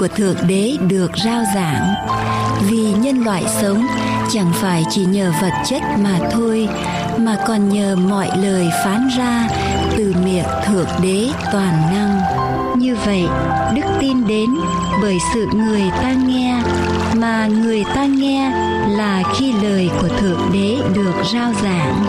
của 0.00 0.08
thượng 0.08 0.36
đế 0.48 0.76
được 0.88 1.10
rao 1.24 1.44
giảng. 1.54 1.94
Vì 2.70 2.92
nhân 2.92 3.24
loại 3.24 3.44
sống, 3.62 3.86
chẳng 4.32 4.52
phải 4.54 4.84
chỉ 4.90 5.04
nhờ 5.04 5.32
vật 5.42 5.52
chất 5.70 5.82
mà 5.98 6.18
thôi, 6.30 6.68
mà 7.18 7.36
còn 7.46 7.68
nhờ 7.68 7.96
mọi 7.96 8.28
lời 8.42 8.68
phán 8.84 9.08
ra 9.18 9.48
từ 9.96 10.14
miệng 10.24 10.44
thượng 10.66 10.88
đế 11.02 11.28
toàn 11.52 11.74
năng. 11.94 12.20
Như 12.78 12.96
vậy, 13.06 13.24
đức 13.74 13.82
tin 14.00 14.26
đến 14.26 14.50
bởi 15.02 15.18
sự 15.34 15.46
người 15.54 15.90
ta 16.02 16.12
nghe, 16.12 16.62
mà 17.14 17.46
người 17.46 17.84
ta 17.94 18.04
nghe 18.04 18.50
là 18.88 19.22
khi 19.38 19.52
lời 19.52 19.90
của 20.00 20.08
thượng 20.08 20.50
đế 20.52 20.78
được 20.94 21.14
rao 21.32 21.52
giảng 21.62 22.04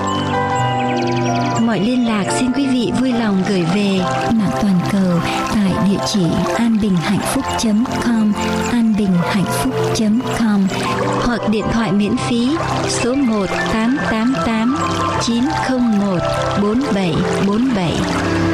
mọi 1.72 1.80
liên 1.80 2.08
lạc, 2.08 2.24
xin 2.40 2.52
quý 2.52 2.68
vị 2.68 2.92
vui 3.00 3.14
lòng 3.14 3.44
gửi 3.50 3.64
về 3.76 4.00
mạng 4.34 4.52
toàn 4.62 4.80
cầu 4.92 5.20
tại 5.56 5.74
địa 5.90 5.98
chỉ 6.14 6.26
anbinhhạnhphúc.com 6.56 8.34
anbinhhạnhphúc.com 8.72 10.68
hoặc 11.26 11.50
điện 11.50 11.66
thoại 11.74 11.92
miễn 11.92 12.18
phí 12.18 12.50
số 12.90 13.16
1 13.16 13.46
888 13.74 14.78
901 15.22 16.20
4747 16.62 18.51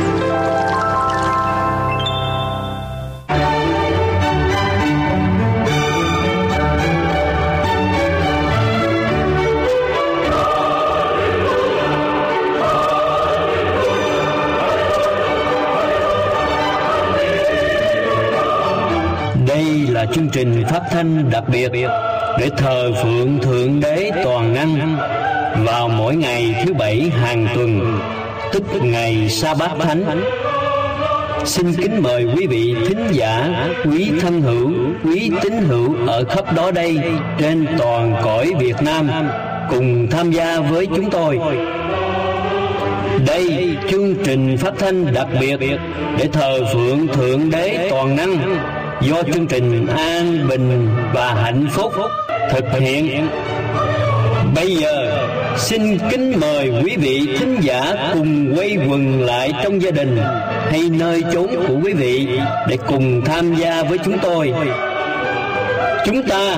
chương 20.13 20.29
trình 20.29 20.63
phát 20.69 20.81
thanh 20.91 21.29
đặc 21.29 21.43
biệt 21.51 21.71
để 22.39 22.49
thờ 22.57 22.91
phượng 23.03 23.39
Thượng 23.41 23.79
Đế 23.79 24.11
Toàn 24.23 24.53
Năng 24.53 24.97
vào 25.65 25.89
mỗi 25.89 26.15
ngày 26.15 26.55
thứ 26.65 26.73
bảy 26.73 27.11
hàng 27.21 27.47
tuần, 27.55 27.99
tức 28.53 28.63
ngày 28.81 29.29
Sa 29.29 29.53
Bát 29.53 29.71
Thánh. 29.79 30.03
Xin 31.45 31.73
kính 31.73 32.03
mời 32.03 32.25
quý 32.35 32.47
vị 32.47 32.75
thính 32.87 33.07
giả, 33.11 33.49
quý 33.85 34.11
thân 34.21 34.41
hữu, 34.41 34.71
quý 35.03 35.31
tín 35.43 35.53
hữu 35.53 35.95
ở 36.07 36.23
khắp 36.23 36.53
đó 36.55 36.71
đây 36.71 36.99
trên 37.39 37.67
toàn 37.77 38.15
cõi 38.23 38.53
Việt 38.59 38.81
Nam 38.81 39.09
cùng 39.69 40.07
tham 40.11 40.31
gia 40.31 40.59
với 40.59 40.85
chúng 40.85 41.09
tôi. 41.09 41.39
Đây 43.27 43.75
chương 43.91 44.15
trình 44.23 44.57
phát 44.57 44.73
thanh 44.79 45.13
đặc 45.13 45.27
biệt 45.41 45.59
để 46.17 46.29
thờ 46.33 46.59
phượng 46.73 47.07
Thượng 47.07 47.49
Đế 47.51 47.87
Toàn 47.91 48.15
Năng 48.15 48.57
do 49.01 49.23
chương 49.33 49.47
trình 49.47 49.87
An 49.87 50.47
Bình 50.47 50.89
và 51.13 51.33
Hạnh 51.33 51.67
Phúc 51.71 51.93
thực 52.51 52.65
hiện. 52.79 53.27
Bây 54.55 54.75
giờ, 54.75 55.27
xin 55.57 55.97
kính 56.09 56.39
mời 56.39 56.71
quý 56.83 56.95
vị 56.97 57.35
thính 57.39 57.57
giả 57.61 58.11
cùng 58.13 58.53
quay 58.57 58.77
quần 58.89 59.25
lại 59.25 59.53
trong 59.63 59.81
gia 59.81 59.91
đình 59.91 60.17
hay 60.71 60.81
nơi 60.89 61.23
chốn 61.33 61.47
của 61.67 61.75
quý 61.83 61.93
vị 61.93 62.27
để 62.67 62.77
cùng 62.87 63.21
tham 63.25 63.55
gia 63.55 63.83
với 63.83 63.97
chúng 64.05 64.19
tôi. 64.19 64.53
Chúng 66.05 66.23
ta 66.23 66.57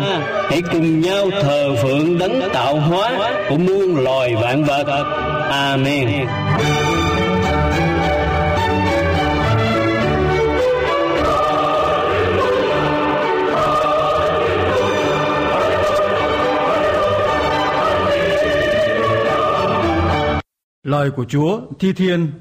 hãy 0.49 0.61
cùng 0.71 1.01
nhau 1.01 1.29
thờ 1.41 1.75
phượng 1.83 2.17
đấng 2.17 2.41
tạo 2.53 2.75
hóa 2.75 3.11
của 3.49 3.57
muôn 3.57 4.03
loài 4.03 4.35
vạn 4.35 4.63
vật. 4.63 5.03
Amen. 5.49 6.27
Lời 20.83 21.11
của 21.11 21.25
Chúa 21.25 21.61
Thi 21.79 21.93
Thiên. 21.93 22.31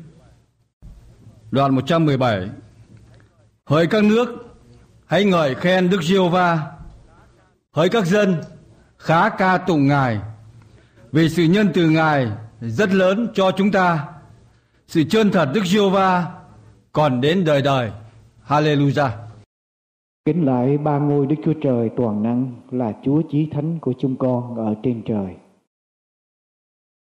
Đoạn 1.50 1.74
117 1.74 2.48
Hỡi 3.66 3.86
các 3.86 4.04
nước, 4.04 4.28
Hãy 5.06 5.24
ngợi 5.24 5.54
khen 5.54 5.90
Đức 5.90 6.02
Diêu 6.02 6.28
Va 6.28 6.72
Hỡi 7.72 7.88
các 7.88 8.06
dân, 8.06 8.36
Khá 8.98 9.28
ca 9.28 9.58
tụng 9.58 9.86
Ngài, 9.86 10.18
Vì 11.12 11.28
sự 11.28 11.44
nhân 11.44 11.68
từ 11.74 11.90
Ngài 11.90 12.28
Rất 12.60 12.92
lớn 12.92 13.28
cho 13.34 13.50
chúng 13.50 13.70
ta. 13.70 14.08
Sự 14.86 15.04
chân 15.10 15.30
thật 15.30 15.50
Đức 15.54 15.64
Diêu 15.66 15.90
Va 15.90 16.26
Còn 16.92 17.20
đến 17.20 17.44
đời 17.44 17.62
đời. 17.62 17.90
Hallelujah. 18.46 19.10
Kính 20.24 20.46
lại 20.46 20.78
ba 20.78 20.98
ngôi 20.98 21.26
Đức 21.26 21.36
Chúa 21.44 21.54
Trời 21.62 21.90
toàn 21.96 22.22
năng 22.22 22.52
Là 22.70 22.92
Chúa 23.04 23.22
Chí 23.30 23.48
Thánh 23.52 23.78
của 23.80 23.92
chúng 23.98 24.16
con 24.16 24.56
ở 24.56 24.74
trên 24.82 25.02
trời. 25.06 25.36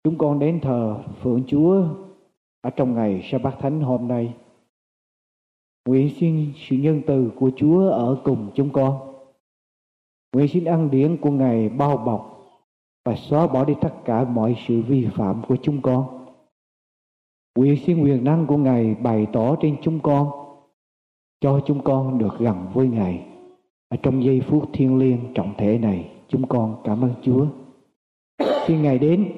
Chúng 0.05 0.19
con 0.19 0.39
đến 0.39 0.61
thờ 0.61 1.03
Phượng 1.23 1.43
Chúa 1.47 1.85
ở 2.61 2.71
trong 2.71 2.95
ngày 2.95 3.29
sa 3.31 3.39
bát 3.39 3.57
thánh 3.59 3.81
hôm 3.81 4.09
nay. 4.09 4.35
Nguyện 5.89 6.11
xin 6.17 6.53
sự 6.57 6.77
nhân 6.77 7.03
từ 7.07 7.31
của 7.37 7.51
Chúa 7.57 7.91
ở 7.91 8.21
cùng 8.25 8.51
chúng 8.55 8.71
con. 8.73 9.15
Nguyện 10.33 10.49
xin 10.49 10.65
ăn 10.65 10.91
điển 10.91 11.17
của 11.17 11.31
Ngài 11.31 11.69
bao 11.69 11.97
bọc 11.97 12.41
và 13.05 13.15
xóa 13.15 13.47
bỏ 13.47 13.65
đi 13.65 13.75
tất 13.81 13.95
cả 14.05 14.25
mọi 14.25 14.57
sự 14.67 14.83
vi 14.83 15.09
phạm 15.15 15.43
của 15.49 15.57
chúng 15.63 15.83
con. 15.83 16.27
Nguyện 17.59 17.77
xin 17.87 18.03
quyền 18.03 18.25
năng 18.25 18.47
của 18.47 18.57
Ngài 18.57 18.95
bày 18.95 19.27
tỏ 19.33 19.57
trên 19.61 19.77
chúng 19.83 20.01
con 20.01 20.31
cho 21.41 21.61
chúng 21.67 21.83
con 21.85 22.19
được 22.19 22.39
gần 22.39 22.67
với 22.75 22.89
Ngài. 22.89 23.27
Ở 23.89 23.97
trong 24.03 24.25
giây 24.25 24.41
phút 24.41 24.65
thiêng 24.73 24.99
liêng 24.99 25.35
trọng 25.35 25.55
thể 25.59 25.79
này, 25.79 26.11
chúng 26.29 26.49
con 26.49 26.77
cảm 26.85 27.05
ơn 27.05 27.15
Chúa. 27.23 27.47
Xin 28.67 28.83
Ngài 28.83 28.99
đến 28.99 29.33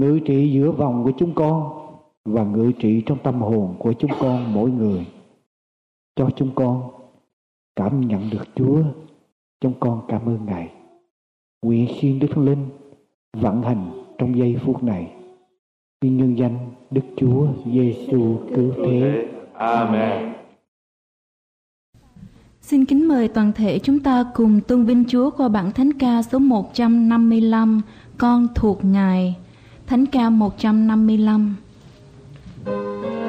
ngự 0.00 0.20
trị 0.24 0.50
giữa 0.52 0.70
vòng 0.70 1.04
của 1.04 1.12
chúng 1.18 1.34
con 1.34 1.72
và 2.24 2.44
ngự 2.44 2.72
trị 2.78 3.02
trong 3.06 3.18
tâm 3.22 3.40
hồn 3.40 3.76
của 3.78 3.92
chúng 3.92 4.10
con 4.20 4.54
mỗi 4.54 4.70
người 4.70 5.06
cho 6.16 6.28
chúng 6.36 6.50
con 6.54 6.90
cảm 7.76 8.00
nhận 8.00 8.30
được 8.30 8.44
Chúa. 8.54 8.82
Chúng 9.60 9.72
con 9.80 10.02
cảm 10.08 10.26
ơn 10.26 10.46
Ngài. 10.46 10.70
Nguyện 11.62 11.88
xin 12.00 12.18
Đức 12.18 12.28
Thánh 12.34 12.44
Linh 12.44 12.66
vận 13.36 13.62
hành 13.62 13.90
trong 14.18 14.38
giây 14.38 14.56
phút 14.64 14.82
này. 14.82 15.12
Xin 16.02 16.16
nhân 16.16 16.38
danh 16.38 16.58
Đức 16.90 17.00
Chúa 17.16 17.46
Giêsu 17.72 18.40
cứu 18.54 18.72
thế. 18.76 19.28
Amen. 19.52 20.32
Xin 22.60 22.84
kính 22.84 23.08
mời 23.08 23.28
toàn 23.28 23.52
thể 23.52 23.78
chúng 23.78 24.00
ta 24.00 24.24
cùng 24.34 24.60
tôn 24.60 24.84
vinh 24.84 25.04
Chúa 25.08 25.30
qua 25.30 25.48
bản 25.48 25.72
thánh 25.72 25.92
ca 25.92 26.22
số 26.22 26.38
155 26.38 27.80
Con 28.18 28.46
thuộc 28.54 28.84
Ngài 28.84 29.36
Thánh 29.88 30.06
ca 30.06 30.30
155 30.30 31.56
hội 32.66 33.27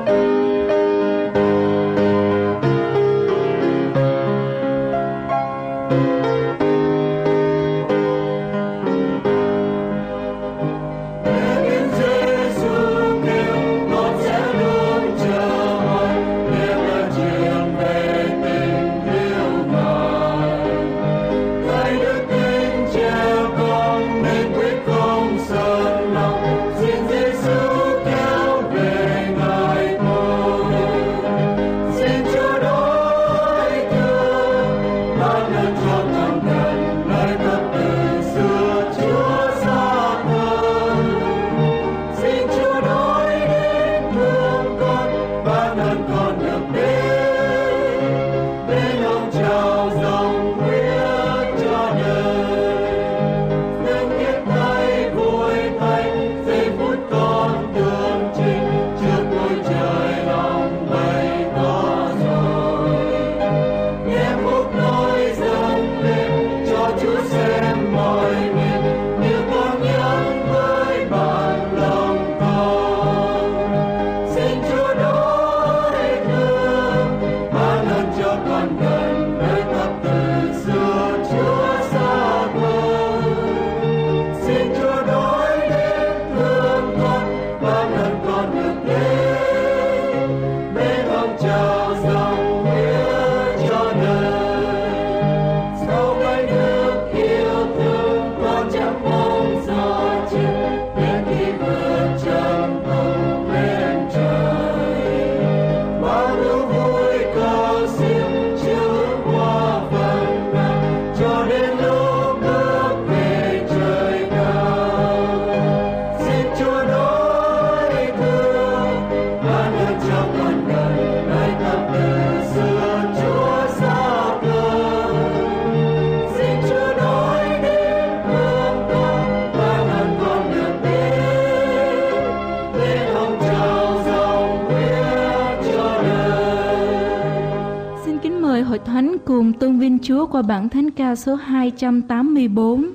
cùng 139.39 139.53
tôn 139.53 139.79
vinh 139.79 139.99
Chúa 139.99 140.25
qua 140.25 140.41
bản 140.41 140.69
thánh 140.69 140.91
ca 140.91 141.15
số 141.15 141.35
284. 141.35 142.85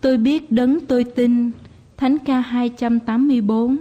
Tôi 0.00 0.16
biết 0.16 0.52
đấng 0.52 0.80
tôi 0.86 1.04
tin. 1.04 1.50
Thánh 1.96 2.18
ca 2.18 2.40
284. 2.40 3.76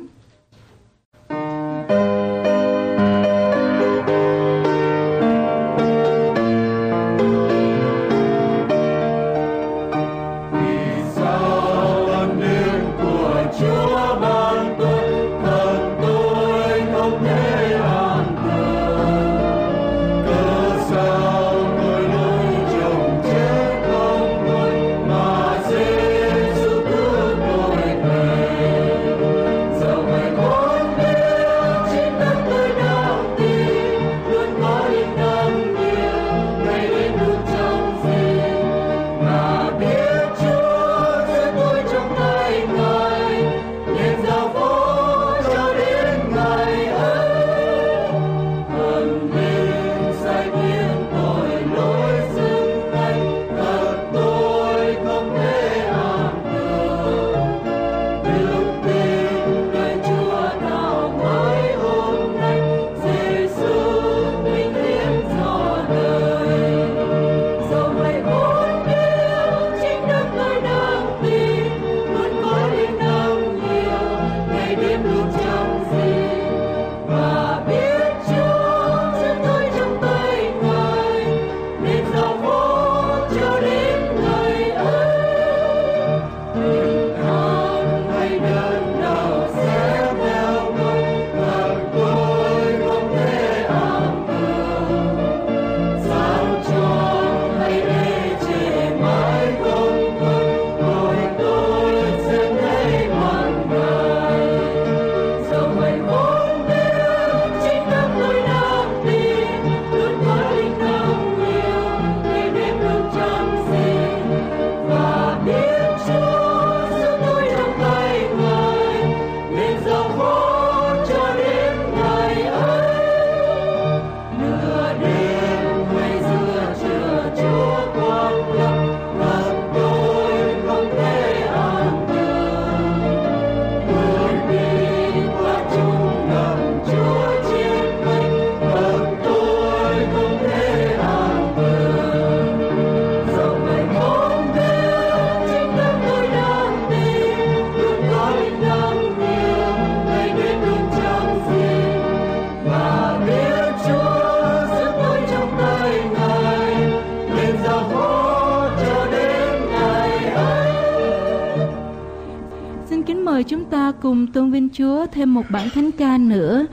Ta 163.75 163.91
cùng 164.01 164.27
tôn 164.27 164.51
vinh 164.51 164.69
Chúa 164.69 165.05
thêm 165.05 165.33
một 165.33 165.45
bản 165.49 165.69
thánh 165.69 165.91
ca 165.91 166.17
nữa. 166.17 166.65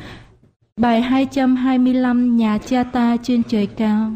Bài 0.77 1.03
225 1.03 2.37
Nhà 2.37 2.59
cha 2.59 2.83
ta 2.83 3.17
trên 3.23 3.43
trời 3.43 3.67
cao. 3.67 4.13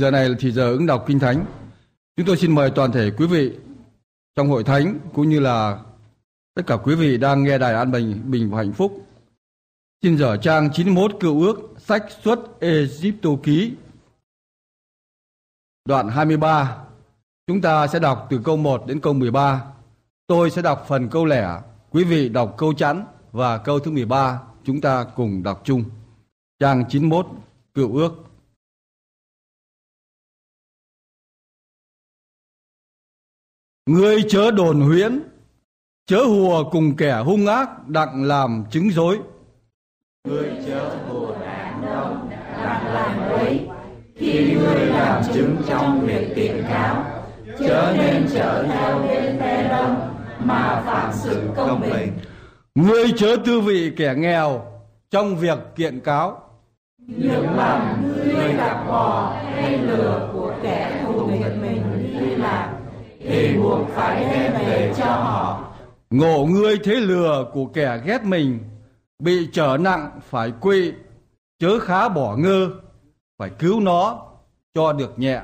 Giờ 0.00 0.10
này 0.10 0.28
là 0.28 0.36
thì 0.40 0.52
giờ 0.52 0.70
ứng 0.70 0.86
đọc 0.86 1.04
kinh 1.06 1.18
thánh. 1.18 1.44
Chúng 2.16 2.26
tôi 2.26 2.36
xin 2.36 2.54
mời 2.54 2.70
toàn 2.70 2.92
thể 2.92 3.10
quý 3.10 3.26
vị 3.26 3.52
trong 4.36 4.48
hội 4.48 4.64
thánh 4.64 4.98
cũng 5.14 5.28
như 5.28 5.40
là 5.40 5.78
tất 6.54 6.62
cả 6.66 6.76
quý 6.76 6.94
vị 6.94 7.16
đang 7.16 7.44
nghe 7.44 7.58
đài 7.58 7.74
an 7.74 7.90
bình 7.90 8.22
bình 8.24 8.50
và 8.50 8.58
hạnh 8.58 8.72
phúc. 8.72 9.06
Xin 10.02 10.18
dở 10.18 10.36
trang 10.36 10.70
91 10.72 11.12
cựu 11.20 11.42
ước 11.42 11.74
sách 11.78 12.04
xuất 12.22 12.60
Egypto 12.60 13.30
ký 13.42 13.72
đoạn 15.84 16.08
23. 16.08 16.78
Chúng 17.46 17.60
ta 17.60 17.86
sẽ 17.86 17.98
đọc 17.98 18.26
từ 18.30 18.40
câu 18.44 18.56
1 18.56 18.86
đến 18.86 19.00
câu 19.00 19.12
13. 19.12 19.64
Tôi 20.26 20.50
sẽ 20.50 20.62
đọc 20.62 20.84
phần 20.88 21.08
câu 21.08 21.24
lẻ, 21.24 21.60
quý 21.90 22.04
vị 22.04 22.28
đọc 22.28 22.54
câu 22.58 22.74
chẵn 22.74 23.04
và 23.32 23.58
câu 23.58 23.80
thứ 23.80 23.90
13 23.90 24.40
chúng 24.64 24.80
ta 24.80 25.04
cùng 25.16 25.42
đọc 25.42 25.60
chung. 25.64 25.84
Trang 26.60 26.84
91 26.88 27.26
cựu 27.74 27.96
ước 27.96 28.29
Ngươi 33.90 34.22
chớ 34.28 34.50
đồn 34.50 34.80
huyễn, 34.80 35.20
chớ 36.06 36.24
hùa 36.24 36.64
cùng 36.70 36.96
kẻ 36.96 37.22
hung 37.24 37.46
ác 37.46 37.88
đặng 37.88 38.24
làm 38.24 38.64
chứng 38.70 38.90
dối. 38.90 39.18
Ngươi 40.28 40.50
chớ 40.66 40.90
hùa 41.08 41.34
đàn 41.40 41.82
đông 41.86 42.30
đặng 42.62 42.94
làm 42.94 43.12
quấy, 43.30 43.60
khi 44.16 44.54
ngươi 44.54 44.86
làm 44.86 45.22
chứng 45.34 45.56
trong 45.68 46.00
việc 46.06 46.32
kiện 46.36 46.64
cáo, 46.68 47.04
chớ 47.58 47.94
nên 47.98 48.26
trở 48.34 48.62
theo 48.62 48.98
bên 48.98 49.38
phe 49.40 49.68
đông 49.68 50.14
mà 50.44 50.82
phạm 50.86 51.10
sự 51.14 51.40
công 51.56 51.80
bình. 51.80 52.12
Ngươi 52.74 53.12
chớ 53.16 53.36
tư 53.44 53.60
vị 53.60 53.92
kẻ 53.96 54.14
nghèo 54.16 54.62
trong 55.10 55.36
việc 55.36 55.58
kiện 55.76 56.00
cáo. 56.00 56.40
Những 57.06 57.56
lần 57.56 58.12
ngươi 58.26 58.54
gặp 58.54 58.84
bò 58.88 59.36
hay 59.54 59.78
lừa 59.78 60.30
của 60.32 60.52
kẻ 60.62 61.04
thù 61.06 61.26
nghịch 61.26 61.62
mình 61.62 62.18
đi 62.20 62.36
làm 62.36 62.80
thì 63.30 63.56
buộc 63.56 63.88
phải 63.88 64.24
đem 64.24 64.52
về 64.52 64.94
cho 64.96 65.04
họ. 65.04 65.64
Ngộ 66.10 66.46
ngươi 66.46 66.78
thế 66.84 66.94
lừa 66.94 67.44
của 67.52 67.66
kẻ 67.66 68.00
ghét 68.04 68.24
mình, 68.24 68.58
bị 69.18 69.48
trở 69.52 69.76
nặng 69.80 70.10
phải 70.28 70.52
quy, 70.60 70.92
chớ 71.58 71.78
khá 71.78 72.08
bỏ 72.08 72.36
ngơ, 72.36 72.70
phải 73.38 73.50
cứu 73.58 73.80
nó 73.80 74.22
cho 74.74 74.92
được 74.92 75.18
nhẹ. 75.18 75.40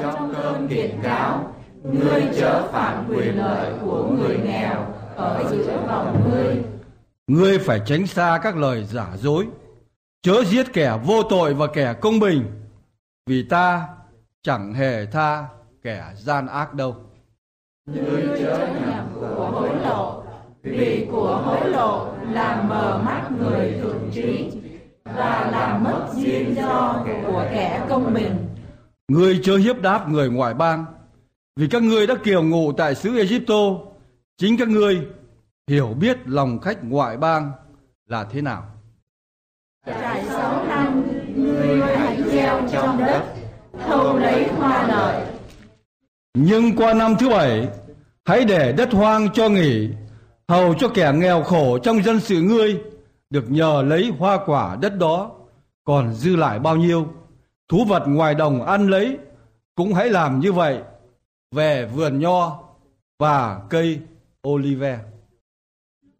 Trong 0.00 0.34
cơn 0.34 0.68
kiện 0.68 1.00
cáo, 1.02 1.54
ngươi 1.82 2.22
chớ 2.36 2.68
phạm 2.72 3.04
quyền 3.08 3.38
lợi 3.38 3.72
của 3.84 4.04
người 4.04 4.38
nghèo 4.44 4.86
ở 5.16 5.44
giữa 5.50 5.78
vòng 5.88 6.30
ngươi. 6.30 6.56
Ngươi 7.26 7.58
phải 7.58 7.80
tránh 7.86 8.06
xa 8.06 8.40
các 8.42 8.56
lời 8.56 8.84
giả 8.84 9.06
dối, 9.16 9.46
chớ 10.22 10.44
giết 10.44 10.72
kẻ 10.72 10.98
vô 11.04 11.22
tội 11.22 11.54
và 11.54 11.66
kẻ 11.66 11.94
công 12.00 12.20
bình, 12.20 12.46
vì 13.26 13.42
ta 13.42 13.88
chẳng 14.42 14.74
hề 14.74 15.06
tha 15.06 15.44
kẻ 15.86 16.12
gian 16.14 16.46
ác 16.46 16.74
đâu. 16.74 16.96
Ngươi 17.86 18.22
chớ 18.38 18.68
nhầm 18.86 19.08
của 19.14 19.50
hối 19.52 19.70
lộ, 19.84 20.22
vì 20.62 21.06
của 21.10 21.42
hối 21.44 21.70
lộ 21.70 22.14
làm 22.30 22.68
mờ 22.68 23.02
mắt 23.04 23.28
người 23.40 23.78
thượng 23.80 24.10
trí 24.12 24.50
và 25.04 25.48
làm 25.52 25.84
mất 25.84 26.08
duyên 26.14 26.54
do 26.56 27.04
của 27.26 27.46
kẻ 27.52 27.86
công 27.88 28.14
bình. 28.14 28.48
Ngươi 29.08 29.40
chớ 29.42 29.56
hiếp 29.56 29.82
đáp 29.82 30.08
người 30.08 30.30
ngoại 30.30 30.54
bang, 30.54 30.84
vì 31.56 31.68
các 31.68 31.82
ngươi 31.82 32.06
đã 32.06 32.14
kiều 32.24 32.42
ngụ 32.42 32.72
tại 32.72 32.94
xứ 32.94 33.18
Egypto, 33.18 33.78
chính 34.36 34.58
các 34.58 34.68
ngươi 34.68 35.06
hiểu 35.66 35.94
biết 36.00 36.18
lòng 36.24 36.58
khách 36.58 36.84
ngoại 36.84 37.16
bang 37.16 37.52
là 38.06 38.24
thế 38.24 38.42
nào. 38.42 38.64
Trải 39.86 40.24
sáu 40.24 40.64
năm, 40.66 41.02
ngươi 41.36 41.80
hãy 41.96 42.22
gieo 42.22 42.62
trong 42.72 42.98
đất, 42.98 43.22
thâu 43.86 44.18
lấy 44.18 44.48
hoa 44.48 44.86
lợi. 44.88 45.25
Nhưng 46.38 46.76
qua 46.76 46.94
năm 46.94 47.14
thứ 47.18 47.28
bảy, 47.28 47.68
hãy 48.24 48.44
để 48.44 48.72
đất 48.72 48.92
hoang 48.92 49.28
cho 49.34 49.48
nghỉ, 49.48 49.88
hầu 50.48 50.74
cho 50.74 50.88
kẻ 50.88 51.12
nghèo 51.14 51.42
khổ 51.42 51.78
trong 51.78 52.02
dân 52.02 52.20
sự 52.20 52.40
ngươi 52.40 52.80
được 53.30 53.50
nhờ 53.50 53.82
lấy 53.86 54.12
hoa 54.18 54.38
quả 54.46 54.76
đất 54.80 54.98
đó, 54.98 55.30
còn 55.84 56.14
dư 56.14 56.36
lại 56.36 56.58
bao 56.58 56.76
nhiêu, 56.76 57.06
thú 57.68 57.84
vật 57.84 58.02
ngoài 58.06 58.34
đồng 58.34 58.66
ăn 58.66 58.88
lấy, 58.88 59.18
cũng 59.74 59.94
hãy 59.94 60.08
làm 60.08 60.40
như 60.40 60.52
vậy 60.52 60.78
về 61.54 61.86
vườn 61.86 62.18
nho 62.18 62.58
và 63.18 63.60
cây 63.70 64.00
olive. 64.48 64.98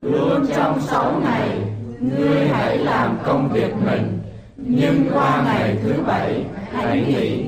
Luôn 0.03 0.47
trong 0.57 0.81
sáu 0.81 1.21
ngày, 1.25 1.59
ngươi 2.01 2.49
hãy 2.49 2.79
làm 2.79 3.19
công 3.25 3.49
việc 3.53 3.73
mình, 3.85 4.19
nhưng 4.57 5.07
qua 5.13 5.43
ngày 5.45 5.79
thứ 5.83 6.03
bảy, 6.07 6.45
hãy 6.73 7.05
nghỉ, 7.09 7.47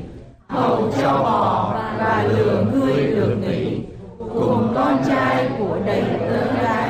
hầu 0.49 0.91
cho 1.01 1.13
bò 1.23 1.75
và 1.97 2.27
lừa 2.29 2.63
ngươi 2.73 3.07
được 3.07 3.35
nghỉ, 3.41 3.81
cùng 4.17 4.73
con 4.75 5.03
trai 5.07 5.49
của 5.59 5.79
đầy 5.85 6.03
tớ 6.19 6.53
gái, 6.63 6.89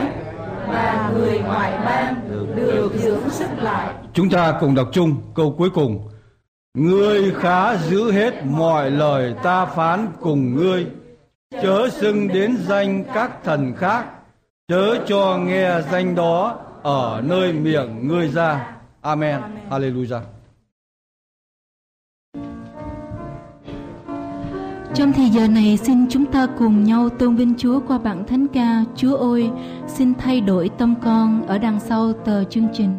và 0.67 1.11
người 1.13 1.39
ngoại 1.39 1.71
bang 1.85 2.15
được 2.55 2.91
dưỡng 2.95 3.29
sức 3.29 3.49
lại. 3.61 3.93
Chúng 4.13 4.29
ta 4.29 4.57
cùng 4.59 4.75
đọc 4.75 4.87
chung 4.91 5.15
câu 5.35 5.55
cuối 5.57 5.69
cùng. 5.69 6.09
Ngươi 6.73 7.31
khá 7.31 7.77
giữ 7.77 8.11
hết 8.11 8.33
mọi 8.45 8.91
lời 8.91 9.35
ta 9.43 9.65
phán 9.65 10.07
cùng 10.21 10.55
ngươi, 10.55 10.87
chớ 11.63 11.89
xưng 11.89 12.27
đến 12.27 12.57
danh 12.67 13.03
các 13.13 13.43
thần 13.43 13.73
khác, 13.75 14.05
chớ 14.67 14.95
cho 15.07 15.37
nghe 15.37 15.81
danh 15.91 16.15
đó 16.15 16.59
ở 16.83 17.21
nơi 17.25 17.53
miệng 17.53 18.07
ngươi 18.07 18.27
ra. 18.27 18.75
Amen. 19.01 19.41
Hallelujah. 19.69 20.19
Trong 24.95 25.13
thời 25.13 25.29
giờ 25.29 25.47
này, 25.47 25.77
xin 25.77 26.09
chúng 26.09 26.25
ta 26.25 26.47
cùng 26.59 26.83
nhau 26.83 27.09
tôn 27.09 27.35
vinh 27.35 27.53
Chúa 27.57 27.79
qua 27.87 27.97
bản 27.97 28.27
thánh 28.27 28.47
ca, 28.47 28.83
Chúa 28.95 29.15
ơi, 29.15 29.49
xin 29.87 30.13
thay 30.13 30.41
đổi 30.41 30.69
tâm 30.69 30.95
con 31.01 31.47
ở 31.47 31.57
đằng 31.57 31.79
sau 31.79 32.13
tờ 32.13 32.43
chương 32.43 32.67
trình. 32.73 32.89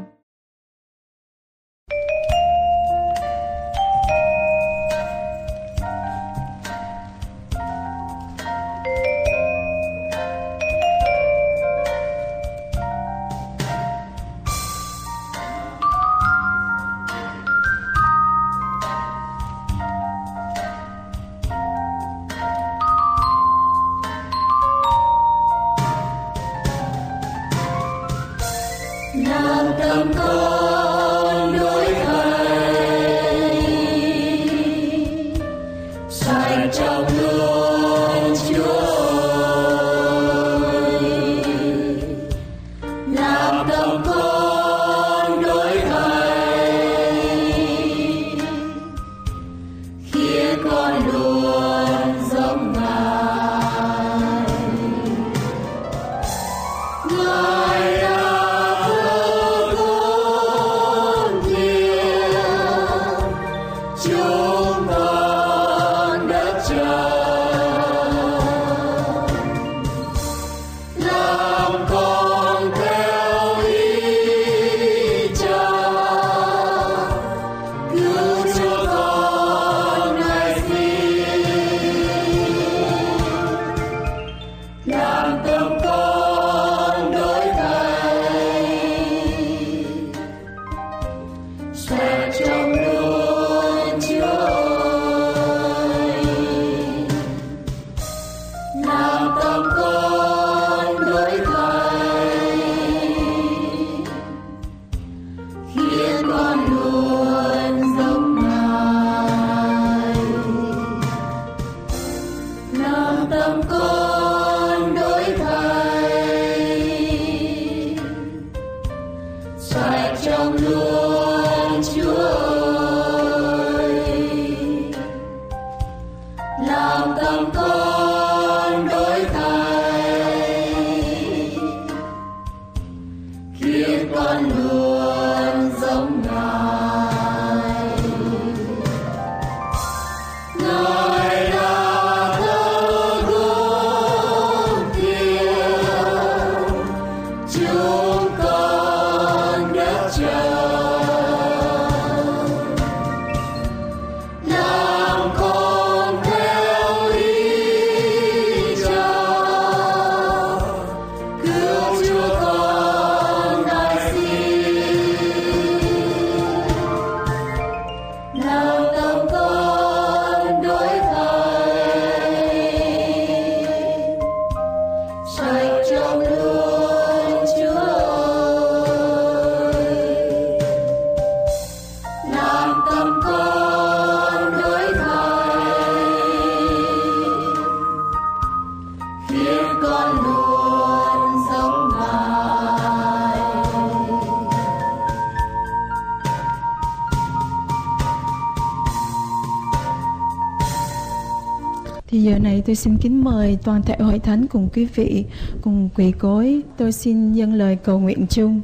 Tôi 202.71 202.77
xin 202.77 202.99
kính 202.99 203.25
mời 203.25 203.59
toàn 203.65 203.83
thể 203.83 203.97
hội 203.99 204.19
thánh 204.19 204.47
cùng 204.47 204.69
quý 204.75 204.85
vị 204.85 205.25
cùng 205.63 205.89
quỳ 205.97 206.13
gối 206.21 206.63
Tôi 206.77 206.93
xin 206.93 207.33
dâng 207.33 207.55
lời 207.55 207.77
cầu 207.77 207.99
nguyện 207.99 208.27
chung. 208.31 208.61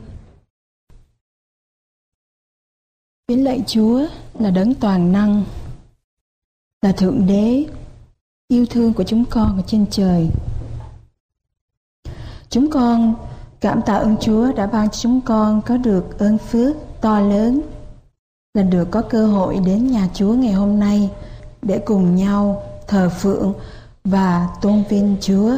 Kính 3.29 3.45
lạy 3.45 3.63
Chúa 3.67 4.07
là 4.39 4.51
đấng 4.51 4.75
toàn 4.75 5.13
năng, 5.13 5.45
là 6.83 6.93
Thượng 6.93 7.27
Đế, 7.27 7.67
yêu 8.49 8.67
thương 8.67 8.93
của 8.93 9.05
chúng 9.05 9.25
con 9.31 9.57
ở 9.57 9.63
trên 9.67 9.87
trời. 9.91 10.29
Chúng 12.51 12.71
con 12.71 13.15
cảm 13.61 13.81
tạ 13.87 13.95
ơn 13.95 14.17
Chúa 14.21 14.53
đã 14.53 14.67
ban 14.67 14.91
cho 14.91 14.99
chúng 15.01 15.21
con 15.21 15.63
có 15.67 15.77
được 15.77 16.19
ơn 16.19 16.39
phước 16.39 16.77
to 17.01 17.21
lớn 17.21 17.61
là 18.55 18.63
được 18.63 18.89
có 18.91 19.03
cơ 19.03 19.27
hội 19.27 19.59
đến 19.67 19.87
nhà 19.87 20.09
Chúa 20.15 20.33
ngày 20.33 20.53
hôm 20.53 20.79
nay 20.79 21.11
để 21.63 21.79
cùng 21.79 22.17
nhau 22.17 22.63
thờ 22.89 23.11
phượng 23.21 23.55
và 24.07 24.49
tôn 24.61 24.85
vinh 24.89 25.17
Chúa. 25.21 25.53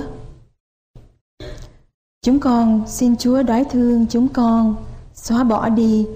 Chúng 2.22 2.40
con 2.40 2.82
xin 2.86 3.16
Chúa 3.16 3.42
đói 3.42 3.64
thương 3.64 4.06
chúng 4.10 4.28
con 4.28 4.76
xóa 5.14 5.44
bỏ 5.44 5.68
đi 5.68 6.06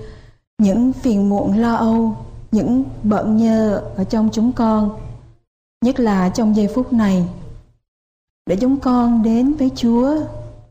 những 0.59 0.93
phiền 0.93 1.29
muộn 1.29 1.59
lo 1.59 1.75
âu, 1.75 2.17
những 2.53 2.85
bận 3.03 3.37
nhơ 3.37 3.83
ở 3.97 4.05
trong 4.05 4.29
chúng 4.33 4.53
con, 4.53 4.99
nhất 5.85 6.01
là 6.01 6.29
trong 6.29 6.57
giây 6.57 6.69
phút 6.75 6.93
này, 6.93 7.29
để 8.47 8.57
chúng 8.61 8.81
con 8.81 9.23
đến 9.23 9.55
với 9.55 9.71
Chúa 9.77 10.17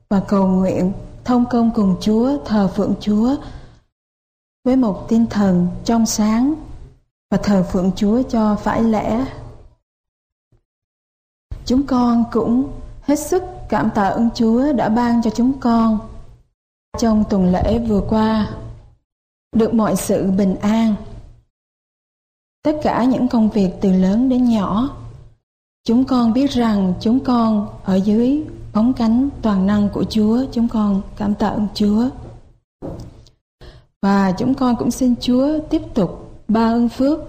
và 0.10 0.20
cầu 0.28 0.48
nguyện 0.48 0.92
thông 1.24 1.46
công 1.50 1.72
cùng 1.76 1.96
Chúa, 2.02 2.38
thờ 2.46 2.70
phượng 2.76 2.94
Chúa 3.00 3.36
với 4.66 4.76
một 4.76 5.06
tinh 5.10 5.26
thần 5.30 5.68
trong 5.86 6.06
sáng 6.06 6.54
và 7.32 7.38
thờ 7.38 7.66
phượng 7.72 7.92
Chúa 7.96 8.22
cho 8.22 8.56
phải 8.56 8.84
lẽ. 8.84 9.26
Chúng 11.66 11.84
con 11.84 12.24
cũng 12.32 12.72
hết 13.02 13.16
sức 13.16 13.44
cảm 13.70 13.90
tạ 13.96 14.04
ơn 14.04 14.30
Chúa 14.36 14.74
đã 14.74 14.90
ban 14.90 15.22
cho 15.22 15.30
chúng 15.30 15.60
con 15.60 16.00
trong 17.00 17.24
tuần 17.30 17.52
lễ 17.52 17.80
vừa 17.80 18.02
qua 18.10 18.50
được 19.56 19.74
mọi 19.74 19.96
sự 19.96 20.32
bình 20.32 20.56
an. 20.56 20.96
Tất 22.64 22.76
cả 22.84 23.04
những 23.04 23.28
công 23.28 23.50
việc 23.50 23.70
từ 23.82 23.92
lớn 23.92 24.30
đến 24.30 24.50
nhỏ, 24.50 24.90
chúng 25.84 26.04
con 26.04 26.34
biết 26.34 26.52
rằng 26.52 26.94
chúng 27.00 27.20
con 27.20 27.68
ở 27.84 27.96
dưới 27.96 28.44
bóng 28.74 28.94
cánh 28.94 29.30
toàn 29.42 29.68
năng 29.68 29.90
của 29.90 30.04
Chúa, 30.04 30.46
chúng 30.52 30.68
con 30.68 31.02
cảm 31.18 31.36
tạ 31.36 31.48
ơn 31.48 31.68
Chúa. 31.74 32.10
Và 34.02 34.32
chúng 34.38 34.54
con 34.54 34.76
cũng 34.76 34.92
xin 34.92 35.16
Chúa 35.22 35.60
tiếp 35.70 35.82
tục 35.94 36.42
ban 36.48 36.74
ơn 36.74 36.90
phước, 36.90 37.20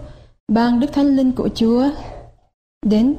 ban 0.48 0.80
Đức 0.80 0.92
Thánh 0.92 1.16
Linh 1.16 1.32
của 1.32 1.48
Chúa 1.54 1.88
đến 2.86 3.14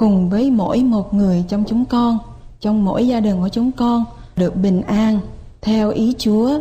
cùng 0.00 0.30
với 0.30 0.50
mỗi 0.50 0.82
một 0.82 1.14
người 1.14 1.44
trong 1.48 1.64
chúng 1.68 1.84
con, 1.84 2.18
trong 2.60 2.84
mỗi 2.84 3.06
gia 3.06 3.20
đình 3.20 3.40
của 3.40 3.48
chúng 3.48 3.72
con 3.72 4.04
được 4.36 4.56
bình 4.56 4.82
an 4.82 5.20
theo 5.60 5.90
ý 5.90 6.14
Chúa. 6.18 6.58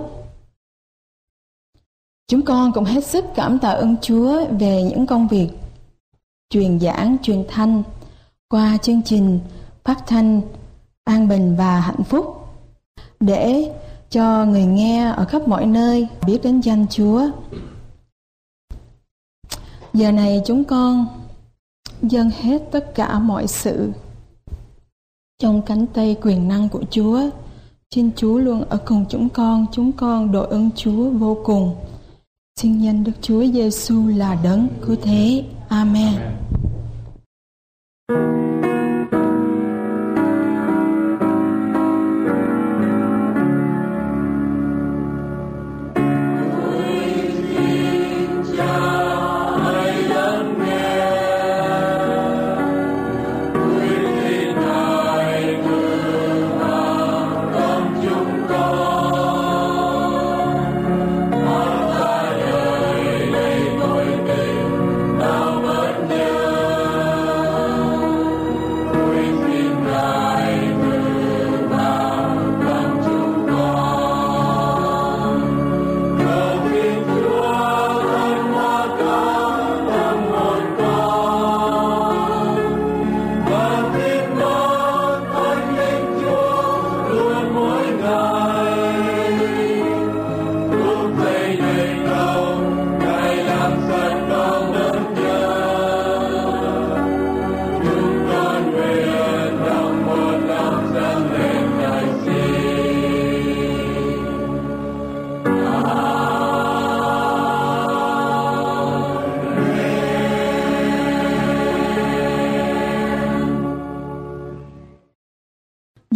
Chúng 2.27 2.41
con 2.41 2.71
cũng 2.71 2.83
hết 2.83 3.05
sức 3.05 3.25
cảm 3.35 3.59
tạ 3.59 3.69
ơn 3.69 3.95
Chúa 4.01 4.45
về 4.59 4.83
những 4.83 5.05
công 5.05 5.27
việc 5.27 5.49
truyền 6.49 6.79
giảng, 6.79 7.17
truyền 7.23 7.43
thanh 7.47 7.83
qua 8.49 8.77
chương 8.81 9.01
trình 9.05 9.39
phát 9.83 10.07
thanh 10.07 10.41
an 11.03 11.27
bình 11.27 11.55
và 11.55 11.79
hạnh 11.79 12.03
phúc 12.03 12.47
để 13.19 13.75
cho 14.09 14.45
người 14.45 14.65
nghe 14.65 15.11
ở 15.11 15.25
khắp 15.25 15.47
mọi 15.47 15.65
nơi 15.65 16.07
biết 16.25 16.39
đến 16.43 16.61
danh 16.61 16.85
Chúa. 16.89 17.29
Giờ 19.93 20.11
này 20.11 20.41
chúng 20.45 20.63
con 20.63 21.18
dâng 22.01 22.29
hết 22.29 22.61
tất 22.71 22.95
cả 22.95 23.19
mọi 23.19 23.47
sự 23.47 23.91
trong 25.39 25.61
cánh 25.61 25.85
tay 25.85 26.17
quyền 26.21 26.47
năng 26.47 26.69
của 26.69 26.83
Chúa. 26.91 27.21
Xin 27.95 28.11
Chúa 28.15 28.37
luôn 28.37 28.63
ở 28.69 28.77
cùng 28.85 29.05
chúng 29.09 29.29
con, 29.29 29.65
chúng 29.71 29.91
con 29.91 30.31
đội 30.31 30.47
ơn 30.47 30.69
Chúa 30.75 31.09
vô 31.09 31.37
cùng. 31.43 31.75
Xin 32.59 32.81
nhân 32.81 33.03
Đức 33.03 33.11
Chúa 33.21 33.45
Giêsu 33.45 34.07
là 34.07 34.37
đấng 34.43 34.67
cứu 34.81 34.95
thế. 35.01 35.43
Amen. 35.69 36.07
Amen. 36.07 36.39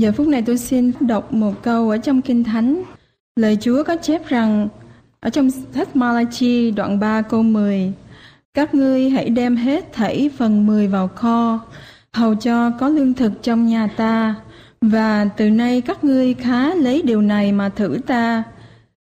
Giờ 0.04 0.12
phút 0.12 0.28
này 0.28 0.42
tôi 0.42 0.58
xin 0.58 0.92
đọc 1.00 1.34
một 1.34 1.63
câu 1.63 1.89
ở 1.89 1.98
trong 1.98 2.22
Kinh 2.22 2.44
Thánh. 2.44 2.84
Lời 3.36 3.58
Chúa 3.62 3.84
có 3.84 3.96
chép 3.96 4.28
rằng, 4.28 4.68
ở 5.20 5.30
trong 5.30 5.50
sách 5.52 5.96
Malachi 5.96 6.72
đoạn 6.72 7.00
3 7.00 7.22
câu 7.22 7.44
10 7.44 7.94
Các 8.54 8.74
ngươi 8.74 9.10
hãy 9.10 9.30
đem 9.30 9.56
hết 9.56 9.94
thảy 9.94 10.30
phần 10.38 10.68
10 10.68 10.88
vào 10.88 11.08
kho, 11.08 11.60
hầu 12.13 12.36
cho 12.36 12.72
có 12.80 12.89
lương 12.89 13.13
thực 13.13 13.32
trong 13.44 13.68
nhà 13.68 13.88
ta, 13.88 14.36
và 14.82 15.26
từ 15.38 15.50
nay 15.50 15.82
các 15.82 16.04
ngươi 16.04 16.34
khá 16.34 16.76
lấy 16.76 17.02
điều 17.02 17.22
này 17.22 17.52
mà 17.52 17.70
thử 17.70 18.00
ta 18.08 18.44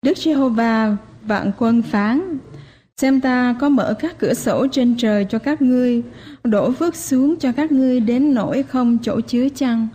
Đức 0.01 0.17
Giê-hô-va 0.17 0.97
vạn 1.21 1.51
quân 1.57 1.81
phán, 1.81 2.37
xem 2.97 3.21
ta 3.21 3.55
có 3.59 3.69
mở 3.69 3.93
các 3.99 4.19
cửa 4.19 4.33
sổ 4.33 4.67
trên 4.71 4.95
trời 4.97 5.25
cho 5.29 5.39
các 5.39 5.61
ngươi, 5.61 6.03
đổ 6.43 6.71
phước 6.71 6.95
xuống 6.95 7.35
cho 7.39 7.51
các 7.51 7.71
ngươi 7.71 7.99
đến 7.99 8.33
nỗi 8.33 8.63
không 8.63 8.97
chỗ 9.01 9.21
chứa 9.21 9.49
chăng 9.49 9.87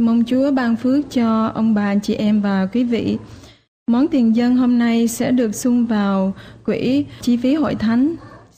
Mong 0.00 0.24
Chúa 0.24 0.50
ban 0.50 0.76
phước 0.76 1.10
cho 1.10 1.46
ông 1.46 1.74
bà, 1.74 1.94
chị 1.94 2.14
em 2.14 2.40
và 2.40 2.66
quý 2.72 2.84
vị. 2.84 3.18
Món 3.90 4.08
tiền 4.08 4.36
dân 4.36 4.56
hôm 4.56 4.78
nay 4.78 5.08
sẽ 5.08 5.30
được 5.30 5.54
sung 5.54 5.86
vào 5.86 6.34
quỹ 6.64 7.04
chi 7.20 7.36
phí 7.36 7.54
hội 7.54 7.74
thánh. 7.74 8.14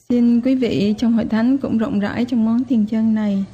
Xin 0.08 0.40
quý 0.40 0.54
vị 0.54 0.94
trong 0.98 1.12
hội 1.12 1.24
thánh 1.24 1.58
cũng 1.58 1.78
rộng 1.78 2.00
rãi 2.00 2.24
trong 2.24 2.44
món 2.44 2.64
tiền 2.64 2.86
dân 2.90 3.14
này. 3.14 3.44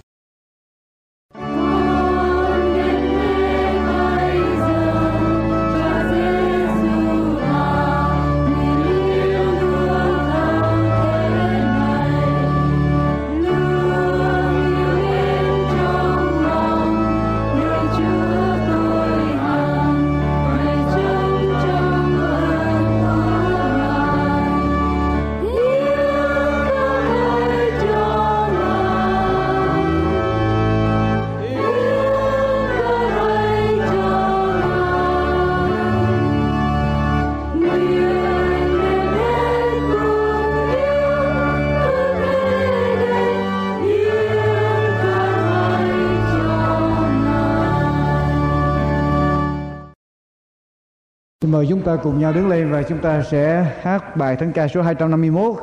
Xin 51.49 51.53
mời 51.53 51.67
chúng 51.69 51.83
ta 51.83 51.97
cùng 51.97 52.21
nhau 52.21 52.33
đứng 52.33 52.49
lên 52.49 52.73
và 52.73 52.83
chúng 52.83 52.99
ta 52.99 53.23
sẽ 53.31 53.67
hát 53.83 54.17
bài 54.17 54.37
thánh 54.37 54.53
ca 54.53 54.69
số 54.69 54.83
251 54.83 55.57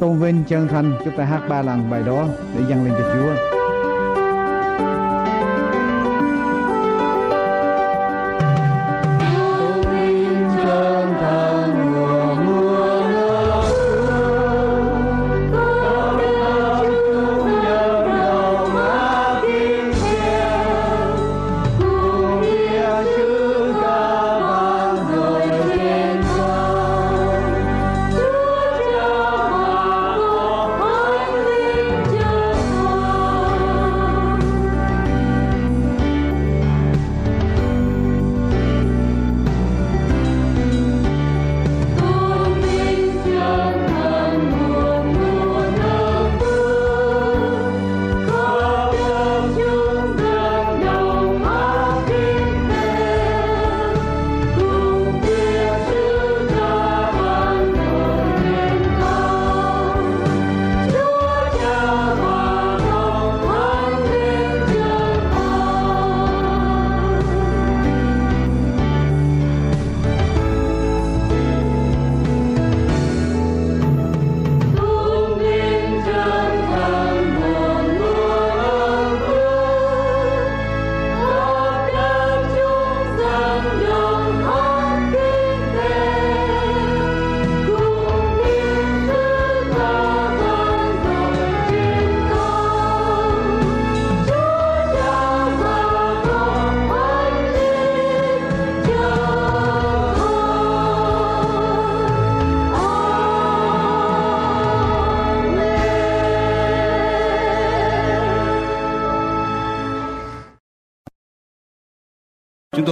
Tôn 0.00 0.18
vinh 0.18 0.42
chân 0.48 0.68
thành, 0.68 0.92
chúng 1.04 1.16
ta 1.16 1.24
hát 1.24 1.40
ba 1.48 1.62
lần 1.62 1.90
bài 1.90 2.02
đó 2.06 2.26
để 2.56 2.64
dâng 2.68 2.84
lên 2.84 2.94
cho 2.98 3.14
Chúa. 3.14 3.51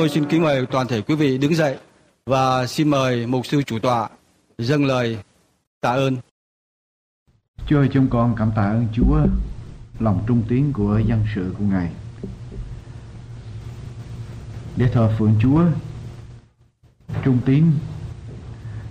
Tôi 0.01 0.09
xin 0.09 0.25
kính 0.25 0.43
mời 0.43 0.67
toàn 0.67 0.87
thể 0.87 1.03
quý 1.03 1.15
vị 1.15 1.39
đứng 1.39 1.55
dậy 1.55 1.79
và 2.27 2.67
xin 2.67 2.89
mời 2.89 3.27
mục 3.27 3.47
sư 3.47 3.63
chủ 3.63 3.79
tọa 3.79 4.09
dâng 4.59 4.85
lời 4.85 5.19
tạ 5.81 5.91
ơn. 5.91 6.17
Chúa 7.67 7.79
ơi 7.79 7.89
chúng 7.93 8.09
con 8.11 8.35
cảm 8.39 8.51
tạ 8.57 8.63
ơn 8.63 8.87
Chúa 8.93 9.19
lòng 9.99 10.25
trung 10.27 10.43
tín 10.49 10.73
của 10.73 10.99
dân 10.99 11.25
sự 11.35 11.55
của 11.59 11.65
Ngài 11.65 11.91
để 14.77 14.91
thờ 14.93 15.15
phượng 15.19 15.35
Chúa 15.43 15.65
trung 17.25 17.39
tín 17.47 17.65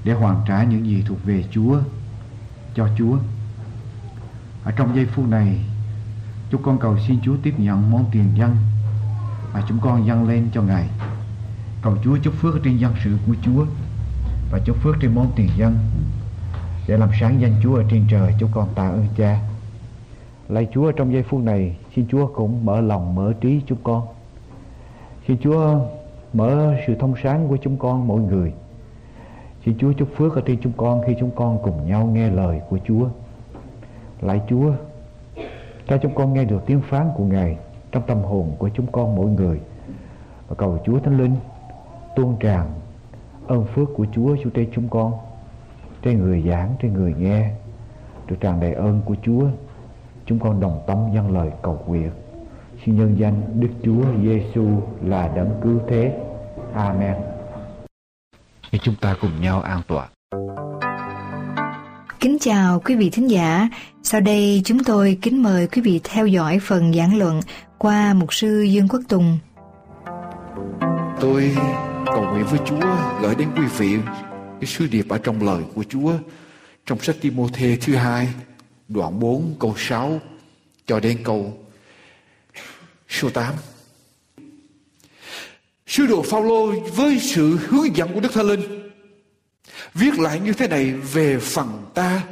để 0.03 0.13
hoàn 0.13 0.41
trả 0.47 0.63
những 0.63 0.85
gì 0.85 1.03
thuộc 1.07 1.17
về 1.23 1.43
Chúa 1.51 1.79
cho 2.75 2.89
Chúa. 2.97 3.17
Ở 4.63 4.71
trong 4.71 4.95
giây 4.95 5.05
phút 5.05 5.27
này, 5.27 5.59
chúng 6.51 6.63
con 6.63 6.79
cầu 6.79 6.97
xin 7.07 7.19
Chúa 7.25 7.35
tiếp 7.43 7.53
nhận 7.57 7.91
món 7.91 8.05
tiền 8.11 8.31
dân 8.37 8.55
mà 9.53 9.63
chúng 9.67 9.79
con 9.81 10.05
dâng 10.05 10.27
lên 10.27 10.49
cho 10.53 10.61
Ngài. 10.61 10.89
Cầu 11.81 11.93
Chúa 12.03 12.17
chúc 12.23 12.33
phước 12.33 12.55
trên 12.63 12.77
dân 12.77 12.93
sự 13.03 13.17
của 13.27 13.33
Chúa 13.41 13.65
và 14.51 14.59
chúc 14.65 14.77
phước 14.77 14.95
trên 15.01 15.15
món 15.15 15.31
tiền 15.35 15.49
dân 15.57 15.77
để 16.87 16.97
làm 16.97 17.09
sáng 17.19 17.41
danh 17.41 17.53
Chúa 17.63 17.75
ở 17.75 17.83
trên 17.89 18.05
trời. 18.09 18.33
Chúng 18.39 18.49
con 18.53 18.67
tạ 18.75 18.87
ơn 18.89 19.05
Cha. 19.17 19.39
Lạy 20.49 20.67
Chúa 20.73 20.91
trong 20.91 21.13
giây 21.13 21.23
phút 21.23 21.41
này, 21.41 21.77
xin 21.95 22.05
Chúa 22.07 22.27
cũng 22.27 22.65
mở 22.65 22.81
lòng, 22.81 23.15
mở 23.15 23.33
trí 23.41 23.61
chúng 23.67 23.77
con. 23.83 24.07
Xin 25.27 25.37
Chúa 25.43 25.79
mở 26.33 26.75
sự 26.87 26.95
thông 26.99 27.13
sáng 27.23 27.47
của 27.47 27.57
chúng 27.61 27.77
con 27.77 28.07
mỗi 28.07 28.21
người. 28.21 28.53
Xin 29.65 29.77
Chúa 29.77 29.93
chúc 29.93 30.09
phước 30.17 30.35
ở 30.35 30.41
trên 30.45 30.57
chúng 30.61 30.73
con 30.77 31.01
khi 31.07 31.15
chúng 31.19 31.31
con 31.35 31.59
cùng 31.63 31.87
nhau 31.87 32.05
nghe 32.05 32.29
lời 32.29 32.61
của 32.69 32.79
Chúa. 32.87 33.07
Lạy 34.21 34.41
Chúa, 34.49 34.71
cho 35.87 35.97
chúng 35.97 36.15
con 36.15 36.33
nghe 36.33 36.43
được 36.43 36.61
tiếng 36.65 36.81
phán 36.81 37.09
của 37.15 37.23
Ngài 37.23 37.57
trong 37.91 38.03
tâm 38.07 38.21
hồn 38.21 38.55
của 38.59 38.69
chúng 38.73 38.91
con 38.91 39.15
mỗi 39.15 39.29
người. 39.29 39.59
Và 40.47 40.55
cầu 40.55 40.79
Chúa 40.85 40.99
Thánh 40.99 41.17
Linh 41.17 41.35
tuôn 42.15 42.37
tràn 42.39 42.67
ơn 43.47 43.65
phước 43.75 43.89
của 43.95 44.05
Chúa 44.15 44.35
xuống 44.35 44.53
trên 44.53 44.69
chúng 44.75 44.89
con 44.89 45.13
trên 46.01 46.19
người 46.19 46.43
giảng 46.47 46.75
trên 46.81 46.93
người 46.93 47.13
nghe 47.17 47.51
được 48.27 48.35
tràn 48.39 48.59
đầy 48.59 48.73
ơn 48.73 49.01
của 49.05 49.15
Chúa. 49.25 49.43
Chúng 50.25 50.39
con 50.39 50.59
đồng 50.59 50.83
tâm 50.87 50.97
dâng 51.15 51.31
lời 51.31 51.49
cầu 51.61 51.83
nguyện. 51.87 52.11
Xin 52.85 52.97
nhân 52.97 53.15
danh 53.19 53.41
Đức 53.59 53.69
Chúa 53.83 54.03
Giêsu 54.23 54.67
là 55.03 55.27
đấng 55.35 55.51
cứu 55.63 55.79
thế. 55.87 56.19
Amen. 56.73 57.15
Thì 58.71 58.79
chúng 58.81 58.95
ta 59.01 59.15
cùng 59.21 59.41
nhau 59.41 59.61
an 59.61 59.81
tọa. 59.87 60.09
Kính 62.19 62.37
chào 62.39 62.79
quý 62.79 62.95
vị 62.95 63.09
thính 63.09 63.29
giả. 63.29 63.69
Sau 64.03 64.21
đây 64.21 64.61
chúng 64.65 64.83
tôi 64.83 65.17
kính 65.21 65.43
mời 65.43 65.67
quý 65.67 65.81
vị 65.81 66.01
theo 66.03 66.27
dõi 66.27 66.59
phần 66.61 66.93
giảng 66.93 67.17
luận 67.17 67.39
qua 67.79 68.13
mục 68.13 68.33
sư 68.33 68.61
Dương 68.61 68.87
Quốc 68.87 69.01
Tùng. 69.09 69.39
Tôi 71.21 71.55
cầu 72.05 72.23
nguyện 72.31 72.45
với 72.45 72.59
Chúa, 72.65 72.97
gửi 73.21 73.35
đến 73.35 73.49
quý 73.55 73.63
vị 73.77 73.97
cái 74.61 74.65
sứ 74.65 74.87
điệp 74.87 75.09
ở 75.09 75.17
trong 75.17 75.43
lời 75.43 75.63
của 75.75 75.83
Chúa 75.89 76.13
trong 76.85 76.99
sách 76.99 77.15
Timôthê 77.21 77.77
thứ 77.81 77.95
hai, 77.95 78.27
đoạn 78.87 79.19
4 79.19 79.55
câu 79.59 79.75
6 79.77 80.19
cho 80.87 80.99
đến 80.99 81.17
câu 81.23 81.57
số 83.09 83.29
8. 83.29 83.53
Sứ 85.87 86.07
đồ 86.07 86.21
Phaolô 86.21 86.71
với 86.95 87.19
sự 87.19 87.57
hướng 87.67 87.95
dẫn 87.95 88.13
của 88.13 88.19
Đức 88.19 88.33
Thánh 88.33 88.47
Linh, 88.47 88.89
viết 89.93 90.19
lại 90.19 90.39
như 90.39 90.53
thế 90.53 90.67
này 90.67 90.91
về 90.93 91.39
phần 91.39 91.85
ta 91.93 92.23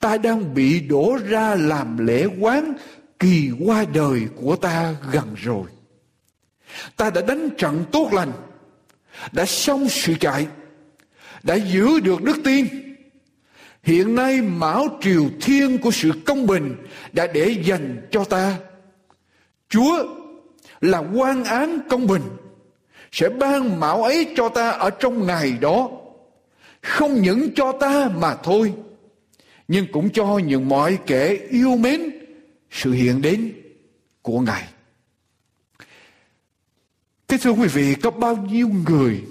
ta 0.00 0.16
đang 0.16 0.54
bị 0.54 0.80
đổ 0.80 1.18
ra 1.28 1.54
làm 1.54 2.06
lễ 2.06 2.26
quán 2.40 2.74
kỳ 3.20 3.50
qua 3.64 3.84
đời 3.94 4.20
của 4.36 4.56
ta 4.56 4.94
gần 5.12 5.34
rồi. 5.36 5.64
Ta 6.96 7.10
đã 7.10 7.20
đánh 7.20 7.48
trận 7.58 7.84
tốt 7.92 8.12
lành, 8.12 8.32
đã 9.32 9.44
xong 9.44 9.88
sự 9.88 10.14
chạy, 10.20 10.46
đã 11.42 11.54
giữ 11.54 12.00
được 12.00 12.22
đức 12.22 12.36
tin. 12.44 12.66
Hiện 13.82 14.14
nay 14.14 14.42
mão 14.42 14.98
triều 15.00 15.24
thiên 15.40 15.78
của 15.78 15.90
sự 15.90 16.10
công 16.26 16.46
bình 16.46 16.76
đã 17.12 17.26
để 17.26 17.56
dành 17.64 18.08
cho 18.10 18.24
ta. 18.24 18.56
Chúa 19.68 20.04
là 20.80 20.98
quan 20.98 21.44
án 21.44 21.78
công 21.88 22.06
bình, 22.06 22.22
sẽ 23.12 23.28
ban 23.28 23.80
mão 23.80 24.02
ấy 24.02 24.32
cho 24.36 24.48
ta 24.48 24.70
ở 24.70 24.90
trong 24.90 25.26
ngày 25.26 25.52
đó. 25.60 25.90
Không 26.82 27.22
những 27.22 27.54
cho 27.54 27.72
ta 27.72 28.10
mà 28.16 28.34
thôi, 28.34 28.72
nhưng 29.68 29.86
cũng 29.92 30.10
cho 30.10 30.38
những 30.38 30.68
mọi 30.68 30.98
kẻ 31.06 31.36
yêu 31.50 31.76
mến 31.76 32.19
sự 32.70 32.92
hiện 32.92 33.22
đến 33.22 33.54
của 34.22 34.40
ngài. 34.40 34.68
Thế 37.28 37.38
thưa 37.40 37.50
quý 37.50 37.68
vị, 37.68 37.94
có 38.02 38.10
bao 38.10 38.36
nhiêu 38.36 38.68
người 38.68 39.22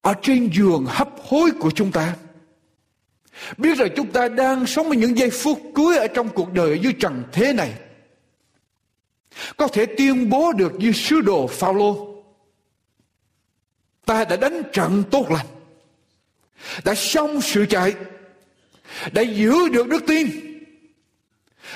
ở 0.00 0.14
trên 0.22 0.50
giường 0.52 0.86
hấp 0.88 1.08
hối 1.24 1.50
của 1.60 1.70
chúng 1.70 1.92
ta? 1.92 2.16
Biết 3.56 3.78
rằng 3.78 3.88
chúng 3.96 4.12
ta 4.12 4.28
đang 4.28 4.66
sống 4.66 4.88
ở 4.88 4.94
những 4.94 5.18
giây 5.18 5.30
phút 5.30 5.60
cuối 5.74 5.96
ở 5.96 6.06
trong 6.06 6.28
cuộc 6.28 6.52
đời 6.52 6.80
dưới 6.82 6.92
trần 6.92 7.24
thế 7.32 7.52
này. 7.52 7.72
Có 9.56 9.68
thể 9.68 9.86
tuyên 9.86 10.30
bố 10.30 10.52
được 10.52 10.72
như 10.74 10.92
sứ 10.92 11.20
đồ 11.20 11.46
Phaolô, 11.46 12.22
ta 14.06 14.24
đã 14.24 14.36
đánh 14.36 14.62
trận 14.72 15.04
tốt 15.10 15.30
lành, 15.30 15.46
đã 16.84 16.94
xong 16.94 17.40
sự 17.40 17.66
chạy 17.70 17.94
đã 19.12 19.22
giữ 19.22 19.68
được 19.68 19.88
đức 19.88 20.04
tin 20.06 20.30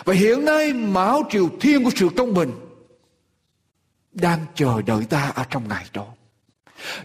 và 0.04 0.14
hiện 0.14 0.44
nay 0.44 0.72
mão 0.72 1.22
triều 1.30 1.48
thiên 1.60 1.84
của 1.84 1.90
sự 1.96 2.08
công 2.16 2.34
bình 2.34 2.50
đang 4.12 4.46
chờ 4.54 4.82
đợi 4.86 5.04
ta 5.10 5.32
ở 5.34 5.44
trong 5.50 5.68
ngày 5.68 5.84
đó. 5.92 6.06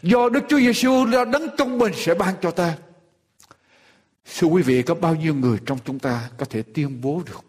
Do 0.02 0.30
Đức 0.30 0.43
Chúa 0.50 0.60
Giêsu 0.60 1.06
là 1.06 1.26
đấng 1.26 1.58
công 1.58 1.78
bình 1.78 1.93
sẽ 1.95 2.13
ban 2.13 2.36
cho 2.41 2.52
ta. 2.52 2.78
Thưa 4.38 4.48
quý 4.48 4.62
vị, 4.62 4.82
có 4.82 4.95
bao 4.95 5.15
nhiêu 5.15 5.36
người 5.36 5.58
trong 5.65 5.78
chúng 5.86 6.00
ta 6.00 6.30
có 6.38 6.45
thể 6.45 6.62
tuyên 6.62 7.02
bố 7.02 7.22
được? 7.26 7.41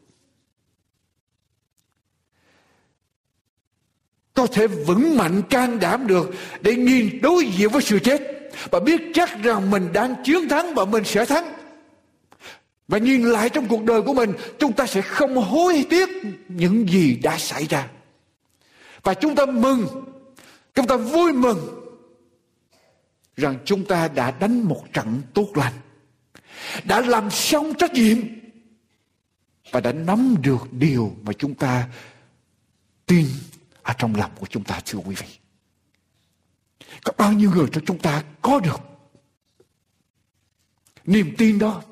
Có 4.35 4.46
thể 4.46 4.66
vững 4.66 5.16
mạnh 5.16 5.42
can 5.51 5.81
đảm 5.81 6.07
được 6.07 6.31
để 6.61 6.75
nhìn 6.75 7.20
đối 7.23 7.46
diện 7.46 7.68
với 7.70 7.83
sự 7.83 7.99
chết 7.99 8.23
và 8.70 8.81
biết 8.81 9.01
chắc 9.14 9.42
rằng 9.42 9.70
mình 9.70 9.92
đang 9.92 10.14
chiến 10.25 10.49
thắng 10.49 10.75
và 10.75 10.85
mình 10.85 11.05
sẽ 11.05 11.25
thắng. 11.25 11.60
Và 12.90 12.98
nhìn 12.98 13.22
lại 13.22 13.48
trong 13.48 13.68
cuộc 13.68 13.85
đời 13.85 14.03
của 14.03 14.14
mình, 14.14 14.33
chúng 14.59 14.72
ta 14.72 14.87
sẽ 14.87 15.00
không 15.00 15.37
hối 15.37 15.87
tiếc 15.90 16.09
những 16.48 16.88
gì 16.88 17.16
đã 17.22 17.38
xảy 17.38 17.66
ra. 17.66 17.88
Và 19.03 19.14
chúng 19.14 19.35
ta 19.35 19.46
mừng, 19.46 19.87
chúng 20.74 20.87
ta 20.87 20.96
vui 20.96 21.33
mừng 21.33 21.59
rằng 23.37 23.59
chúng 23.64 23.85
ta 23.85 24.09
đã 24.09 24.31
đánh 24.31 24.68
một 24.68 24.85
trận 24.92 25.22
tốt 25.35 25.48
lành 25.55 25.72
đã 26.85 27.00
làm 27.00 27.31
xong 27.31 27.74
trách 27.79 27.92
nhiệm 27.92 28.18
và 29.70 29.81
đã 29.81 29.92
nắm 29.92 30.35
được 30.42 30.72
điều 30.72 31.16
mà 31.22 31.33
chúng 31.33 31.55
ta 31.55 31.88
tin 33.07 33.26
ở 33.83 33.94
trong 33.98 34.14
lòng 34.14 34.31
của 34.40 34.46
chúng 34.46 34.64
ta 34.64 34.81
thưa 34.87 34.98
quý 34.98 35.14
vị. 35.14 35.26
Có 37.05 37.12
bao 37.18 37.33
nhiêu 37.33 37.50
người 37.50 37.66
trong 37.72 37.85
chúng 37.85 37.98
ta 37.98 38.24
có 38.42 38.61
được 38.61 38.81
niềm 41.05 41.35
tin 41.38 41.59
đó, 41.59 41.83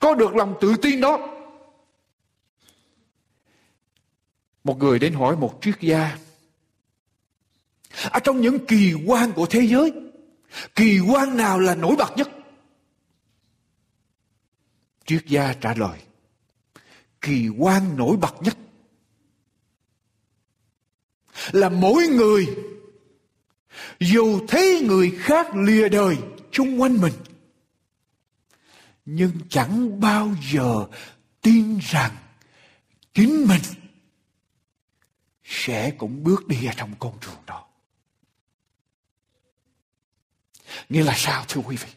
có 0.00 0.14
được 0.14 0.36
lòng 0.36 0.54
tự 0.60 0.76
tin 0.82 1.00
đó. 1.00 1.28
Một 4.64 4.78
người 4.78 4.98
đến 4.98 5.12
hỏi 5.12 5.36
một 5.36 5.58
triết 5.62 5.80
gia 5.80 6.18
ở 8.10 8.20
trong 8.20 8.40
những 8.40 8.66
kỳ 8.66 8.94
quan 9.06 9.32
của 9.32 9.46
thế 9.46 9.66
giới 9.66 9.92
kỳ 10.74 11.00
quan 11.12 11.36
nào 11.36 11.58
là 11.58 11.74
nổi 11.74 11.96
bật 11.96 12.16
nhất 12.16 12.28
Triết 15.06 15.26
gia 15.26 15.52
trả 15.52 15.74
lời, 15.74 15.98
kỳ 17.20 17.48
quan 17.58 17.96
nổi 17.96 18.16
bật 18.16 18.42
nhất 18.42 18.56
là 21.52 21.68
mỗi 21.68 22.06
người 22.06 22.46
dù 24.00 24.46
thấy 24.48 24.84
người 24.88 25.10
khác 25.18 25.46
lìa 25.54 25.88
đời 25.88 26.16
chung 26.50 26.80
quanh 26.80 27.00
mình 27.00 27.12
nhưng 29.04 29.32
chẳng 29.48 30.00
bao 30.00 30.30
giờ 30.52 30.86
tin 31.40 31.78
rằng 31.78 32.10
chính 33.14 33.46
mình 33.48 33.62
sẽ 35.44 35.90
cũng 35.90 36.24
bước 36.24 36.48
đi 36.48 36.66
ở 36.66 36.72
trong 36.76 36.90
con 36.98 37.12
đường 37.20 37.42
đó. 37.46 37.66
Nghĩa 40.88 41.04
là 41.04 41.14
sao 41.16 41.44
thưa 41.48 41.60
quý 41.60 41.76
vị? 41.76 41.88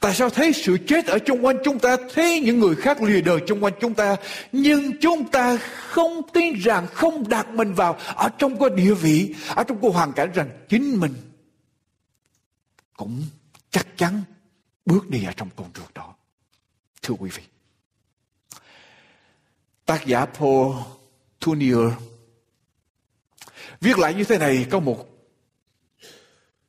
Tại 0.00 0.14
sao 0.14 0.30
thấy 0.30 0.52
sự 0.52 0.78
chết 0.86 1.06
ở 1.06 1.18
chung 1.18 1.44
quanh 1.44 1.56
chúng 1.64 1.78
ta, 1.78 1.96
thấy 2.14 2.40
những 2.40 2.58
người 2.58 2.74
khác 2.74 3.02
lìa 3.02 3.20
đời 3.20 3.40
chung 3.46 3.64
quanh 3.64 3.72
chúng 3.80 3.94
ta, 3.94 4.16
nhưng 4.52 5.00
chúng 5.00 5.30
ta 5.30 5.56
không 5.88 6.20
tin 6.32 6.54
rằng, 6.58 6.86
không 6.86 7.28
đặt 7.28 7.48
mình 7.48 7.74
vào 7.74 7.94
ở 8.14 8.28
trong 8.38 8.58
cái 8.58 8.68
địa 8.76 8.94
vị, 8.94 9.34
ở 9.54 9.64
trong 9.64 9.80
cái 9.80 9.90
hoàn 9.90 10.12
cảnh 10.12 10.32
rằng 10.32 10.50
chính 10.68 11.00
mình 11.00 11.14
cũng 12.96 13.22
chắc 13.70 13.86
chắn 13.96 14.22
bước 14.86 15.10
đi 15.10 15.24
ở 15.24 15.32
trong 15.36 15.48
con 15.56 15.70
đường 15.74 15.90
đó. 15.94 16.14
Thưa 17.02 17.14
quý 17.14 17.30
vị, 17.34 17.42
tác 19.86 20.06
giả 20.06 20.26
Paul 20.26 20.76
Tournier 21.40 21.92
viết 23.80 23.98
lại 23.98 24.14
như 24.14 24.24
thế 24.24 24.38
này 24.38 24.66
có 24.70 24.80
một 24.80 25.06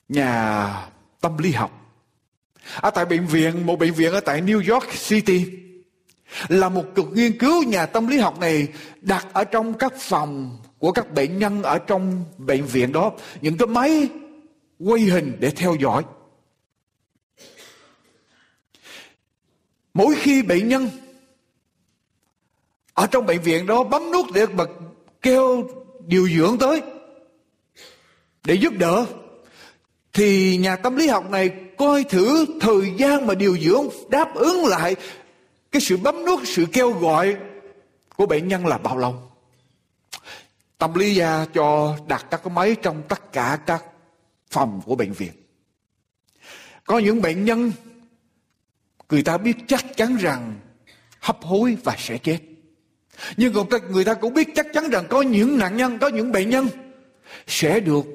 nhà 0.10 0.90
tâm 1.22 1.38
lý 1.38 1.52
học. 1.52 1.72
Ở 2.76 2.90
tại 2.90 3.06
bệnh 3.06 3.26
viện, 3.26 3.66
một 3.66 3.80
bệnh 3.80 3.94
viện 3.94 4.12
ở 4.12 4.20
tại 4.20 4.42
New 4.42 4.74
York 4.74 4.90
City 5.08 5.46
là 6.48 6.70
một 6.70 6.84
cuộc 6.96 7.14
nghiên 7.14 7.38
cứu 7.38 7.64
nhà 7.64 7.86
tâm 7.86 8.08
lý 8.08 8.18
học 8.18 8.40
này 8.40 8.68
đặt 9.02 9.28
ở 9.34 9.44
trong 9.44 9.74
các 9.74 9.94
phòng 9.98 10.58
của 10.78 10.92
các 10.92 11.14
bệnh 11.14 11.38
nhân 11.38 11.64
ở 11.64 11.80
trong 11.80 12.26
bệnh 12.38 12.66
viện 12.66 12.92
đó. 12.92 13.12
Những 13.42 13.58
cái 13.58 13.68
máy 13.68 14.10
quay 14.80 15.02
hình 15.02 15.38
để 15.40 15.50
theo 15.50 15.76
dõi. 15.76 16.04
Mỗi 19.94 20.16
khi 20.16 20.42
bệnh 20.42 20.68
nhân 20.68 20.90
ở 22.94 23.08
trong 23.08 23.26
bệnh 23.26 23.42
viện 23.42 23.66
đó 23.66 23.84
bấm 23.84 24.12
nút 24.12 24.26
để 24.34 24.46
bật 24.46 24.70
kêu 25.22 25.70
điều 26.08 26.30
dưỡng 26.30 26.58
tới 26.58 26.82
để 28.44 28.54
giúp 28.54 28.74
đỡ, 28.78 29.06
thì 30.14 30.58
nhà 30.58 30.76
tâm 30.76 30.96
lý 30.96 31.08
học 31.08 31.30
này 31.30 31.52
coi 31.78 32.04
thử 32.04 32.46
thời 32.62 32.94
gian 32.98 33.28
mà 33.28 33.34
điều 33.34 33.58
dưỡng 33.58 33.88
đáp 34.10 34.36
ứng 34.36 34.66
lại 34.66 34.96
cái 35.72 35.82
sự 35.82 35.98
bấm 35.98 36.26
nút, 36.26 36.42
sự 36.46 36.66
kêu 36.74 36.92
gọi 36.92 37.38
của 38.16 38.26
bệnh 38.26 38.48
nhân 38.48 38.66
là 38.66 38.78
bao 38.78 38.98
lâu. 38.98 39.32
Tâm 40.78 40.94
lý 40.94 41.16
gia 41.16 41.46
cho 41.54 41.98
đặt 42.08 42.26
các 42.32 42.42
cái 42.44 42.54
máy 42.54 42.76
trong 42.82 43.04
tất 43.08 43.34
cả 43.34 43.60
các 43.66 43.86
phòng 44.50 44.82
của 44.86 44.96
bệnh 44.96 45.14
viện. 45.14 45.32
Có 46.86 47.00
những 47.00 47.22
bệnh 47.22 47.46
nhân 47.46 47.72
người 49.12 49.24
ta 49.24 49.38
biết 49.38 49.58
chắc 49.68 49.98
chắn 49.98 50.18
rằng 50.18 50.60
hấp 51.20 51.38
hối 51.42 51.78
và 51.84 51.96
sẽ 51.98 52.18
chết. 52.18 52.40
Nhưng 53.38 53.54
còn 53.54 53.68
người 53.92 54.06
ta 54.06 54.14
cũng 54.14 54.34
biết 54.34 54.48
chắc 54.56 54.68
chắn 54.74 54.90
rằng 54.90 55.06
có 55.10 55.22
những 55.22 55.58
nạn 55.58 55.78
nhân, 55.78 56.00
có 56.00 56.08
những 56.08 56.32
bệnh 56.32 56.50
nhân 56.50 56.68
sẽ 57.48 57.80
được 57.80 58.06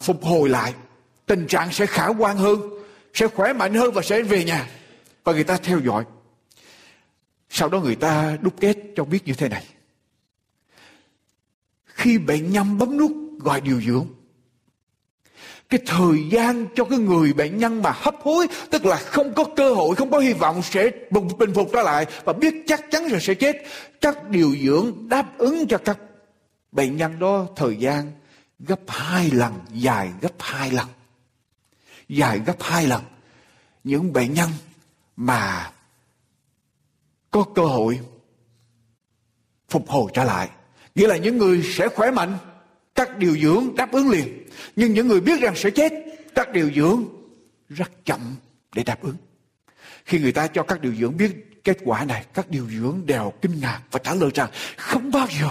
phục 0.00 0.24
hồi 0.24 0.48
lại. 0.48 0.74
Tình 1.26 1.46
trạng 1.46 1.72
sẽ 1.72 1.86
khả 1.86 2.06
quan 2.06 2.36
hơn, 2.36 2.60
sẽ 3.14 3.28
khỏe 3.28 3.52
mạnh 3.52 3.74
hơn 3.74 3.92
và 3.92 4.02
sẽ 4.02 4.22
về 4.22 4.44
nhà. 4.44 4.68
Và 5.24 5.32
người 5.32 5.44
ta 5.44 5.56
theo 5.56 5.80
dõi. 5.80 6.04
Sau 7.50 7.68
đó 7.68 7.80
người 7.80 7.96
ta 7.96 8.36
đúc 8.42 8.54
kết 8.60 8.76
cho 8.96 9.04
biết 9.04 9.26
như 9.26 9.34
thế 9.34 9.48
này. 9.48 9.64
Khi 11.86 12.18
bệnh 12.18 12.52
nhân 12.52 12.78
bấm 12.78 12.96
nút 12.96 13.12
gọi 13.38 13.60
điều 13.60 13.80
dưỡng 13.80 14.06
cái 15.68 15.80
thời 15.86 16.28
gian 16.30 16.66
cho 16.74 16.84
cái 16.84 16.98
người 16.98 17.32
bệnh 17.32 17.58
nhân 17.58 17.82
mà 17.82 17.92
hấp 17.94 18.14
hối, 18.20 18.46
tức 18.70 18.86
là 18.86 18.96
không 18.96 19.34
có 19.34 19.44
cơ 19.56 19.74
hội, 19.74 19.96
không 19.96 20.10
có 20.10 20.18
hy 20.18 20.32
vọng 20.32 20.62
sẽ 20.62 20.90
bình 21.10 21.54
phục 21.54 21.70
trở 21.72 21.82
lại 21.82 22.06
và 22.24 22.32
biết 22.32 22.54
chắc 22.66 22.80
chắn 22.90 23.08
rồi 23.08 23.20
sẽ 23.20 23.34
chết. 23.34 23.56
Các 24.00 24.28
điều 24.28 24.56
dưỡng 24.62 25.08
đáp 25.08 25.38
ứng 25.38 25.66
cho 25.68 25.78
các 25.78 25.98
bệnh 26.72 26.96
nhân 26.96 27.18
đó 27.18 27.46
thời 27.56 27.76
gian 27.76 28.12
gấp 28.58 28.80
hai 28.88 29.30
lần, 29.30 29.52
dài 29.72 30.10
gấp 30.20 30.32
hai 30.38 30.70
lần. 30.70 30.86
Dài 32.08 32.40
gấp 32.46 32.62
hai 32.62 32.86
lần. 32.86 33.02
Những 33.84 34.12
bệnh 34.12 34.34
nhân 34.34 34.50
mà 35.16 35.72
có 37.30 37.44
cơ 37.54 37.62
hội 37.62 38.00
phục 39.68 39.88
hồi 39.88 40.10
trở 40.14 40.24
lại. 40.24 40.48
Nghĩa 40.94 41.06
là 41.06 41.16
những 41.16 41.38
người 41.38 41.62
sẽ 41.74 41.88
khỏe 41.88 42.10
mạnh 42.10 42.38
các 42.96 43.18
điều 43.18 43.36
dưỡng 43.38 43.76
đáp 43.76 43.92
ứng 43.92 44.10
liền. 44.10 44.46
Nhưng 44.76 44.94
những 44.94 45.08
người 45.08 45.20
biết 45.20 45.40
rằng 45.40 45.56
sẽ 45.56 45.70
chết 45.70 45.92
các 46.34 46.52
điều 46.52 46.70
dưỡng 46.76 47.04
rất 47.68 48.04
chậm 48.04 48.20
để 48.74 48.82
đáp 48.82 49.02
ứng. 49.02 49.16
Khi 50.04 50.18
người 50.18 50.32
ta 50.32 50.46
cho 50.46 50.62
các 50.62 50.80
điều 50.80 50.94
dưỡng 50.94 51.16
biết 51.16 51.62
kết 51.64 51.78
quả 51.84 52.04
này, 52.04 52.24
các 52.34 52.50
điều 52.50 52.66
dưỡng 52.70 53.02
đều 53.06 53.32
kinh 53.42 53.60
ngạc 53.60 53.80
và 53.90 53.98
trả 53.98 54.14
lời 54.14 54.30
rằng, 54.34 54.50
không 54.76 55.10
bao 55.10 55.26
giờ. 55.40 55.50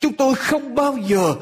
Chúng 0.00 0.16
tôi 0.16 0.34
không 0.34 0.74
bao 0.74 0.98
giờ 1.08 1.34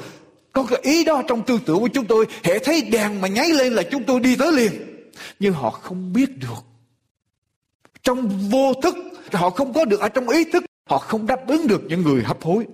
có 0.52 0.66
cái 0.68 0.78
ý 0.82 1.04
đó 1.04 1.22
trong 1.28 1.42
tư 1.42 1.58
tưởng 1.66 1.80
của 1.80 1.88
chúng 1.88 2.04
tôi. 2.04 2.26
Hệ 2.42 2.58
thấy 2.58 2.82
đèn 2.82 3.20
mà 3.20 3.28
nháy 3.28 3.48
lên 3.48 3.72
là 3.72 3.82
chúng 3.82 4.04
tôi 4.04 4.20
đi 4.20 4.36
tới 4.36 4.52
liền. 4.52 4.72
Nhưng 5.40 5.52
họ 5.52 5.70
không 5.70 6.12
biết 6.12 6.38
được. 6.38 6.64
Trong 8.02 8.48
vô 8.50 8.74
thức, 8.82 8.96
họ 9.32 9.50
không 9.50 9.72
có 9.72 9.84
được, 9.84 10.00
ở 10.00 10.08
trong 10.08 10.28
ý 10.28 10.44
thức, 10.44 10.64
họ 10.88 10.98
không 10.98 11.26
đáp 11.26 11.46
ứng 11.48 11.66
được 11.66 11.82
những 11.88 12.02
người 12.02 12.22
hấp 12.22 12.42
hối 12.42 12.66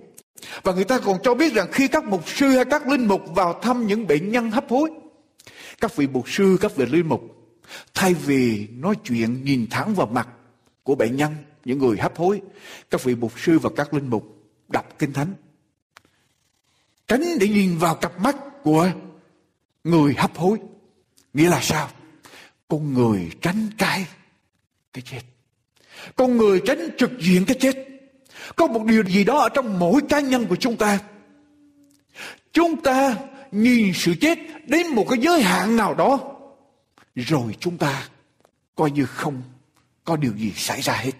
và 0.63 0.73
người 0.73 0.83
ta 0.83 0.99
còn 0.99 1.17
cho 1.23 1.33
biết 1.33 1.53
rằng 1.53 1.71
khi 1.71 1.87
các 1.87 2.03
mục 2.03 2.29
sư 2.29 2.49
hay 2.49 2.65
các 2.65 2.87
linh 2.87 3.07
mục 3.07 3.21
vào 3.35 3.59
thăm 3.61 3.87
những 3.87 4.07
bệnh 4.07 4.31
nhân 4.31 4.51
hấp 4.51 4.69
hối, 4.69 4.89
các 5.81 5.95
vị 5.95 6.07
mục 6.07 6.29
sư, 6.29 6.57
các 6.61 6.75
vị 6.75 6.85
linh 6.85 7.09
mục, 7.09 7.21
thay 7.93 8.13
vì 8.13 8.67
nói 8.67 8.95
chuyện 9.03 9.43
nhìn 9.43 9.67
thẳng 9.69 9.95
vào 9.95 10.07
mặt 10.07 10.27
của 10.83 10.95
bệnh 10.95 11.15
nhân, 11.15 11.35
những 11.65 11.79
người 11.79 11.97
hấp 11.97 12.17
hối, 12.17 12.41
các 12.89 13.03
vị 13.03 13.15
mục 13.15 13.39
sư 13.39 13.59
và 13.59 13.69
các 13.75 13.93
linh 13.93 14.09
mục 14.09 14.39
đọc 14.67 14.99
kinh 14.99 15.13
thánh. 15.13 15.33
Tránh 17.07 17.23
để 17.39 17.47
nhìn 17.47 17.77
vào 17.77 17.95
cặp 17.95 18.19
mắt 18.19 18.35
của 18.63 18.91
người 19.83 20.13
hấp 20.17 20.37
hối. 20.37 20.57
Nghĩa 21.33 21.49
là 21.49 21.61
sao? 21.61 21.89
Con 22.67 22.93
người 22.93 23.29
tránh 23.41 23.69
cái 23.77 24.05
cái 24.93 25.01
chết. 25.01 25.21
Con 26.15 26.37
người 26.37 26.61
tránh 26.65 26.89
trực 26.97 27.11
diện 27.19 27.45
cái 27.45 27.57
chết 27.59 27.88
có 28.55 28.67
một 28.67 28.85
điều 28.85 29.03
gì 29.03 29.23
đó 29.23 29.37
ở 29.39 29.49
trong 29.49 29.79
mỗi 29.79 30.01
cá 30.09 30.19
nhân 30.19 30.45
của 30.47 30.55
chúng 30.55 30.77
ta 30.77 30.99
chúng 32.53 32.81
ta 32.81 33.15
nhìn 33.51 33.93
sự 33.95 34.13
chết 34.21 34.39
đến 34.65 34.87
một 34.87 35.05
cái 35.09 35.19
giới 35.19 35.41
hạn 35.41 35.75
nào 35.75 35.93
đó 35.93 36.19
rồi 37.15 37.55
chúng 37.59 37.77
ta 37.77 38.07
coi 38.75 38.91
như 38.91 39.05
không 39.05 39.41
có 40.03 40.15
điều 40.15 40.33
gì 40.37 40.51
xảy 40.55 40.81
ra 40.81 40.93
hết 40.93 41.11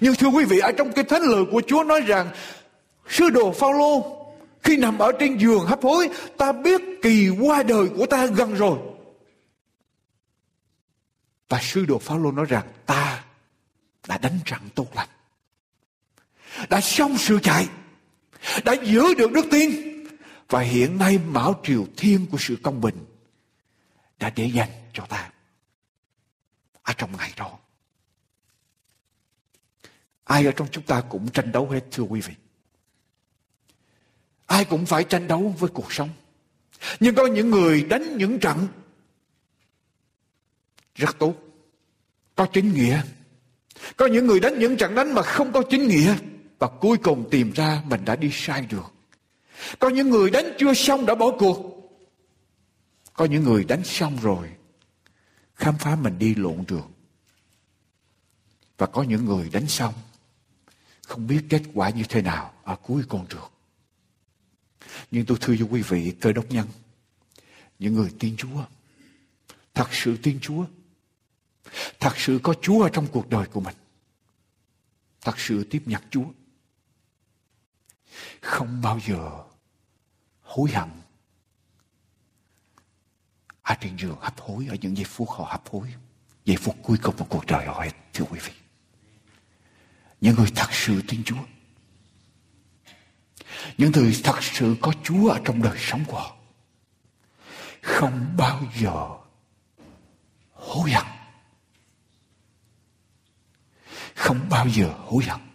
nhưng 0.00 0.14
thưa 0.14 0.28
quý 0.28 0.44
vị 0.44 0.58
ở 0.58 0.72
trong 0.72 0.92
cái 0.92 1.04
thánh 1.04 1.22
lời 1.22 1.44
của 1.50 1.62
Chúa 1.66 1.84
nói 1.84 2.00
rằng 2.00 2.30
Sư 3.10 3.30
đồ 3.30 3.52
Phaolô 3.52 4.16
khi 4.62 4.76
nằm 4.76 4.98
ở 4.98 5.12
trên 5.20 5.38
giường 5.38 5.66
hấp 5.66 5.82
hối, 5.82 6.08
ta 6.36 6.52
biết 6.52 6.80
kỳ 7.02 7.28
qua 7.40 7.62
đời 7.62 7.88
của 7.96 8.06
ta 8.06 8.26
gần 8.26 8.54
rồi. 8.54 8.78
Và 11.48 11.60
sư 11.62 11.84
đồ 11.88 11.98
Phaolô 11.98 12.32
nói 12.32 12.46
rằng 12.48 12.66
ta 12.86 13.24
đã 14.08 14.18
đánh 14.18 14.38
trận 14.44 14.60
tốt 14.74 14.86
lành. 14.94 15.08
Đã 16.68 16.80
xong 16.80 17.18
sự 17.18 17.38
chạy. 17.42 17.68
Đã 18.64 18.72
giữ 18.72 19.14
được 19.14 19.32
đức 19.32 19.46
tin. 19.50 19.70
Và 20.48 20.60
hiện 20.60 20.98
nay 20.98 21.18
mão 21.18 21.60
triều 21.64 21.86
thiên 21.96 22.26
của 22.30 22.38
sự 22.40 22.56
công 22.62 22.80
bình 22.80 23.04
đã 24.18 24.30
để 24.36 24.46
dành 24.46 24.70
cho 24.92 25.06
ta. 25.06 25.30
Ở 26.82 26.92
trong 26.92 27.16
ngày 27.16 27.32
đó. 27.36 27.58
Ai 30.24 30.46
ở 30.46 30.52
trong 30.56 30.68
chúng 30.70 30.84
ta 30.84 31.00
cũng 31.00 31.28
tranh 31.28 31.52
đấu 31.52 31.68
hết, 31.68 31.84
thưa 31.90 32.02
quý 32.02 32.20
vị. 32.20 32.34
Ai 34.46 34.64
cũng 34.64 34.86
phải 34.86 35.04
tranh 35.04 35.26
đấu 35.26 35.54
với 35.58 35.70
cuộc 35.74 35.92
sống. 35.92 36.08
Nhưng 37.00 37.14
có 37.14 37.26
những 37.26 37.50
người 37.50 37.82
đánh 37.82 38.16
những 38.16 38.38
trận 38.38 38.68
rất 40.94 41.18
tốt. 41.18 41.34
Có 42.36 42.46
chính 42.52 42.74
nghĩa. 42.74 43.02
Có 43.96 44.06
những 44.06 44.26
người 44.26 44.40
đánh 44.40 44.58
những 44.58 44.76
trận 44.76 44.94
đánh 44.94 45.14
mà 45.14 45.22
không 45.22 45.52
có 45.52 45.62
chính 45.70 45.88
nghĩa. 45.88 46.14
Và 46.60 46.68
cuối 46.80 46.98
cùng 46.98 47.28
tìm 47.30 47.52
ra 47.52 47.82
mình 47.86 48.04
đã 48.04 48.16
đi 48.16 48.30
sai 48.32 48.66
được. 48.70 48.92
Có 49.78 49.88
những 49.88 50.10
người 50.10 50.30
đánh 50.30 50.52
chưa 50.58 50.74
xong 50.74 51.06
đã 51.06 51.14
bỏ 51.14 51.26
cuộc. 51.38 51.90
Có 53.12 53.24
những 53.24 53.44
người 53.44 53.64
đánh 53.64 53.84
xong 53.84 54.18
rồi. 54.22 54.50
Khám 55.54 55.78
phá 55.78 55.96
mình 55.96 56.18
đi 56.18 56.34
lộn 56.34 56.64
đường. 56.68 56.90
Và 58.78 58.86
có 58.86 59.02
những 59.02 59.24
người 59.24 59.48
đánh 59.52 59.66
xong. 59.66 59.94
Không 61.06 61.26
biết 61.26 61.42
kết 61.48 61.62
quả 61.74 61.90
như 61.90 62.02
thế 62.08 62.22
nào 62.22 62.52
ở 62.64 62.76
cuối 62.76 63.02
con 63.08 63.26
đường. 63.28 63.50
Nhưng 65.10 65.26
tôi 65.26 65.38
thưa 65.40 65.54
với 65.54 65.68
quý 65.70 65.82
vị 65.82 66.14
cơ 66.20 66.32
đốc 66.32 66.50
nhân, 66.50 66.66
những 67.78 67.94
người 67.94 68.10
tin 68.18 68.36
Chúa, 68.36 68.64
thật 69.74 69.88
sự 69.92 70.16
tin 70.22 70.40
Chúa, 70.40 70.64
thật 72.00 72.12
sự 72.16 72.40
có 72.42 72.54
Chúa 72.62 72.82
ở 72.82 72.88
trong 72.88 73.06
cuộc 73.12 73.28
đời 73.30 73.46
của 73.46 73.60
mình, 73.60 73.76
thật 75.20 75.38
sự 75.38 75.64
tiếp 75.64 75.82
nhận 75.86 76.02
Chúa, 76.10 76.24
không 78.40 78.82
bao 78.82 79.00
giờ 79.06 79.30
hối 80.42 80.70
hận. 80.70 80.88
Ở 83.62 83.74
trên 83.80 83.96
giường 83.98 84.16
hấp 84.20 84.40
hối, 84.40 84.66
ở 84.70 84.76
những 84.80 84.96
giây 84.96 85.04
phút 85.04 85.30
họ 85.30 85.44
hấp 85.44 85.68
hối, 85.68 85.94
giây 86.44 86.56
phút 86.56 86.76
cuối 86.82 86.98
cùng 87.02 87.16
của 87.16 87.24
cuộc 87.24 87.46
đời 87.46 87.66
họ 87.66 87.80
hết, 87.80 87.92
thưa 88.12 88.24
quý 88.24 88.38
vị. 88.42 88.52
Những 90.20 90.36
người 90.36 90.52
thật 90.54 90.68
sự 90.72 91.02
tin 91.08 91.24
Chúa. 91.24 91.44
Những 93.78 93.92
người 93.92 94.20
thật 94.24 94.42
sự 94.42 94.76
có 94.82 94.92
Chúa 95.04 95.28
ở 95.28 95.40
trong 95.44 95.62
đời 95.62 95.78
sống 95.78 96.04
của 96.06 96.20
họ. 96.20 96.36
Không 97.82 98.34
bao 98.36 98.60
giờ 98.76 99.08
hối 100.52 100.90
hận. 100.90 101.06
Không 104.14 104.48
bao 104.50 104.68
giờ 104.68 104.94
hối 104.98 105.24
hận. 105.24 105.49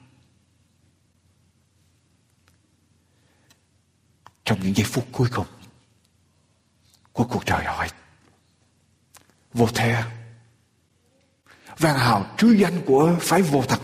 Trong 4.45 4.59
những 4.63 4.75
giây 4.75 4.85
phút 4.85 5.07
cuối 5.11 5.27
cùng 5.33 5.45
của 7.11 7.23
cuộc 7.23 7.45
đời 7.45 7.65
hỏi. 7.65 7.87
vô 9.53 9.67
thể 9.67 10.03
vang 11.77 11.97
hào 11.97 12.35
trứ 12.37 12.51
danh 12.51 12.81
của 12.85 13.15
phái 13.21 13.41
vô 13.41 13.63
thật 13.67 13.79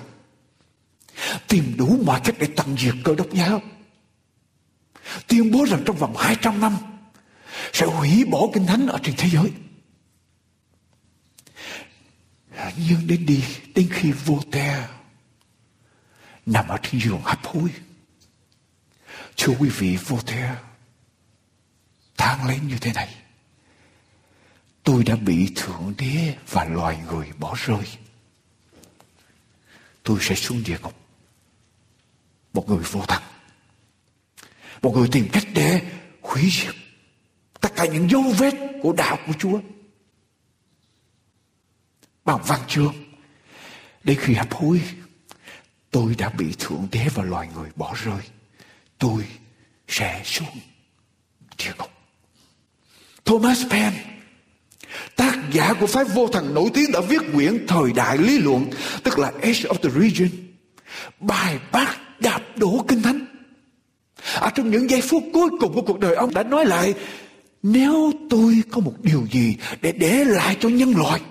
tìm 1.47 1.73
đủ 1.77 1.97
mọi 2.05 2.21
cách 2.23 2.35
để 2.39 2.47
tận 2.55 2.77
diệt 2.77 2.95
cơ 3.03 3.15
đốc 3.15 3.33
giáo 3.33 3.61
tuyên 5.27 5.51
bố 5.51 5.65
rằng 5.65 5.81
trong 5.85 5.97
vòng 5.97 6.15
200 6.17 6.61
năm 6.61 6.77
sẽ 7.73 7.85
hủy 7.85 8.25
bỏ 8.25 8.41
kinh 8.53 8.65
thánh 8.65 8.87
ở 8.87 8.99
trên 9.03 9.15
thế 9.17 9.29
giới. 9.29 9.51
Nhưng 12.77 13.07
đến 13.07 13.25
đi, 13.25 13.43
đến 13.75 13.89
khi 13.91 14.11
vô 14.11 14.39
te 14.51 14.87
nằm 16.45 16.67
ở 16.67 16.77
trên 16.83 17.01
giường 17.01 17.21
hấp 17.23 17.45
hối 17.45 17.69
chúa 19.35 19.53
quý 19.59 19.69
vị 19.69 19.97
vô 20.07 20.19
te 20.25 20.55
than 22.17 22.47
lên 22.47 22.67
như 22.67 22.77
thế 22.81 22.93
này. 22.93 23.15
Tôi 24.83 25.03
đã 25.03 25.15
bị 25.15 25.51
Thượng 25.55 25.93
Đế 25.97 26.35
và 26.49 26.65
loài 26.65 26.99
người 27.07 27.27
bỏ 27.39 27.55
rơi. 27.65 27.83
Tôi 30.03 30.17
sẽ 30.21 30.35
xuống 30.35 30.63
địa 30.65 30.77
ngục. 30.81 30.95
Một 32.53 32.69
người 32.69 32.83
vô 32.91 33.05
thần 33.07 33.21
một 34.81 34.95
người 34.95 35.07
tìm 35.11 35.27
cách 35.31 35.47
để 35.53 35.81
hủy 36.21 36.49
diệt 36.51 36.75
tất 37.61 37.69
cả 37.75 37.85
những 37.85 38.09
dấu 38.09 38.21
vết 38.21 38.53
của 38.81 38.93
đạo 38.93 39.17
của 39.27 39.33
Chúa. 39.39 39.59
Bằng 42.25 42.41
văn 42.47 42.59
chương, 42.67 42.93
đến 44.03 44.17
khi 44.21 44.33
hấp 44.33 44.53
hối, 44.53 44.81
tôi 45.91 46.15
đã 46.15 46.29
bị 46.29 46.53
Thượng 46.59 46.87
Đế 46.91 47.07
và 47.15 47.23
loài 47.23 47.49
người 47.55 47.69
bỏ 47.75 47.93
rơi. 48.03 48.21
Tôi 49.01 49.23
sẽ 49.87 50.21
xuống 50.25 50.59
địa 51.57 51.71
ngục. 51.77 51.89
Thomas 53.25 53.63
Paine 53.69 54.05
tác 55.15 55.37
giả 55.51 55.73
của 55.79 55.87
phái 55.87 56.03
vô 56.03 56.27
thần 56.27 56.53
nổi 56.53 56.69
tiếng 56.73 56.91
đã 56.91 56.99
viết 57.09 57.21
quyển 57.33 57.67
thời 57.67 57.91
đại 57.95 58.17
lý 58.17 58.37
luận, 58.37 58.65
tức 59.03 59.19
là 59.19 59.31
Age 59.41 59.61
of 59.61 59.73
the 59.73 59.89
Region, 59.89 60.29
bài 61.19 61.59
bác 61.71 62.19
đạp 62.19 62.41
đổ 62.55 62.85
kinh 62.87 63.01
thánh 63.01 63.25
ở 64.39 64.49
trong 64.49 64.71
những 64.71 64.89
giây 64.89 65.01
phút 65.01 65.23
cuối 65.33 65.49
cùng 65.59 65.73
của 65.73 65.81
cuộc 65.81 65.99
đời 65.99 66.15
ông 66.15 66.33
đã 66.33 66.43
nói 66.43 66.65
lại 66.65 66.93
nếu 67.63 68.11
tôi 68.29 68.63
có 68.71 68.81
một 68.81 68.93
điều 69.01 69.27
gì 69.31 69.55
để 69.81 69.91
để 69.91 70.23
lại 70.23 70.57
cho 70.59 70.69
nhân 70.69 70.93
loại 70.97 71.21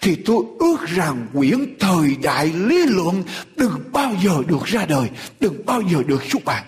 thì 0.00 0.16
tôi 0.24 0.44
ước 0.58 0.76
rằng 0.86 1.26
quyển 1.32 1.76
thời 1.80 2.16
đại 2.22 2.46
lý 2.46 2.86
luận 2.86 3.22
đừng 3.56 3.92
bao 3.92 4.14
giờ 4.24 4.42
được 4.46 4.64
ra 4.64 4.86
đời, 4.86 5.10
đừng 5.40 5.66
bao 5.66 5.82
giờ 5.92 6.02
được 6.06 6.22
xuất 6.24 6.44
bản. 6.44 6.64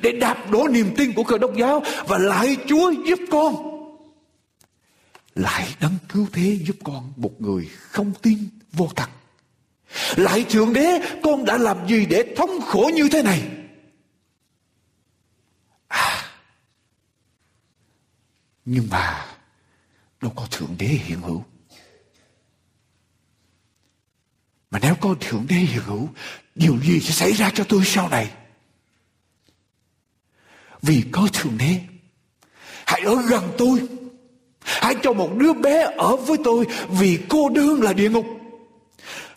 Để 0.00 0.12
đạp 0.12 0.50
đổ 0.50 0.68
niềm 0.68 0.94
tin 0.96 1.12
của 1.12 1.24
cơ 1.24 1.38
đốc 1.38 1.56
giáo 1.56 1.82
và 2.06 2.18
lại 2.18 2.56
chúa 2.66 2.90
giúp 2.90 3.18
con. 3.30 3.54
Lại 5.34 5.74
đấng 5.80 5.96
cứu 6.08 6.26
thế 6.32 6.58
giúp 6.66 6.76
con, 6.84 7.12
một 7.16 7.40
người 7.40 7.68
không 7.80 8.12
tin 8.22 8.38
vô 8.72 8.88
thật. 8.96 9.08
Lại 10.16 10.44
thượng 10.50 10.72
đế, 10.72 11.00
con 11.22 11.44
đã 11.44 11.58
làm 11.58 11.88
gì 11.88 12.06
để 12.06 12.34
thống 12.36 12.60
khổ 12.66 12.90
như 12.94 13.08
thế 13.08 13.22
này? 13.22 13.42
À, 15.88 16.24
nhưng 18.64 18.88
mà 18.90 19.26
đâu 20.20 20.32
có 20.36 20.46
Thượng 20.50 20.74
Đế 20.78 20.86
hiện 20.86 21.20
hữu. 21.20 21.44
Mà 24.72 24.78
nếu 24.82 24.94
con 24.94 25.16
Thượng 25.20 25.46
Đế 25.48 25.56
hiện 25.56 25.82
hữu, 25.84 26.08
điều 26.54 26.78
gì 26.80 27.00
sẽ 27.00 27.12
xảy 27.12 27.32
ra 27.32 27.50
cho 27.54 27.64
tôi 27.64 27.82
sau 27.84 28.08
này? 28.08 28.30
Vì 30.82 31.04
có 31.12 31.28
Thượng 31.32 31.58
Đế, 31.58 31.80
hãy 32.86 33.00
ở 33.00 33.22
gần 33.28 33.50
tôi. 33.58 33.88
Hãy 34.60 34.94
cho 35.02 35.12
một 35.12 35.30
đứa 35.36 35.52
bé 35.52 35.92
ở 35.96 36.16
với 36.16 36.38
tôi 36.44 36.66
vì 36.88 37.18
cô 37.28 37.48
đơn 37.48 37.82
là 37.82 37.92
địa 37.92 38.10
ngục. 38.10 38.26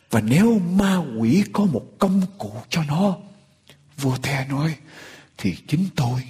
Và 0.09 0.21
nếu 0.21 0.59
ma 0.59 1.01
quỷ 1.19 1.43
có 1.53 1.65
một 1.65 1.85
công 1.99 2.21
cụ 2.37 2.53
cho 2.69 2.83
nó, 2.83 3.17
vua 3.97 4.17
the 4.17 4.45
nói, 4.49 4.75
thì 5.37 5.55
chính 5.67 5.85
tôi 5.95 6.21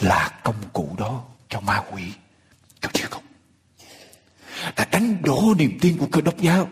là 0.00 0.40
công 0.44 0.62
cụ 0.72 0.88
đó 0.98 1.24
cho 1.48 1.60
ma 1.60 1.82
quỷ 1.92 2.02
cho 2.80 2.88
địa 2.94 3.06
ngục 3.10 3.22
đã 4.76 4.84
đánh 4.84 5.22
đổ 5.22 5.54
niềm 5.58 5.78
tin 5.80 5.98
của 5.98 6.06
cơ 6.12 6.20
đốc 6.20 6.38
giáo 6.38 6.68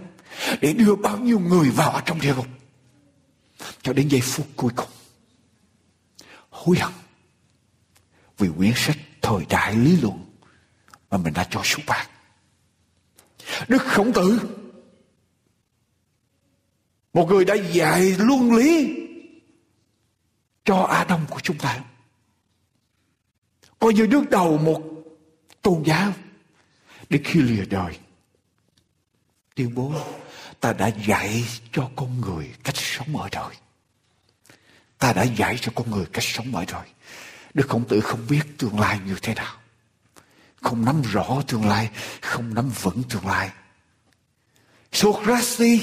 để 0.61 0.73
đưa 0.73 0.95
bao 0.95 1.19
nhiêu 1.19 1.39
người 1.39 1.71
vào 1.71 1.91
ở 1.91 2.03
trong 2.07 2.21
địa 2.21 2.35
ngục. 2.35 2.47
Cho 3.83 3.93
đến 3.93 4.09
giây 4.09 4.21
phút 4.21 4.47
cuối 4.57 4.73
cùng, 4.77 4.89
hối 6.51 6.79
hận 6.79 6.93
vì 8.39 8.49
quyển 8.57 8.73
sách 8.77 8.97
thời 9.23 9.47
đại 9.49 9.75
lý 9.75 10.01
luận 10.01 10.25
mà 11.11 11.19
mình 11.19 11.33
đã 11.33 11.47
cho 11.51 11.61
xuất 11.65 11.81
bản. 11.87 12.07
Đức 13.69 13.83
khổng 13.83 14.13
tử, 14.13 14.41
một 17.13 17.29
người 17.29 17.45
đã 17.45 17.55
dạy 17.55 18.17
luân 18.19 18.55
lý 18.55 18.97
cho 20.65 20.77
Adam 20.77 21.09
Đông 21.21 21.27
của 21.31 21.41
chúng 21.41 21.59
ta. 21.59 21.85
Coi 23.79 23.95
như 23.95 24.07
nước 24.07 24.31
đầu 24.31 24.59
một 24.59 24.83
tôn 25.63 25.83
giáo 25.87 26.13
để 27.09 27.21
khi 27.25 27.41
lìa 27.41 27.65
đời, 27.65 27.99
tuyên 29.55 29.75
bố 29.75 29.95
ta 30.61 30.73
đã 30.73 30.91
dạy 31.07 31.45
cho 31.73 31.91
con 31.97 32.21
người 32.21 32.55
cách 32.65 32.77
sống 32.77 33.17
ở 33.17 33.29
đời. 33.33 33.55
Ta 34.99 35.13
đã 35.13 35.23
dạy 35.23 35.59
cho 35.61 35.73
con 35.75 35.91
người 35.91 36.07
cách 36.13 36.25
sống 36.25 36.57
ở 36.57 36.65
đời. 36.73 36.89
Đức 37.55 37.69
khổng 37.69 37.89
tử 37.89 38.01
không 38.01 38.21
biết 38.29 38.43
tương 38.59 38.81
lai 38.81 39.01
như 39.07 39.17
thế 39.23 39.35
nào. 39.35 39.57
Không 40.63 40.85
nắm 40.85 41.03
rõ 41.03 41.43
tương 41.47 41.69
lai 41.69 41.91
không 42.23 42.55
nắm 42.55 42.69
vững 42.69 43.03
tương 43.03 43.27
lai. 43.27 43.51
Socrates 44.93 45.83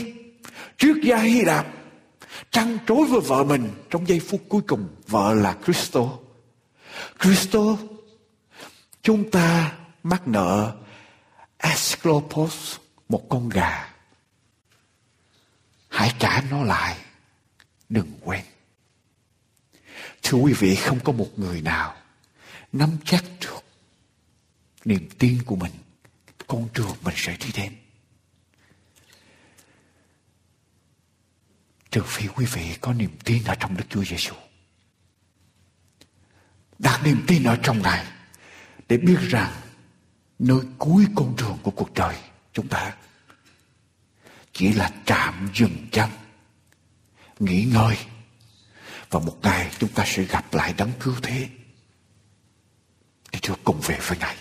trước 0.77 1.01
gia 1.03 1.17
Hy 1.17 1.41
Lạp 1.41 1.67
trăn 2.51 2.77
trối 2.87 3.05
với 3.05 3.21
vợ 3.21 3.43
mình 3.43 3.69
trong 3.89 4.07
giây 4.07 4.19
phút 4.19 4.41
cuối 4.49 4.61
cùng 4.67 4.87
vợ 5.07 5.33
là 5.33 5.57
Christo. 5.65 6.01
Christo, 7.19 7.59
chúng 9.01 9.31
ta 9.31 9.71
mắc 10.03 10.27
nợ 10.27 10.75
Asclopus 11.57 12.75
một 13.09 13.29
con 13.29 13.49
gà 13.49 13.96
hãy 15.97 16.13
trả 16.19 16.41
nó 16.41 16.63
lại. 16.63 16.97
Đừng 17.89 18.11
quên. 18.21 18.43
Thưa 20.23 20.37
quý 20.37 20.53
vị, 20.53 20.75
không 20.75 20.99
có 20.99 21.11
một 21.11 21.29
người 21.35 21.61
nào 21.61 21.95
nắm 22.71 22.89
chắc 23.05 23.23
được 23.41 23.63
niềm 24.85 25.09
tin 25.19 25.43
của 25.45 25.55
mình. 25.55 25.71
Con 26.47 26.67
đường 26.73 26.95
mình 27.01 27.13
sẽ 27.17 27.37
đi 27.37 27.51
đến. 27.55 27.75
Trừ 31.91 32.03
phi 32.05 32.27
quý 32.27 32.45
vị 32.45 32.75
có 32.81 32.93
niềm 32.93 33.11
tin 33.23 33.43
ở 33.43 33.55
trong 33.55 33.77
Đức 33.77 33.85
Chúa 33.89 34.03
Giêsu. 34.03 34.35
Đặt 36.79 37.01
niềm 37.03 37.23
tin 37.27 37.43
ở 37.43 37.57
trong 37.63 37.81
Ngài 37.81 38.05
để 38.87 38.97
biết 38.97 39.17
rằng 39.21 39.51
nơi 40.39 40.59
cuối 40.77 41.05
con 41.15 41.35
đường 41.35 41.57
của 41.63 41.71
cuộc 41.71 41.93
đời 41.93 42.15
chúng 42.53 42.67
ta 42.67 42.95
chỉ 44.57 44.73
là 44.73 44.91
trạm 45.05 45.49
dừng 45.53 45.87
chân, 45.91 46.09
nghỉ 47.39 47.63
ngơi 47.63 47.97
và 49.09 49.19
một 49.19 49.37
ngày 49.41 49.71
chúng 49.79 49.89
ta 49.89 50.03
sẽ 50.07 50.23
gặp 50.23 50.53
lại 50.53 50.73
đấng 50.77 50.91
cứu 50.99 51.15
thế 51.21 51.49
để 53.31 53.39
Chúa 53.39 53.55
cùng 53.63 53.81
về 53.81 53.99
với 54.01 54.17
Ngài. 54.17 54.37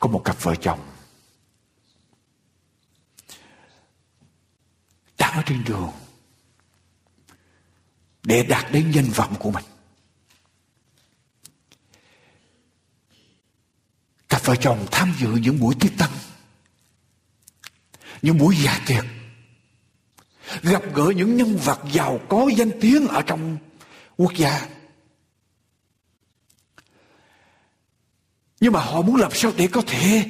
Có 0.00 0.08
một 0.08 0.22
cặp 0.24 0.42
vợ 0.42 0.54
chồng 0.54 0.80
đang 5.18 5.32
ở 5.32 5.42
trên 5.46 5.64
đường 5.64 5.92
để 8.22 8.42
đạt 8.42 8.72
đến 8.72 8.90
danh 8.90 9.10
vọng 9.14 9.34
của 9.38 9.50
mình. 9.50 9.64
Cặp 14.28 14.44
vợ 14.44 14.56
chồng 14.56 14.86
tham 14.90 15.14
dự 15.18 15.28
những 15.28 15.60
buổi 15.60 15.74
tiếp 15.80 15.92
tăng, 15.98 16.12
những 18.22 18.38
buổi 18.38 18.56
dạ 18.64 18.80
tiệc, 18.86 19.04
gặp 20.62 20.82
gỡ 20.94 21.12
những 21.16 21.36
nhân 21.36 21.56
vật 21.56 21.80
giàu 21.92 22.20
có 22.28 22.48
danh 22.56 22.70
tiếng 22.80 23.08
ở 23.08 23.22
trong 23.22 23.56
quốc 24.16 24.32
gia. 24.36 24.66
Nhưng 28.60 28.72
mà 28.72 28.80
họ 28.80 29.02
muốn 29.02 29.16
làm 29.16 29.32
sao 29.34 29.52
để 29.56 29.66
có 29.66 29.82
thể 29.86 30.24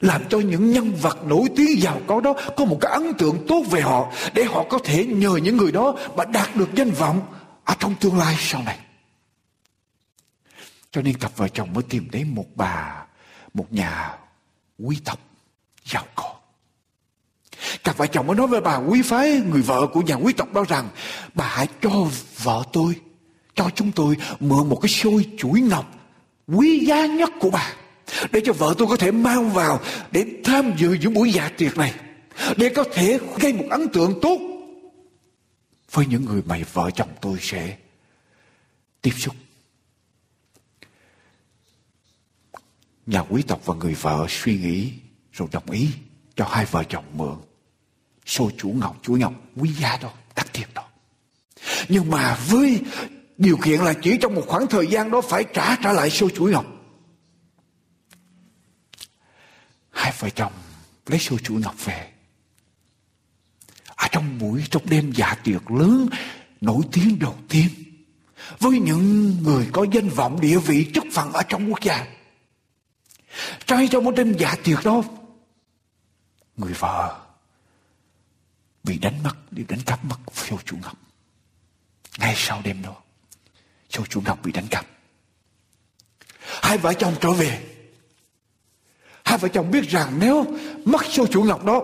làm 0.00 0.28
cho 0.28 0.38
những 0.38 0.70
nhân 0.70 0.94
vật 0.94 1.24
nổi 1.24 1.48
tiếng 1.56 1.82
giàu 1.82 2.00
có 2.06 2.20
đó 2.20 2.34
có 2.56 2.64
một 2.64 2.78
cái 2.80 2.92
ấn 2.92 3.14
tượng 3.18 3.46
tốt 3.48 3.62
về 3.70 3.80
họ 3.80 4.12
để 4.34 4.44
họ 4.44 4.64
có 4.70 4.78
thể 4.84 5.06
nhờ 5.06 5.36
những 5.36 5.56
người 5.56 5.72
đó 5.72 5.94
mà 6.16 6.24
đạt 6.24 6.56
được 6.56 6.74
danh 6.74 6.90
vọng 6.90 7.34
ở 7.64 7.74
trong 7.78 7.94
tương 8.00 8.18
lai 8.18 8.36
sau 8.38 8.62
này. 8.62 8.78
Cho 10.90 11.02
nên 11.02 11.18
cặp 11.18 11.36
vợ 11.36 11.48
chồng 11.48 11.72
mới 11.72 11.82
tìm 11.82 12.08
đến 12.12 12.34
một 12.34 12.46
bà, 12.54 13.06
một 13.54 13.72
nhà 13.72 14.18
quý 14.78 15.00
tộc 15.04 15.18
giàu 15.84 16.04
có. 16.14 16.34
Cặp 17.84 17.96
vợ 17.96 18.06
chồng 18.06 18.26
mới 18.26 18.36
nói 18.36 18.46
với 18.46 18.60
bà 18.60 18.76
quý 18.76 19.02
phái, 19.02 19.30
người 19.30 19.62
vợ 19.62 19.86
của 19.92 20.00
nhà 20.00 20.14
quý 20.14 20.32
tộc 20.32 20.52
đó 20.52 20.64
rằng, 20.68 20.88
bà 21.34 21.46
hãy 21.46 21.66
cho 21.82 21.90
vợ 22.42 22.62
tôi, 22.72 22.94
cho 23.54 23.70
chúng 23.74 23.92
tôi 23.92 24.16
mượn 24.40 24.68
một 24.68 24.78
cái 24.82 24.88
xôi 24.88 25.26
chuỗi 25.38 25.60
ngọc 25.60 25.94
quý 26.46 26.86
giá 26.86 27.06
nhất 27.06 27.30
của 27.40 27.50
bà 27.50 27.72
để 28.32 28.40
cho 28.44 28.52
vợ 28.52 28.74
tôi 28.78 28.88
có 28.88 28.96
thể 28.96 29.10
mang 29.10 29.50
vào 29.50 29.80
để 30.10 30.26
tham 30.44 30.72
dự 30.76 30.92
những 30.92 31.14
buổi 31.14 31.32
dạ 31.32 31.50
tiệc 31.58 31.76
này 31.76 31.94
để 32.56 32.68
có 32.68 32.84
thể 32.94 33.18
gây 33.38 33.52
một 33.52 33.64
ấn 33.70 33.88
tượng 33.88 34.18
tốt 34.22 34.38
với 35.90 36.06
những 36.06 36.24
người 36.24 36.42
mà 36.46 36.58
vợ 36.72 36.90
chồng 36.90 37.08
tôi 37.20 37.38
sẽ 37.40 37.76
tiếp 39.02 39.12
xúc. 39.16 39.34
Nhà 43.06 43.20
quý 43.20 43.42
tộc 43.42 43.66
và 43.66 43.74
người 43.74 43.94
vợ 43.94 44.26
suy 44.28 44.58
nghĩ 44.58 44.92
rồi 45.32 45.48
đồng 45.52 45.70
ý 45.70 45.88
cho 46.36 46.46
hai 46.50 46.64
vợ 46.64 46.84
chồng 46.88 47.04
mượn 47.14 47.36
sô 48.26 48.50
chủ 48.58 48.68
ngọc 48.68 48.96
chuỗi 49.02 49.18
ngọc, 49.18 49.32
quý 49.56 49.72
giá 49.72 49.98
đó, 50.02 50.12
đặc 50.36 50.46
biệt 50.54 50.74
đó. 50.74 50.84
Nhưng 51.88 52.10
mà 52.10 52.38
với 52.48 52.80
điều 53.38 53.56
kiện 53.56 53.80
là 53.80 53.94
chỉ 54.02 54.18
trong 54.20 54.34
một 54.34 54.44
khoảng 54.46 54.66
thời 54.66 54.86
gian 54.86 55.10
đó 55.10 55.20
phải 55.20 55.44
trả 55.54 55.76
trả 55.76 55.92
lại 55.92 56.10
sô 56.10 56.30
chuỗi 56.30 56.52
ngọc. 56.52 56.66
Hai 59.90 60.12
vợ 60.18 60.30
chồng 60.30 60.52
lấy 61.06 61.18
sô 61.18 61.38
chuỗi 61.38 61.60
ngọc 61.60 61.84
về. 61.84 62.10
Ở 63.86 64.08
trong 64.10 64.38
buổi 64.38 64.64
trong 64.70 64.82
đêm 64.84 65.12
dạ 65.14 65.34
tiệc 65.44 65.70
lớn, 65.70 66.08
nổi 66.60 66.82
tiếng 66.92 67.18
đầu 67.18 67.36
tiên, 67.48 67.68
với 68.58 68.78
những 68.78 69.36
người 69.42 69.68
có 69.72 69.86
danh 69.92 70.08
vọng 70.08 70.40
địa 70.40 70.58
vị 70.58 70.90
chức 70.94 71.04
phận 71.12 71.32
ở 71.32 71.42
trong 71.42 71.70
quốc 71.70 71.80
gia. 71.82 72.06
Trai 73.66 73.88
trong 73.88 74.04
một 74.04 74.14
đêm 74.16 74.32
dạ 74.38 74.54
tiệc 74.64 74.84
đó, 74.84 75.02
người 76.56 76.72
vợ 76.72 77.23
bị 78.84 78.98
đánh 78.98 79.22
mất, 79.22 79.52
bị 79.52 79.64
đánh 79.68 79.80
cắp 79.86 80.04
mất 80.04 80.16
châu 80.48 80.58
chủ 80.64 80.76
ngọc. 80.82 80.96
Ngay 82.18 82.34
sau 82.36 82.60
đêm 82.64 82.82
đó, 82.82 82.94
châu 83.88 84.06
chủ 84.06 84.20
ngọc 84.20 84.38
bị 84.44 84.52
đánh 84.52 84.66
cắp. 84.70 84.86
Hai 86.62 86.78
vợ 86.78 86.92
chồng 86.92 87.14
trở 87.20 87.30
về. 87.30 87.60
Hai 89.24 89.38
vợ 89.38 89.48
chồng 89.48 89.70
biết 89.70 89.88
rằng 89.88 90.18
nếu 90.18 90.46
mất 90.84 91.00
châu 91.10 91.26
chủ 91.26 91.42
ngọc 91.42 91.64
đó 91.64 91.82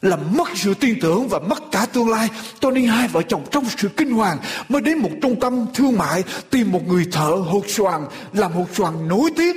là 0.00 0.16
mất 0.16 0.48
sự 0.54 0.74
tin 0.74 1.00
tưởng 1.00 1.28
và 1.28 1.38
mất 1.38 1.62
cả 1.72 1.86
tương 1.86 2.08
lai, 2.08 2.28
cho 2.60 2.70
nên 2.70 2.86
hai 2.86 3.08
vợ 3.08 3.22
chồng 3.22 3.46
trong 3.50 3.64
sự 3.76 3.88
kinh 3.96 4.10
hoàng 4.10 4.38
mới 4.68 4.82
đến 4.82 4.98
một 4.98 5.10
trung 5.22 5.40
tâm 5.40 5.66
thương 5.74 5.98
mại 5.98 6.24
tìm 6.50 6.72
một 6.72 6.86
người 6.86 7.06
thợ 7.12 7.30
hột 7.30 7.64
xoàn, 7.68 8.06
làm 8.32 8.52
hột 8.52 8.68
xoàn 8.74 9.08
nổi 9.08 9.30
tiếng. 9.36 9.56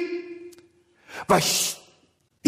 Và 1.28 1.39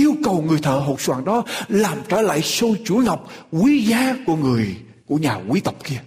yêu 0.02 0.16
cầu 0.24 0.42
người 0.42 0.60
thợ 0.60 0.78
hột 0.80 1.02
xoàn 1.02 1.26
đó 1.26 1.44
làm 1.68 1.98
trở 2.10 2.22
lại 2.22 2.42
xô 2.42 2.76
chuỗi 2.86 3.04
ngọc 3.04 3.32
quý 3.52 3.84
giá 3.84 4.16
của 4.26 4.36
người 4.36 4.78
của 5.08 5.16
nhà 5.16 5.36
quý 5.48 5.60
tộc 5.60 5.76
kia 5.84 6.02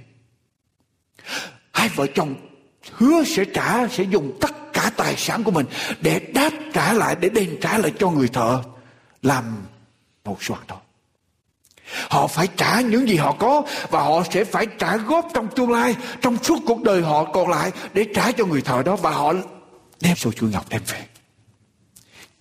hai 1.72 1.88
vợ 1.88 2.06
chồng 2.14 2.34
hứa 2.92 3.24
sẽ 3.24 3.44
trả 3.44 3.88
sẽ 3.88 4.04
dùng 4.04 4.38
tất 4.40 4.72
cả 4.72 4.90
tài 4.96 5.14
sản 5.16 5.44
của 5.44 5.50
mình 5.50 5.66
để 6.00 6.18
đáp 6.34 6.50
trả 6.72 6.92
lại 6.92 7.16
để 7.20 7.28
đền 7.28 7.58
trả 7.60 7.78
lại 7.78 7.92
cho 7.98 8.10
người 8.10 8.28
thợ 8.28 8.62
làm 9.22 9.44
hột 10.24 10.42
xoàn 10.42 10.60
đó 10.68 10.80
Họ 12.10 12.26
phải 12.26 12.48
trả 12.56 12.80
những 12.80 13.08
gì 13.08 13.16
họ 13.16 13.32
có 13.32 13.62
và 13.90 14.02
họ 14.02 14.22
sẽ 14.30 14.44
phải 14.44 14.66
trả 14.78 14.96
góp 14.96 15.28
trong 15.34 15.48
tương 15.56 15.70
lai, 15.70 15.96
trong 16.20 16.36
suốt 16.42 16.58
cuộc 16.66 16.82
đời 16.82 17.02
họ 17.02 17.24
còn 17.24 17.48
lại 17.48 17.72
để 17.94 18.06
trả 18.14 18.32
cho 18.32 18.44
người 18.44 18.62
thợ 18.62 18.82
đó 18.82 18.96
và 18.96 19.10
họ 19.10 19.32
đem 20.00 20.16
sổ 20.16 20.32
chuỗi 20.32 20.50
ngọc 20.50 20.64
đem 20.68 20.82
về. 20.86 21.06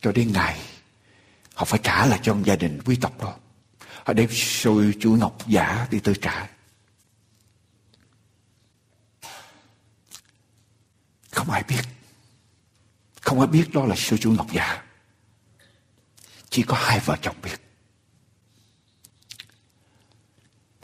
Cho 0.01 0.11
đến 0.11 0.31
ngày 0.33 0.59
họ 1.53 1.65
phải 1.65 1.79
trả 1.83 2.05
lại 2.05 2.19
cho 2.23 2.37
gia 2.43 2.55
đình 2.55 2.81
quý 2.85 2.95
tộc 3.01 3.19
đó. 3.19 3.35
Họ 4.03 4.13
đem 4.13 4.29
sôi 4.31 4.93
chuỗi 4.99 5.17
ngọc 5.17 5.37
giả 5.47 5.87
đi 5.91 5.99
tới 5.99 6.15
trả. 6.21 6.49
Không 11.31 11.51
ai 11.51 11.63
biết. 11.63 11.81
Không 13.21 13.39
ai 13.39 13.47
biết 13.47 13.69
đó 13.73 13.85
là 13.85 13.95
sôi 13.95 14.19
chuỗi 14.19 14.35
ngọc 14.35 14.47
giả. 14.51 14.83
Chỉ 16.49 16.63
có 16.63 16.77
hai 16.79 16.99
vợ 16.99 17.17
chồng 17.21 17.35
biết. 17.43 17.63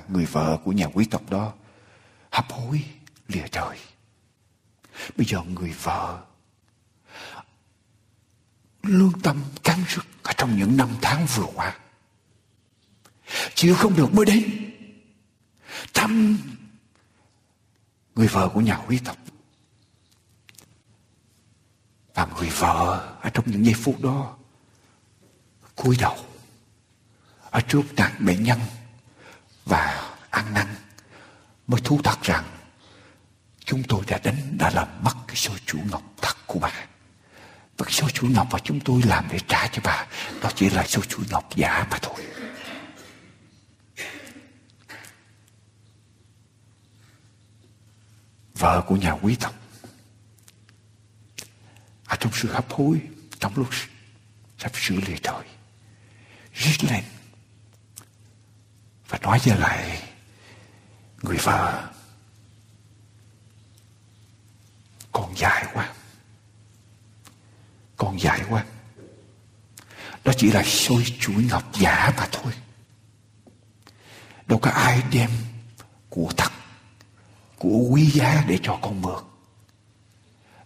người 0.10 0.26
vợ 0.26 0.58
của 0.64 0.72
nhà 0.72 0.86
quý 0.94 1.06
tộc 1.12 1.30
đó 1.30 1.54
hấp 2.32 2.52
hối 2.52 2.84
lìa 3.28 3.48
trời. 3.52 3.78
Bây 5.18 5.26
giờ 5.26 5.42
người 5.42 5.72
vợ 5.72 6.24
lương 8.84 9.20
tâm 9.24 9.42
căng 9.64 9.84
sức 9.88 10.06
ở 10.24 10.34
trong 10.38 10.58
những 10.58 10.78
năm 10.78 10.90
tháng 11.02 11.26
vừa 11.36 11.46
qua. 11.56 11.78
Chịu 13.54 13.76
không 13.76 13.96
được 13.96 14.14
mới 14.14 14.26
đến. 14.26 14.74
Thăm 15.94 16.38
người 18.16 18.28
vợ 18.28 18.50
của 18.54 18.62
nhà 18.62 18.80
quý 18.88 19.00
tộc. 19.06 19.18
Và 22.14 22.28
người 22.38 22.50
vợ 22.50 23.16
ở 23.22 23.30
trong 23.30 23.52
những 23.52 23.66
giây 23.66 23.74
phút 23.74 24.02
đó 24.02 24.38
cúi 25.84 25.98
đầu 26.00 26.18
ở 27.50 27.62
trước 27.62 27.82
nạn 27.96 28.12
bệnh 28.20 28.44
nhân 28.44 28.60
và 29.66 30.14
ăn 30.30 30.54
năn 30.54 30.68
mới 31.68 31.82
thú 31.82 32.00
thật 32.04 32.22
rằng 32.22 32.44
chúng 33.66 33.84
tôi 33.84 34.04
đã 34.08 34.20
đánh 34.24 34.58
đã 34.58 34.70
làm 34.70 34.88
mất 35.04 35.14
cái 35.28 35.36
số 35.36 35.54
chủ 35.66 35.80
ngọc 35.92 36.04
thật 36.22 36.38
của 36.46 36.60
bà 36.60 36.74
và 37.80 37.86
cái 37.86 37.94
số 37.94 38.10
chủ 38.10 38.28
ngọc 38.28 38.48
mà 38.52 38.60
chúng 38.64 38.80
tôi 38.80 39.02
làm 39.06 39.28
để 39.32 39.40
trả 39.48 39.68
cho 39.68 39.82
bà, 39.84 40.08
đó 40.42 40.52
chỉ 40.56 40.70
là 40.70 40.88
số 40.88 41.02
chủ 41.02 41.24
ngọc 41.30 41.56
giả 41.56 41.88
mà 41.92 41.98
thôi. 42.02 42.26
Vợ 48.54 48.84
của 48.88 48.96
nhà 48.96 49.12
quý 49.12 49.36
tộc. 49.40 49.54
Ở 52.06 52.16
trong 52.20 52.32
sự 52.34 52.52
hấp 52.52 52.72
hối, 52.72 53.02
trong 53.40 53.54
lúc 53.56 53.70
sắp 54.58 54.72
sửa 54.76 54.96
lìa 54.96 55.18
trời, 55.24 55.44
rít 56.54 56.84
lên 56.84 57.04
và 59.10 59.18
nói 59.22 59.40
với 59.46 59.58
lại 59.58 60.04
người 61.22 61.38
vợ 61.38 61.88
còn 65.12 65.38
dài 65.38 65.66
quá 65.74 65.94
còn 68.00 68.22
dài 68.22 68.42
quá. 68.50 68.66
Đó 70.24 70.32
chỉ 70.38 70.52
là 70.52 70.64
xôi 70.64 71.04
chuỗi 71.20 71.44
ngọc 71.44 71.64
giả 71.80 72.14
mà 72.18 72.28
thôi. 72.32 72.54
Đâu 74.48 74.60
có 74.60 74.72
ai 74.72 75.02
đem 75.12 75.30
của 76.10 76.32
thật, 76.38 76.52
của 77.58 77.78
quý 77.90 78.06
giá 78.06 78.44
để 78.48 78.60
cho 78.64 78.80
con 78.82 79.02
mượn. 79.02 79.24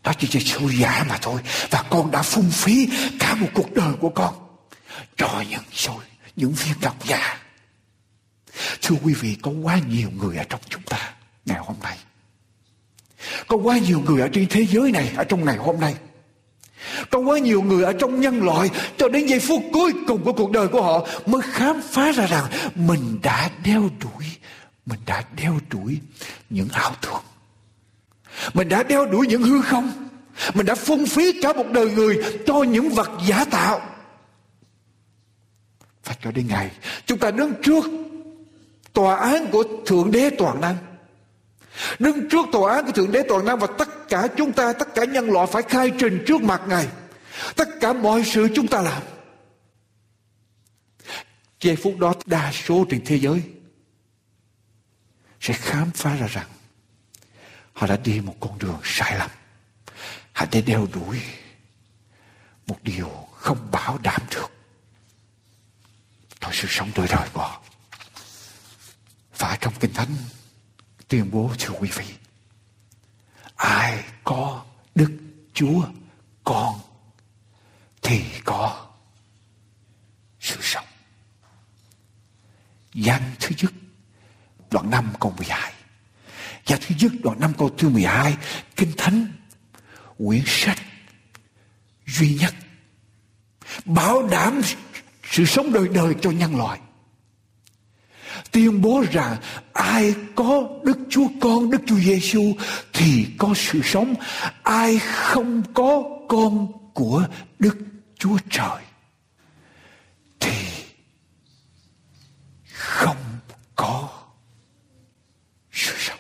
Đó 0.04 0.14
chỉ 0.20 0.40
là 0.40 0.46
xôi 0.46 0.76
giả 0.78 1.06
mà 1.10 1.18
thôi. 1.22 1.42
Và 1.70 1.84
con 1.90 2.12
đã 2.12 2.22
phung 2.22 2.52
phí 2.52 2.90
cả 3.20 3.36
một 3.36 3.48
cuộc 3.54 3.74
đời 3.74 3.94
của 4.02 4.10
con 4.10 4.34
cho 5.18 5.44
những 5.50 5.64
xôi, 5.72 6.04
những 6.36 6.54
viên 6.54 6.74
ngọc 6.82 7.06
giả. 7.06 7.40
Thưa 8.82 8.96
quý 9.04 9.14
vị, 9.14 9.38
có 9.42 9.52
quá 9.52 9.80
nhiều 9.88 10.12
người 10.12 10.38
ở 10.38 10.44
trong 10.44 10.62
chúng 10.70 10.84
ta 10.84 11.14
ngày 11.46 11.60
hôm 11.60 11.76
nay. 11.84 11.98
Có 13.48 13.58
quá 13.58 13.78
nhiều 13.78 14.02
người 14.02 14.22
ở 14.22 14.30
trên 14.34 14.48
thế 14.50 14.66
giới 14.66 14.92
này, 14.92 15.14
ở 15.18 15.24
trong 15.24 15.46
ngày 15.46 15.58
hôm 15.58 15.80
nay 15.80 15.96
có 17.10 17.20
quá 17.20 17.40
nhiều 17.40 17.62
người 17.62 17.84
ở 17.84 17.94
trong 17.94 18.22
nhân 18.22 18.44
loại 18.44 18.70
cho 18.98 19.08
đến 19.08 19.26
giây 19.26 19.40
phút 19.40 19.64
cuối 19.74 19.94
cùng 20.08 20.24
của 20.24 20.34
cuộc 20.34 20.52
đời 20.52 20.68
của 20.68 20.82
họ 20.82 21.08
mới 21.26 21.42
khám 21.42 21.82
phá 21.82 22.12
ra 22.12 22.26
rằng 22.26 22.46
mình 22.76 23.20
đã 23.24 23.50
đeo 23.66 23.90
đuổi, 24.00 24.26
mình 24.86 25.00
đã 25.06 25.24
đeo 25.42 25.60
đuổi 25.70 26.00
những 26.50 26.70
ảo 26.72 26.96
tưởng. 27.02 27.24
Mình 28.54 28.70
đã 28.70 28.84
đeo 28.84 29.06
đuổi 29.06 29.28
những 29.28 29.44
hư 29.44 29.62
không. 29.62 29.92
Mình 30.54 30.66
đã 30.66 30.76
phung 30.76 31.06
phí 31.06 31.42
cả 31.42 31.54
một 31.54 31.66
đời 31.72 31.92
người 31.92 32.18
cho 32.46 32.64
những 32.64 32.90
vật 32.90 33.10
giả 33.28 33.46
tạo. 33.46 33.82
Và 36.04 36.16
cho 36.24 36.32
đến 36.32 36.48
ngày 36.48 36.72
chúng 37.06 37.20
ta 37.20 37.32
đứng 37.32 37.54
trước 37.64 37.86
tòa 38.94 39.16
án 39.16 39.48
của 39.52 39.64
Thượng 39.86 40.12
Đế 40.12 40.30
Toàn 40.30 40.62
Năng 40.62 40.76
Đứng 42.00 42.30
trước 42.30 42.46
tòa 42.52 42.76
án 42.76 42.86
của 42.86 42.92
Thượng 42.92 43.12
Đế 43.12 43.24
Toàn 43.30 43.46
Năng 43.46 43.60
và 43.60 43.68
tất 43.78 44.10
cả 44.10 44.28
chúng 44.38 44.54
ta, 44.54 44.74
tất 44.74 44.96
cả 44.96 45.06
nhân 45.06 45.30
loại 45.30 45.48
phải 45.52 45.64
khai 45.64 45.92
trình 46.00 46.24
trước 46.28 46.42
mặt 46.42 46.62
Ngài. 46.68 46.88
Tất 47.56 47.68
cả 47.82 47.94
mọi 47.94 48.24
sự 48.24 48.48
chúng 48.56 48.68
ta 48.68 48.82
làm. 48.82 49.04
Giây 51.60 51.76
phút 51.76 51.98
đó 51.98 52.14
đa 52.26 52.52
số 52.52 52.86
trên 52.90 53.06
thế 53.06 53.20
giới 53.20 53.44
sẽ 55.42 55.54
khám 55.54 55.92
phá 55.92 56.16
ra 56.16 56.28
rằng 56.28 56.48
họ 57.74 57.88
đã 57.88 57.98
đi 58.04 58.20
một 58.20 58.36
con 58.40 58.60
đường 58.60 58.80
sai 58.84 59.18
lầm. 59.20 59.30
Họ 60.34 60.46
đã 60.52 60.62
đeo 60.66 60.88
đuổi 60.94 61.22
một 62.68 62.78
điều 62.84 63.10
không 63.34 63.72
bảo 63.72 63.98
đảm 64.04 64.22
được 64.32 64.52
thôi 66.42 66.52
sự 66.56 66.68
sống 66.70 66.92
đời 66.96 67.08
đời 67.10 67.28
của 67.34 67.42
họ. 67.42 67.62
Và 69.38 69.58
trong 69.62 69.74
Kinh 69.80 69.94
Thánh 69.94 70.16
tuyên 71.14 71.32
bố, 71.32 71.52
thưa 71.60 71.74
quý 71.80 71.90
vị, 71.96 72.06
ai 73.56 74.04
có 74.24 74.66
đức 74.96 75.12
chúa 75.54 75.86
con 76.44 76.80
thì 78.02 78.24
có 78.46 78.88
sự 80.40 80.58
sống. 80.62 80.86
Gian 82.94 83.22
thứ 83.40 83.56
nhất, 83.62 83.72
đoạn 84.72 84.90
5 84.90 85.14
câu 85.20 85.34
12 85.38 85.74
gian 86.66 86.80
thứ 86.88 86.96
nhất, 87.00 87.12
đoạn 87.24 87.40
5 87.40 87.54
câu 87.58 87.70
thứ 87.78 87.90
12 87.90 88.38
Kinh 88.76 88.92
Thánh, 88.98 89.28
quyển 90.18 90.44
sách 90.46 90.80
duy 92.06 92.36
nhất, 92.36 92.54
bảo 93.86 94.28
đảm 94.28 94.62
sự 95.24 95.46
sống 95.46 95.74
đời 95.74 95.88
đời 95.88 96.16
cho 96.22 96.32
nhân 96.32 96.56
loại 96.56 96.80
tuyên 98.52 98.82
bố 98.82 99.04
rằng 99.12 99.38
ai 99.74 100.16
có 100.36 100.70
Đức 100.84 100.98
Chúa 101.10 101.28
Con, 101.42 101.72
Đức 101.72 101.82
Chúa 101.86 102.00
Giêsu 102.00 102.54
thì 102.94 103.26
có 103.38 103.54
sự 103.56 103.82
sống. 103.84 104.14
Ai 104.64 105.00
không 105.00 105.64
có 105.74 106.04
con 106.30 106.68
của 106.94 107.28
Đức 107.60 107.78
Chúa 108.20 108.38
Trời 108.50 108.84
thì 110.40 110.68
không 112.74 113.18
có 113.76 114.10
sự 115.72 115.94
sống. 115.98 116.20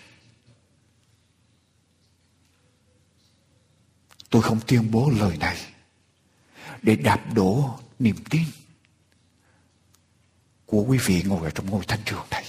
Tôi 4.29 4.41
không 4.41 4.59
tuyên 4.67 4.91
bố 4.91 5.11
lời 5.19 5.37
này 5.37 5.57
để 6.81 6.95
đạp 6.95 7.33
đổ 7.33 7.79
niềm 7.99 8.15
tin 8.29 8.43
của 10.65 10.83
quý 10.87 10.97
vị 10.97 11.23
ngồi 11.25 11.43
ở 11.43 11.49
trong 11.49 11.69
ngôi 11.69 11.85
thánh 11.85 11.99
trường 12.05 12.25
này. 12.31 12.45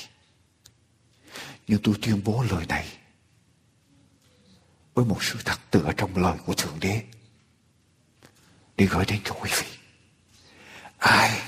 Nhưng 1.66 1.80
tôi 1.82 1.94
tuyên 2.02 2.20
bố 2.24 2.44
lời 2.50 2.66
này 2.66 2.86
với 4.94 5.04
một 5.04 5.24
sự 5.24 5.38
thật 5.44 5.58
tựa 5.70 5.92
trong 5.96 6.16
lời 6.16 6.38
của 6.46 6.54
Thượng 6.54 6.80
Đế 6.80 7.02
để 8.76 8.86
gửi 8.86 9.04
đến 9.04 9.20
cho 9.24 9.34
quý 9.34 9.50
vị. 9.60 9.66
Ai 10.98 11.42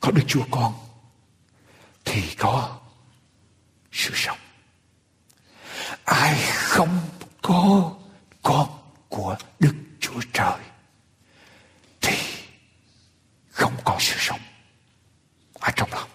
có 0.00 0.10
Đức 0.10 0.22
Chúa 0.26 0.44
Con 0.50 0.74
thì 2.04 2.34
có 2.38 2.80
sự 3.92 4.10
sống. 4.14 4.38
Ai 6.04 6.40
không 6.52 7.00
có 7.42 7.92
con 8.42 8.68
của 9.08 9.36
Đức 9.60 9.74
Chúa 10.00 10.20
Trời 10.32 10.60
thì 12.00 12.16
không 13.50 13.76
có 13.84 13.96
sự 14.00 14.14
sống 14.18 14.40
ở 15.54 15.70
trong 15.76 15.92
lòng. 15.92 16.08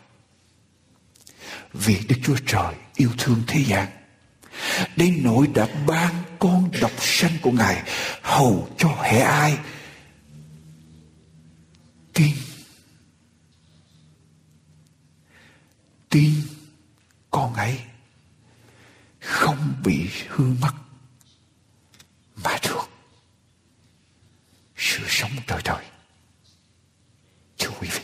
Vì 1.88 2.00
Đức 2.08 2.16
Chúa 2.24 2.38
Trời 2.46 2.74
yêu 2.96 3.12
thương 3.18 3.44
thế 3.48 3.64
gian. 3.64 3.88
Đến 4.96 5.22
nỗi 5.24 5.48
đã 5.48 5.68
ban 5.88 6.24
con 6.40 6.70
độc 6.82 6.92
sanh 7.00 7.32
của 7.42 7.52
Ngài 7.52 7.84
Hầu 8.22 8.70
cho 8.78 8.90
hệ 9.02 9.20
ai? 9.20 9.58
Tin. 12.14 12.32
Tin 16.10 16.34
con 17.32 17.54
ấy 17.54 17.80
Không 19.20 19.74
bị 19.86 20.10
hư 20.28 20.46
mất 20.62 20.74
Mà 22.44 22.58
được 22.64 22.90
Sự 24.78 25.04
sống 25.08 25.32
đời 25.48 25.62
đời 25.66 25.86
Thưa 27.58 27.70
quý 27.80 27.88
vị 27.92 28.02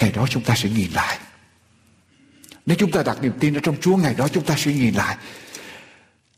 Ngày 0.00 0.12
đó 0.12 0.26
chúng 0.30 0.44
ta 0.44 0.45
sẽ 0.56 0.68
nhìn 0.68 0.90
lại. 0.92 1.18
Nếu 2.66 2.76
chúng 2.80 2.90
ta 2.90 3.02
đặt 3.02 3.22
niềm 3.22 3.32
tin 3.40 3.54
ở 3.54 3.60
trong 3.62 3.76
Chúa, 3.80 3.96
ngày 3.96 4.14
đó 4.14 4.28
chúng 4.28 4.44
ta 4.44 4.54
sẽ 4.58 4.72
nhìn 4.72 4.94
lại. 4.94 5.16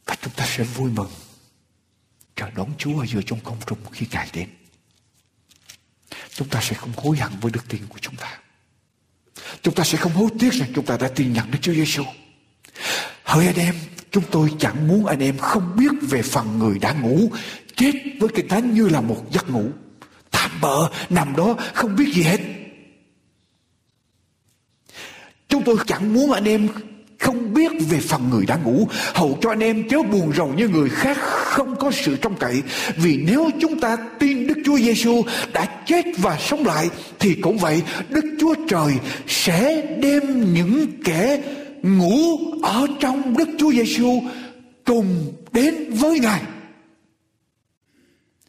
Và 0.07 0.17
chúng 0.23 0.33
ta 0.33 0.47
sẽ 0.47 0.65
vui 0.65 0.91
mừng. 0.91 1.11
Chờ 2.37 2.51
đón 2.55 2.71
Chúa 2.79 3.01
ở 3.01 3.07
giữa 3.07 3.21
trong 3.27 3.41
công 3.41 3.59
trung 3.67 3.79
khi 3.93 4.07
Ngài 4.11 4.29
đến. 4.33 4.49
Chúng 6.35 6.49
ta 6.49 6.61
sẽ 6.63 6.75
không 6.75 6.93
hối 6.97 7.17
hận 7.17 7.33
với 7.41 7.53
đức 7.53 7.69
tin 7.69 7.87
của 7.89 7.99
chúng 8.01 8.17
ta. 8.17 8.39
Chúng 9.63 9.75
ta 9.75 9.85
sẽ 9.85 9.99
không 9.99 10.13
hối 10.13 10.29
tiếc 10.39 10.53
rằng 10.53 10.73
chúng 10.75 10.85
ta 10.85 10.97
đã 10.97 11.09
tin 11.09 11.33
nhận 11.33 11.51
Đức 11.51 11.59
Chúa 11.63 11.73
Giêsu. 11.73 12.05
Hỡi 13.23 13.47
anh 13.47 13.57
em, 13.57 13.75
chúng 14.11 14.25
tôi 14.31 14.53
chẳng 14.59 14.89
muốn 14.89 15.07
anh 15.07 15.21
em 15.21 15.39
không 15.39 15.77
biết 15.77 15.93
về 16.03 16.23
phần 16.23 16.59
người 16.59 16.79
đã 16.79 16.93
ngủ, 16.93 17.31
chết 17.77 17.93
với 18.21 18.29
kinh 18.35 18.49
thánh 18.49 18.75
như 18.75 18.89
là 18.89 19.01
một 19.01 19.25
giấc 19.33 19.51
ngủ. 19.51 19.71
Tạm 20.31 20.61
bợ, 20.61 20.91
nằm 21.09 21.37
đó, 21.37 21.57
không 21.75 21.97
biết 21.97 22.15
gì 22.15 22.23
hết. 22.23 22.41
Chúng 25.59 25.77
tôi 25.77 25.85
chẳng 25.87 26.15
muốn 26.15 26.33
anh 26.33 26.45
em 26.45 26.69
không 27.19 27.55
biết 27.55 27.73
về 27.91 27.99
phần 28.01 28.31
người 28.31 28.47
đã 28.47 28.57
ngủ 28.57 28.89
hầu 29.15 29.39
cho 29.41 29.51
anh 29.51 29.61
em 29.61 29.89
chớ 29.89 30.03
buồn 30.03 30.33
rầu 30.37 30.49
như 30.49 30.69
người 30.69 30.89
khác 30.89 31.19
không 31.21 31.77
có 31.77 31.91
sự 31.91 32.17
trông 32.17 32.37
cậy 32.37 32.63
vì 32.97 33.17
nếu 33.17 33.51
chúng 33.61 33.81
ta 33.81 33.97
tin 34.19 34.47
Đức 34.47 34.55
Chúa 34.65 34.79
Giêsu 34.79 35.23
đã 35.53 35.65
chết 35.87 36.05
và 36.19 36.39
sống 36.41 36.67
lại, 36.67 36.91
thì 37.19 37.35
cũng 37.35 37.59
vậy 37.59 37.83
Đức 38.09 38.25
Chúa 38.41 38.55
Trời 38.69 38.93
sẽ 39.27 39.83
đem 40.01 40.55
những 40.55 40.87
kẻ 41.05 41.43
ngủ 41.83 42.39
ở 42.63 42.87
trong 43.01 43.37
Đức 43.37 43.49
Chúa 43.59 43.73
Giêsu 43.73 44.23
cùng 44.85 45.33
đến 45.53 45.91
với 45.91 46.21
Ngài 46.21 46.41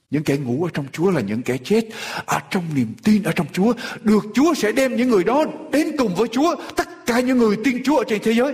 những 0.09 0.23
kẻ 0.23 0.37
ngủ 0.37 0.63
ở 0.63 0.69
trong 0.73 0.85
Chúa 0.91 1.11
là 1.11 1.21
những 1.21 1.41
kẻ 1.41 1.57
chết 1.63 1.85
ở 2.25 2.39
trong 2.51 2.63
niềm 2.75 2.93
tin 3.03 3.23
ở 3.23 3.31
trong 3.31 3.47
Chúa. 3.53 3.73
Được 4.03 4.25
Chúa 4.33 4.53
sẽ 4.53 4.71
đem 4.71 4.95
những 4.95 5.09
người 5.09 5.23
đó 5.23 5.45
đến 5.71 5.97
cùng 5.97 6.15
với 6.15 6.27
Chúa. 6.27 6.55
Tất 6.75 6.87
cả 7.09 7.19
những 7.19 7.37
người 7.37 7.57
tin 7.63 7.83
Chúa 7.83 7.97
ở 7.97 8.03
trên 8.07 8.21
thế 8.23 8.31
giới. 8.31 8.53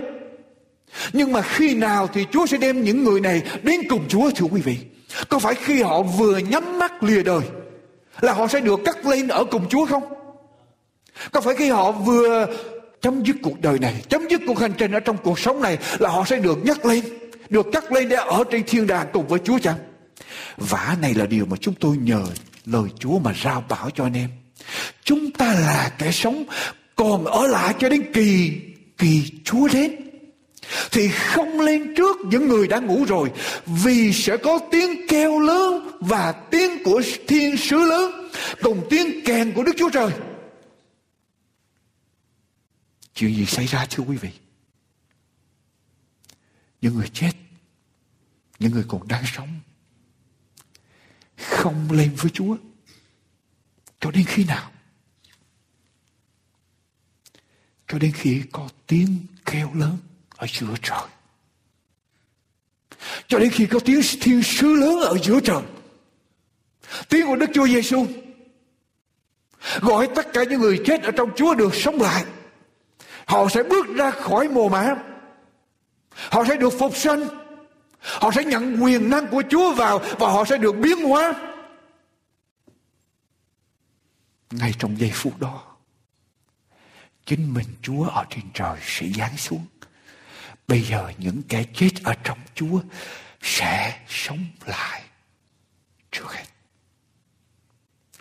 Nhưng 1.12 1.32
mà 1.32 1.42
khi 1.42 1.74
nào 1.74 2.08
thì 2.12 2.26
Chúa 2.32 2.46
sẽ 2.46 2.56
đem 2.56 2.84
những 2.84 3.04
người 3.04 3.20
này 3.20 3.42
đến 3.62 3.80
cùng 3.88 4.08
Chúa 4.08 4.30
thưa 4.30 4.46
quý 4.46 4.60
vị? 4.60 4.76
Có 5.28 5.38
phải 5.38 5.54
khi 5.54 5.82
họ 5.82 6.02
vừa 6.02 6.38
nhắm 6.38 6.78
mắt 6.78 7.02
lìa 7.02 7.22
đời 7.22 7.40
là 8.20 8.32
họ 8.32 8.46
sẽ 8.46 8.60
được 8.60 8.80
cắt 8.84 9.06
lên 9.06 9.28
ở 9.28 9.44
cùng 9.44 9.68
Chúa 9.68 9.86
không? 9.86 10.02
Có 11.32 11.40
phải 11.40 11.54
khi 11.56 11.70
họ 11.70 11.92
vừa 11.92 12.46
chấm 13.00 13.22
dứt 13.24 13.36
cuộc 13.42 13.60
đời 13.60 13.78
này, 13.78 14.02
chấm 14.08 14.28
dứt 14.30 14.40
cuộc 14.46 14.58
hành 14.58 14.72
trình 14.78 14.92
ở 14.92 15.00
trong 15.00 15.16
cuộc 15.16 15.38
sống 15.38 15.62
này 15.62 15.78
là 15.98 16.10
họ 16.10 16.24
sẽ 16.24 16.38
được 16.38 16.58
nhắc 16.64 16.84
lên, 16.86 17.04
được 17.48 17.66
cắt 17.72 17.92
lên 17.92 18.08
để 18.08 18.16
ở 18.16 18.44
trên 18.50 18.62
thiên 18.66 18.86
đàng 18.86 19.06
cùng 19.12 19.28
với 19.28 19.40
Chúa 19.44 19.58
chăng? 19.58 19.76
Vả 20.56 20.96
này 21.00 21.14
là 21.14 21.26
điều 21.26 21.46
mà 21.46 21.56
chúng 21.60 21.74
tôi 21.74 21.96
nhờ 21.96 22.22
lời 22.66 22.88
Chúa 22.98 23.18
mà 23.18 23.32
rao 23.44 23.64
bảo 23.68 23.90
cho 23.90 24.04
anh 24.04 24.16
em. 24.16 24.28
chúng 25.04 25.30
ta 25.30 25.54
là 25.54 25.92
kẻ 25.98 26.10
sống 26.12 26.44
còn 26.96 27.24
ở 27.24 27.46
lại 27.46 27.74
cho 27.78 27.88
đến 27.88 28.12
kỳ 28.12 28.60
kỳ 28.98 29.32
Chúa 29.44 29.68
đến 29.68 30.06
thì 30.90 31.08
không 31.08 31.60
lên 31.60 31.94
trước 31.96 32.16
những 32.30 32.48
người 32.48 32.68
đã 32.68 32.78
ngủ 32.80 33.04
rồi 33.04 33.30
vì 33.66 34.12
sẽ 34.12 34.36
có 34.36 34.58
tiếng 34.70 35.08
kêu 35.08 35.40
lớn 35.40 35.98
và 36.00 36.32
tiếng 36.32 36.84
của 36.84 37.02
thiên 37.28 37.56
sứ 37.56 37.76
lớn 37.76 38.30
cùng 38.62 38.86
tiếng 38.90 39.24
kèn 39.24 39.52
của 39.52 39.62
Đức 39.62 39.72
Chúa 39.76 39.90
Trời. 39.90 40.10
Chuyện 43.14 43.34
gì 43.34 43.46
xảy 43.46 43.66
ra 43.66 43.86
thưa 43.90 44.02
quý 44.02 44.16
vị? 44.16 44.30
Những 46.80 46.94
người 46.94 47.08
chết, 47.12 47.32
những 48.58 48.72
người 48.72 48.84
còn 48.88 49.08
đang 49.08 49.24
sống 49.36 49.60
không 51.36 51.88
lên 51.90 52.10
với 52.16 52.30
Chúa 52.30 52.56
cho 54.00 54.10
đến 54.10 54.24
khi 54.26 54.44
nào? 54.44 54.70
Cho 57.88 57.98
đến 57.98 58.12
khi 58.12 58.42
có 58.52 58.68
tiếng 58.86 59.18
kêu 59.44 59.70
lớn 59.74 59.98
ở 60.36 60.46
giữa 60.46 60.74
trời. 60.82 61.08
Cho 63.28 63.38
đến 63.38 63.50
khi 63.50 63.66
có 63.66 63.78
tiếng 63.84 64.00
thiên 64.20 64.42
sứ 64.42 64.74
lớn 64.74 65.00
ở 65.00 65.18
giữa 65.22 65.40
trời. 65.40 65.62
Tiếng 67.08 67.26
của 67.26 67.36
Đức 67.36 67.50
Chúa 67.54 67.66
Giêsu 67.66 68.06
gọi 69.80 70.08
tất 70.14 70.32
cả 70.32 70.44
những 70.44 70.60
người 70.60 70.82
chết 70.84 71.02
ở 71.02 71.10
trong 71.10 71.30
Chúa 71.36 71.54
được 71.54 71.74
sống 71.74 72.00
lại. 72.00 72.24
Họ 73.26 73.48
sẽ 73.48 73.62
bước 73.62 73.86
ra 73.96 74.10
khỏi 74.10 74.48
mồ 74.48 74.68
mả. 74.68 74.96
Họ 76.10 76.44
sẽ 76.48 76.56
được 76.56 76.72
phục 76.78 76.96
sinh. 76.96 77.24
Họ 78.00 78.30
sẽ 78.30 78.44
nhận 78.44 78.82
quyền 78.82 79.10
năng 79.10 79.26
của 79.26 79.42
Chúa 79.50 79.74
vào 79.74 79.98
và 79.98 80.28
họ 80.28 80.44
sẽ 80.44 80.58
được 80.58 80.72
biến 80.72 80.98
hóa. 80.98 81.34
Ngay 84.50 84.74
trong 84.78 85.00
giây 85.00 85.10
phút 85.14 85.40
đó, 85.40 85.65
chính 87.26 87.54
mình 87.54 87.66
Chúa 87.82 88.04
ở 88.04 88.24
trên 88.30 88.44
trời 88.54 88.78
sẽ 88.82 89.06
giáng 89.08 89.36
xuống 89.36 89.66
Bây 90.68 90.82
giờ 90.82 91.12
những 91.18 91.42
kẻ 91.48 91.64
chết 91.74 91.90
ở 92.04 92.14
trong 92.24 92.38
Chúa 92.54 92.80
sẽ 93.42 94.00
sống 94.08 94.46
lại 94.66 95.02
trước 96.10 96.32
hết. 96.32 96.44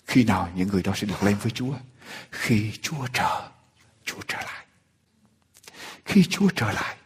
Khi 0.06 0.24
nào 0.24 0.52
những 0.56 0.68
người 0.68 0.84
đó 0.84 0.94
sẽ 0.96 1.08
được 1.08 1.24
lên 1.24 1.36
với 1.42 1.52
Chúa? 1.52 1.74
Khi 2.32 2.72
Chúa 2.82 3.08
trở, 3.14 3.50
Chúa 4.06 4.22
trở 4.28 4.38
lại. 4.38 4.66
Khi 6.06 6.24
Chúa 6.24 6.50
trở 6.56 6.72
lại, 6.72 6.98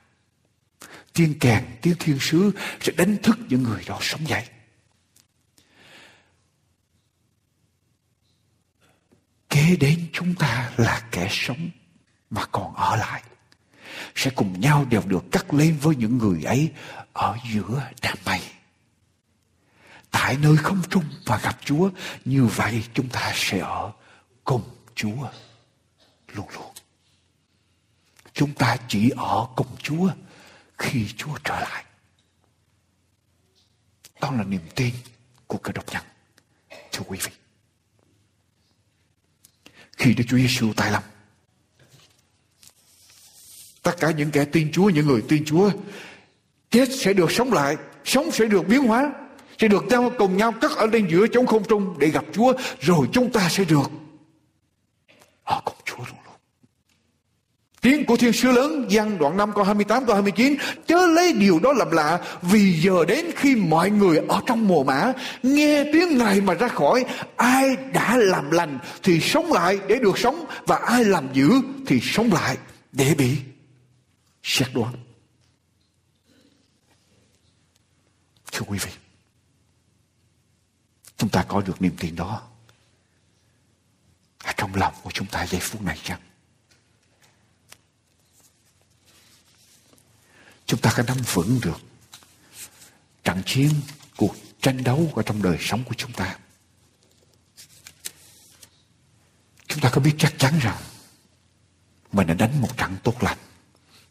tiếng 1.14 1.40
kèn, 1.40 1.66
tiếng 1.82 1.96
thiên 2.00 2.18
sứ 2.20 2.52
sẽ 2.82 2.92
đánh 2.98 3.18
thức 3.24 3.38
những 3.50 3.64
người 3.64 3.84
đó 3.88 3.98
sống 4.02 4.28
dậy. 4.28 4.46
Kế 9.50 9.76
đến 9.80 10.10
chúng 10.14 10.36
ta 10.36 10.72
là 10.78 11.08
kẻ 11.12 11.28
sống 11.32 11.70
mà 12.30 12.46
còn 12.46 12.76
ở 12.76 12.96
lại 12.96 13.24
sẽ 14.16 14.32
cùng 14.36 14.60
nhau 14.60 14.86
đều 14.86 15.02
được 15.06 15.24
cắt 15.32 15.54
lên 15.54 15.78
với 15.82 15.96
những 15.96 16.18
người 16.18 16.44
ấy 16.44 16.72
ở 17.14 17.38
giữa 17.54 17.90
đám 18.02 18.18
mây. 18.26 18.42
Tại 20.12 20.38
nơi 20.38 20.58
không 20.58 20.82
trung 20.90 21.04
và 21.26 21.38
gặp 21.38 21.58
Chúa, 21.66 21.90
như 22.26 22.46
vậy 22.46 22.84
chúng 22.94 23.10
ta 23.10 23.32
sẽ 23.36 23.60
ở 23.60 23.92
cùng 24.44 24.64
Chúa 24.96 25.30
luôn 26.28 26.50
luôn. 26.54 26.74
Chúng 28.34 28.54
ta 28.54 28.78
chỉ 28.88 29.10
ở 29.10 29.48
cùng 29.56 29.76
Chúa 29.84 30.10
khi 30.78 31.08
Chúa 31.18 31.38
trở 31.44 31.60
lại. 31.60 31.84
Đó 34.22 34.32
là 34.32 34.44
niềm 34.44 34.62
tin 34.76 34.94
của 35.48 35.58
cơ 35.58 35.72
đốc 35.72 35.94
nhân. 35.94 36.04
Thưa 36.92 37.04
quý 37.08 37.20
vị. 37.22 37.32
Khi 39.98 40.14
Đức 40.14 40.24
Chúa 40.28 40.38
Giêsu 40.38 40.74
tái 40.74 40.92
lòng 40.92 41.04
Tất 43.84 44.00
cả 44.00 44.12
những 44.12 44.32
kẻ 44.32 44.46
tin 44.46 44.72
Chúa, 44.72 44.90
những 44.90 45.08
người 45.08 45.22
tin 45.22 45.46
Chúa, 45.46 45.72
chết 46.72 46.90
sẽ 46.92 47.14
được 47.14 47.32
sống 47.32 47.54
lại, 47.54 47.78
sống 48.06 48.32
sẽ 48.32 48.46
được 48.46 48.68
biến 48.68 48.84
hóa, 48.84 49.12
sẽ 49.60 49.68
được 49.68 49.86
nhau 49.86 50.12
cùng 50.18 50.38
nhau 50.38 50.52
cất 50.62 50.72
ở 50.78 50.86
lên 50.86 51.08
giữa 51.12 51.28
chống 51.28 51.48
không 51.48 51.64
trung 51.64 51.96
để 52.00 52.08
gặp 52.08 52.26
Chúa, 52.34 52.54
rồi 52.80 53.08
chúng 53.12 53.32
ta 53.32 53.50
sẽ 53.50 53.64
được 53.64 53.92
ở 55.44 55.62
cùng 55.66 55.76
Chúa 55.86 55.98
luôn 55.98 56.18
luôn. 56.26 56.36
Tiếng 57.82 58.06
của 58.06 58.18
thiên 58.18 58.34
sứ 58.34 58.52
lớn 58.52 58.86
gian 58.90 59.18
đoạn 59.18 59.38
5 59.38 59.52
câu 59.56 59.64
28 59.64 60.06
câu 60.06 60.16
29 60.16 60.56
Chớ 60.88 61.06
lấy 61.08 61.34
điều 61.34 61.60
đó 61.60 61.74
làm 61.74 61.92
lạ 61.92 62.20
Vì 62.42 62.74
giờ 62.74 63.06
đến 63.08 63.26
khi 63.36 63.56
mọi 63.56 63.90
người 63.90 64.22
ở 64.28 64.42
trong 64.46 64.68
mồ 64.68 64.84
mã 64.84 65.14
Nghe 65.44 65.84
tiếng 65.94 66.18
Ngài 66.18 66.42
mà 66.42 66.54
ra 66.54 66.68
khỏi 66.68 67.06
Ai 67.36 67.78
đã 67.94 68.18
làm 68.18 68.52
lành 68.52 68.80
Thì 69.04 69.20
sống 69.20 69.54
lại 69.54 69.80
để 69.88 69.96
được 69.96 70.18
sống 70.18 70.46
Và 70.68 70.76
ai 70.76 71.04
làm 71.04 71.28
dữ 71.34 71.52
thì 71.88 72.00
sống 72.04 72.34
lại 72.34 72.58
Để 72.92 73.16
bị 73.18 73.38
xét 74.44 74.74
đoán. 74.74 74.96
Thưa 78.52 78.66
quý 78.68 78.80
vị, 78.82 78.92
chúng 81.18 81.30
ta 81.30 81.46
có 81.48 81.62
được 81.62 81.82
niềm 81.82 81.96
tin 82.00 82.16
đó 82.16 82.48
ở 84.38 84.54
trong 84.58 84.76
lòng 84.76 84.94
của 85.04 85.12
chúng 85.12 85.28
ta 85.28 85.48
giây 85.48 85.62
phút 85.62 85.82
này 85.82 86.00
chăng? 86.04 86.22
Chúng 90.66 90.82
ta 90.82 90.94
có 90.98 91.04
nắm 91.04 91.18
vững 91.34 91.60
được 91.64 91.82
trận 93.24 93.42
chiến, 93.46 93.72
cuộc 94.18 94.36
tranh 94.62 94.84
đấu 94.84 95.12
ở 95.16 95.24
trong 95.24 95.42
đời 95.42 95.58
sống 95.60 95.84
của 95.84 95.94
chúng 95.98 96.12
ta. 96.12 96.40
Chúng 99.68 99.80
ta 99.80 99.90
có 99.94 100.02
biết 100.02 100.16
chắc 100.18 100.34
chắn 100.38 100.60
rằng 100.60 100.78
mình 102.12 102.28
đã 102.28 102.34
đánh 102.34 102.62
một 102.62 102.78
trận 102.78 102.98
tốt 103.04 103.24
lành 103.24 103.38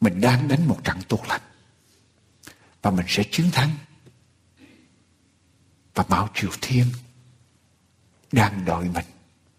mình 0.01 0.21
đang 0.21 0.49
đánh 0.49 0.69
một 0.69 0.81
trận 0.85 0.97
tốt 1.09 1.23
lành. 1.29 1.41
Và 2.83 2.91
mình 2.91 3.07
sẽ 3.09 3.25
chiến 3.31 3.51
thắng. 3.51 3.71
Và 5.95 6.05
bảo 6.09 6.29
Triều 6.35 6.51
Thiên 6.61 6.87
đang 8.33 8.65
đợi 8.65 8.85
mình 8.85 9.07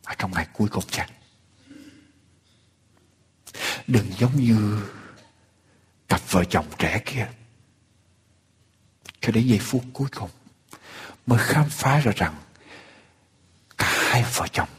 ở 0.04 0.14
trong 0.18 0.32
ngày 0.32 0.48
cuối 0.54 0.68
cùng 0.68 0.84
chẳng 0.92 1.10
đừng 3.88 4.12
giống 4.20 4.36
như 4.36 4.84
cặp 6.08 6.22
vợ 6.30 6.44
chồng 6.44 6.66
trẻ 6.78 7.02
kia. 7.06 7.28
Cho 9.22 9.32
đến 9.32 9.48
giây 9.48 9.60
phút 9.60 9.84
cuối 9.94 10.08
cùng 10.16 10.30
mới 11.26 11.40
khám 11.40 11.70
phá 11.70 12.00
ra 12.00 12.12
rằng 12.16 12.36
cả 13.78 14.10
hai 14.10 14.26
vợ 14.34 14.48
chồng 14.52 14.70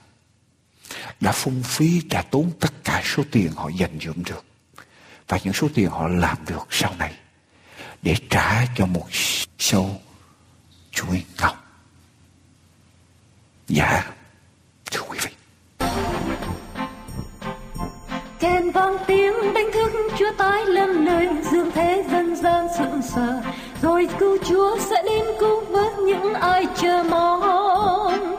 đã 1.21 1.33
phung 1.33 1.63
phí 1.63 2.03
đã 2.03 2.23
tốn 2.23 2.53
tất 2.61 2.73
cả 2.85 3.03
số 3.05 3.23
tiền 3.31 3.53
họ 3.57 3.69
dành 3.69 3.99
dụm 4.01 4.23
được 4.23 4.49
và 5.31 5.39
những 5.45 5.55
số 5.55 5.68
tiền 5.74 5.91
họ 5.91 6.09
làm 6.09 6.37
được 6.49 6.66
sau 6.70 6.95
này 6.99 7.12
để 8.03 8.14
trả 8.31 8.66
cho 8.76 8.87
một 8.87 9.07
sâu 9.59 9.91
chuỗi 10.91 11.24
ngọc. 11.41 11.57
Dạ, 13.68 14.05
thưa 14.91 15.01
quý 15.09 15.18
vị. 15.22 15.31
trên 18.41 18.70
vang 18.70 18.97
tiếng 19.07 19.35
đánh 19.55 19.70
thức 19.72 19.93
Chúa 20.18 20.33
tái 20.39 20.66
lâm 20.66 21.05
nơi 21.05 21.28
dương 21.53 21.70
thế 21.74 22.05
dân 22.11 22.37
gian 22.37 22.66
sững 22.78 23.03
sờ 23.03 23.43
rồi 23.83 24.09
cứu 24.18 24.39
Chúa 24.49 24.78
sẽ 24.78 25.03
đến 25.05 25.24
cứu 25.41 25.61
vớt 25.61 25.99
những 25.99 26.35
ai 26.35 26.66
chờ 26.76 27.05
mong 27.11 28.37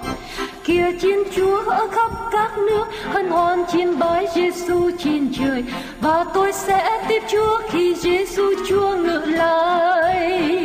kia 0.64 0.86
chiến 1.02 1.20
Chúa 1.36 1.70
ở 1.70 1.88
khắp 1.88 2.21
các 2.42 2.58
nước 2.58 2.86
hân 3.14 3.30
hoan 3.30 3.64
chiên 3.72 4.00
bái 4.00 4.28
Giêsu 4.36 4.92
trên 4.98 5.34
trời 5.40 5.64
và 6.02 6.26
tôi 6.34 6.54
sẽ 6.54 7.06
tiếp 7.08 7.24
Chúa 7.32 7.62
khi 7.70 7.96
Giêsu 7.96 8.44
Chúa 8.70 8.96
ngự 8.96 9.22
lại. 9.26 10.61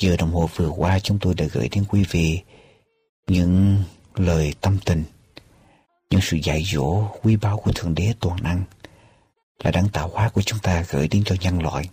Giờ 0.00 0.16
đồng 0.16 0.32
hồ 0.32 0.50
vừa 0.56 0.68
qua 0.68 0.98
chúng 0.98 1.18
tôi 1.18 1.34
đã 1.34 1.46
gửi 1.52 1.68
đến 1.68 1.84
quý 1.88 2.04
vị 2.10 2.40
những 3.26 3.82
lời 4.14 4.54
tâm 4.60 4.78
tình, 4.84 5.04
những 6.10 6.20
sự 6.20 6.36
dạy 6.42 6.62
dỗ 6.72 7.04
quý 7.22 7.36
báu 7.36 7.58
của 7.58 7.72
Thượng 7.74 7.94
Đế 7.94 8.14
toàn 8.20 8.42
năng 8.42 8.62
là 9.64 9.70
đấng 9.70 9.88
tạo 9.88 10.08
hóa 10.08 10.28
của 10.28 10.42
chúng 10.42 10.58
ta 10.58 10.84
gửi 10.90 11.08
đến 11.08 11.22
cho 11.24 11.36
nhân 11.40 11.62
loại 11.62 11.88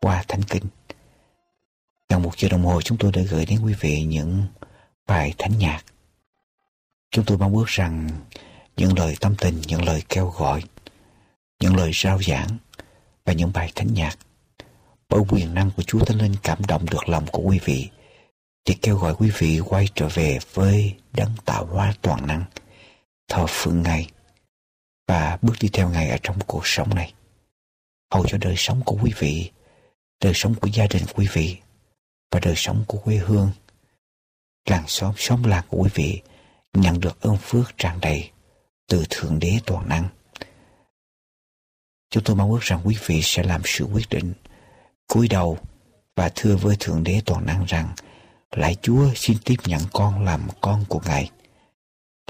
qua 0.00 0.24
Thánh 0.28 0.42
Kinh. 0.42 0.64
Trong 2.08 2.22
một 2.22 2.38
giờ 2.38 2.48
đồng 2.48 2.64
hồ 2.64 2.82
chúng 2.82 2.98
tôi 2.98 3.12
đã 3.12 3.22
gửi 3.22 3.46
đến 3.46 3.60
quý 3.64 3.74
vị 3.80 4.02
những 4.02 4.42
bài 5.06 5.34
thánh 5.38 5.58
nhạc. 5.58 5.84
Chúng 7.10 7.24
tôi 7.24 7.38
mong 7.38 7.56
ước 7.56 7.66
rằng 7.66 8.08
những 8.76 8.98
lời 8.98 9.16
tâm 9.20 9.34
tình, 9.38 9.60
những 9.66 9.84
lời 9.84 10.02
kêu 10.08 10.26
gọi, 10.26 10.62
những 11.60 11.76
lời 11.76 11.90
rao 11.94 12.22
giảng 12.22 12.48
và 13.24 13.32
những 13.32 13.50
bài 13.54 13.72
thánh 13.74 13.94
nhạc 13.94 14.18
bởi 15.10 15.22
quyền 15.28 15.54
năng 15.54 15.70
của 15.70 15.82
Chúa 15.82 16.04
Thánh 16.04 16.18
Linh 16.18 16.34
cảm 16.42 16.58
động 16.68 16.86
được 16.90 17.08
lòng 17.08 17.26
của 17.32 17.42
quý 17.42 17.58
vị, 17.64 17.88
thì 18.64 18.74
kêu 18.82 18.96
gọi 18.96 19.14
quý 19.18 19.30
vị 19.38 19.60
quay 19.60 19.88
trở 19.94 20.08
về 20.08 20.38
với 20.54 20.94
đấng 21.12 21.32
tạo 21.44 21.66
hóa 21.66 21.94
toàn 22.02 22.26
năng 22.26 22.44
thờ 23.28 23.46
phượng 23.48 23.82
Ngài 23.82 24.10
và 25.08 25.38
bước 25.42 25.54
đi 25.60 25.68
theo 25.72 25.88
Ngài 25.88 26.10
ở 26.10 26.16
trong 26.22 26.36
cuộc 26.46 26.66
sống 26.66 26.94
này 26.94 27.14
hầu 28.12 28.26
cho 28.28 28.38
đời 28.38 28.54
sống 28.56 28.82
của 28.86 28.98
quý 29.02 29.12
vị, 29.18 29.50
đời 30.20 30.32
sống 30.34 30.54
của 30.54 30.68
gia 30.72 30.86
đình 30.86 31.02
quý 31.14 31.28
vị 31.32 31.56
và 32.30 32.40
đời 32.40 32.54
sống 32.56 32.84
của 32.86 32.98
quê 32.98 33.16
hương, 33.16 33.50
làng 34.66 34.84
xóm 34.86 35.14
xóm 35.16 35.42
làng 35.44 35.64
của 35.68 35.78
quý 35.78 35.90
vị 35.94 36.20
nhận 36.72 37.00
được 37.00 37.20
ơn 37.20 37.36
phước 37.36 37.78
tràn 37.78 38.00
đầy 38.00 38.30
từ 38.88 39.04
Thượng 39.10 39.38
Đế 39.38 39.58
toàn 39.66 39.88
năng. 39.88 40.08
Chúng 42.10 42.24
tôi 42.24 42.36
mong 42.36 42.50
ước 42.52 42.60
rằng 42.62 42.80
quý 42.84 42.96
vị 43.06 43.20
sẽ 43.22 43.42
làm 43.42 43.62
sự 43.64 43.84
quyết 43.84 44.08
định 44.10 44.32
cúi 45.10 45.28
đầu 45.28 45.58
và 46.16 46.30
thưa 46.34 46.56
với 46.56 46.76
Thượng 46.80 47.04
Đế 47.04 47.20
toàn 47.26 47.46
năng 47.46 47.64
rằng 47.64 47.88
Lạy 48.56 48.76
Chúa 48.82 49.14
xin 49.14 49.36
tiếp 49.44 49.56
nhận 49.66 49.80
con 49.92 50.24
làm 50.24 50.48
con 50.60 50.84
của 50.88 51.00
Ngài. 51.06 51.30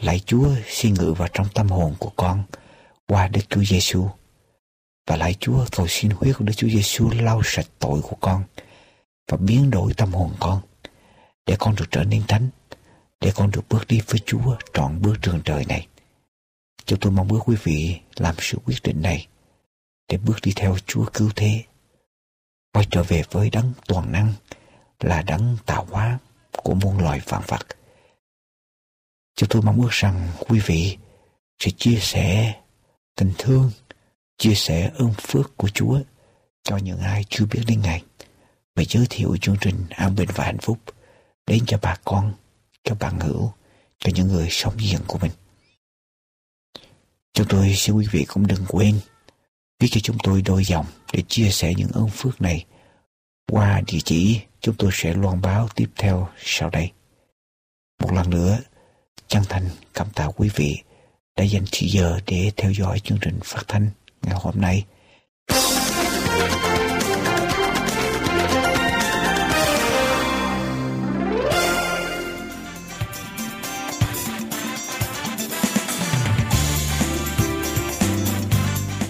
Lạy 0.01 0.19
Chúa 0.19 0.49
xin 0.67 0.95
ngự 0.95 1.13
vào 1.13 1.29
trong 1.33 1.47
tâm 1.55 1.69
hồn 1.69 1.95
của 1.99 2.13
con 2.17 2.43
qua 3.09 3.29
Đức 3.29 3.41
Chúa 3.49 3.65
Giêsu. 3.65 4.09
Và 5.07 5.17
lạy 5.17 5.35
Chúa 5.41 5.65
cầu 5.77 5.87
xin 5.89 6.11
huyết 6.11 6.37
của 6.39 6.45
Đức 6.45 6.53
Chúa 6.57 6.69
Giêsu 6.69 7.11
lau 7.11 7.41
sạch 7.45 7.67
tội 7.79 8.01
của 8.03 8.17
con 8.21 8.45
và 9.31 9.37
biến 9.37 9.71
đổi 9.71 9.95
tâm 9.95 10.13
hồn 10.13 10.35
con 10.41 10.61
để 11.47 11.57
con 11.59 11.75
được 11.77 11.87
trở 11.91 12.05
nên 12.05 12.23
thánh, 12.29 12.49
để 13.21 13.33
con 13.35 13.51
được 13.51 13.69
bước 13.69 13.87
đi 13.89 14.01
với 14.07 14.21
Chúa 14.27 14.57
trọn 14.73 15.03
bước 15.03 15.15
trường 15.23 15.41
trời 15.45 15.65
này. 15.65 15.87
Chúng 16.85 16.99
tôi 16.99 17.13
mong 17.13 17.33
ước 17.33 17.41
quý 17.45 17.57
vị 17.63 18.01
làm 18.17 18.35
sự 18.39 18.59
quyết 18.65 18.83
định 18.83 19.03
này 19.03 19.27
để 20.09 20.19
bước 20.19 20.37
đi 20.43 20.53
theo 20.57 20.77
Chúa 20.87 21.05
cứu 21.13 21.31
thế, 21.37 21.65
quay 22.73 22.87
trở 22.91 23.03
về 23.03 23.23
với 23.31 23.51
đấng 23.51 23.73
toàn 23.87 24.13
năng 24.13 24.33
là 25.01 25.23
đấng 25.23 25.57
tạo 25.67 25.87
hóa 25.91 26.19
của 26.57 26.75
muôn 26.75 26.99
loài 26.99 27.21
vạn 27.27 27.43
vật. 27.47 27.67
Chúng 29.37 29.49
tôi 29.49 29.63
mong 29.63 29.83
ước 29.83 29.91
rằng 29.91 30.29
quý 30.49 30.61
vị 30.67 30.99
sẽ 31.59 31.71
chia 31.77 31.99
sẻ 32.01 32.55
tình 33.17 33.33
thương, 33.39 33.71
chia 34.39 34.55
sẻ 34.55 34.91
ơn 34.99 35.13
phước 35.13 35.57
của 35.57 35.69
Chúa 35.69 36.01
cho 36.63 36.77
những 36.77 36.99
ai 36.99 37.25
chưa 37.29 37.45
biết 37.45 37.61
đến 37.67 37.81
Ngài 37.81 38.03
và 38.77 38.83
giới 38.89 39.07
thiệu 39.11 39.37
chương 39.41 39.57
trình 39.61 39.87
an 39.91 40.15
bình 40.15 40.29
và 40.35 40.45
hạnh 40.45 40.59
phúc 40.59 40.79
đến 41.47 41.65
cho 41.67 41.79
bà 41.83 41.97
con, 42.05 42.33
cho 42.85 42.95
bạn 42.95 43.21
hữu, 43.21 43.53
cho 43.99 44.11
những 44.15 44.29
người 44.29 44.49
sống 44.51 44.75
diện 44.79 45.01
của 45.07 45.19
mình. 45.19 45.33
Chúng 47.33 47.47
tôi 47.49 47.75
xin 47.77 47.97
quý 47.97 48.07
vị 48.11 48.25
cũng 48.29 48.47
đừng 48.47 48.65
quên 48.69 49.01
viết 49.81 49.89
cho 49.91 50.01
chúng 50.01 50.17
tôi 50.23 50.43
đôi 50.43 50.65
dòng 50.65 50.87
để 51.13 51.23
chia 51.29 51.49
sẻ 51.51 51.75
những 51.77 51.91
ơn 51.93 52.09
phước 52.09 52.43
này 52.43 52.65
qua 53.51 53.81
địa 53.87 53.99
chỉ 54.05 54.41
chúng 54.61 54.75
tôi 54.79 54.91
sẽ 54.93 55.15
loan 55.15 55.41
báo 55.41 55.69
tiếp 55.75 55.87
theo 55.97 56.29
sau 56.39 56.71
đây. 56.71 56.91
Một 58.01 58.13
lần 58.13 58.31
nữa, 58.31 58.59
chân 59.29 59.43
thành 59.49 59.69
cảm 59.95 60.07
tạ 60.15 60.29
quý 60.37 60.51
vị 60.55 60.79
đã 61.37 61.45
dành 61.45 61.65
thời 61.73 61.89
giờ 61.89 62.21
để 62.27 62.53
theo 62.57 62.73
dõi 62.73 62.99
chương 62.99 63.19
trình 63.21 63.39
phát 63.45 63.63
thanh 63.69 63.91
ngày 64.23 64.37
hôm 64.41 64.55
nay. 64.61 64.85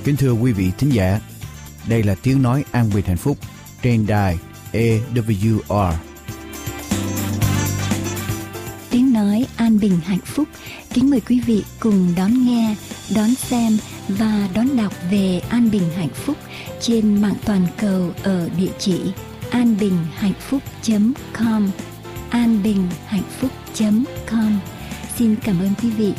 Kính 0.05 0.17
thưa 0.17 0.33
quý 0.33 0.53
vị 0.53 0.71
thính 0.79 0.93
giả, 0.93 1.21
đây 1.89 2.03
là 2.03 2.15
tiếng 2.23 2.43
nói 2.43 2.65
an 2.71 2.91
bình 2.95 3.05
hạnh 3.07 3.17
phúc 3.17 3.39
trên 3.83 4.07
đài 4.07 4.39
AWR. 4.73 5.93
Tiếng 8.91 9.13
nói 9.13 9.47
an 9.57 9.81
bình 9.81 9.99
hạnh 10.05 10.21
phúc. 10.25 10.49
Kính 10.95 11.11
mời 11.11 11.21
quý 11.21 11.41
vị 11.41 11.65
cùng 11.81 12.13
đón 12.17 12.47
nghe, 12.47 12.75
đón 13.15 13.35
xem 13.35 13.79
và 14.09 14.49
đón 14.55 14.77
đọc 14.77 14.93
về 15.11 15.41
an 15.49 15.71
bình 15.71 15.91
hạnh 15.97 16.15
phúc 16.15 16.37
trên 16.81 17.23
mạng 17.23 17.37
toàn 17.45 17.67
cầu 17.79 18.11
ở 18.23 18.49
địa 18.59 18.73
chỉ 18.79 19.01
anbinhhạnhphúc.com 19.51 21.71
anbinhhạnhphúc.com 22.31 24.59
Xin 25.19 25.37
cảm 25.37 25.61
ơn 25.61 25.71
quý 25.83 25.91
vị 25.91 26.13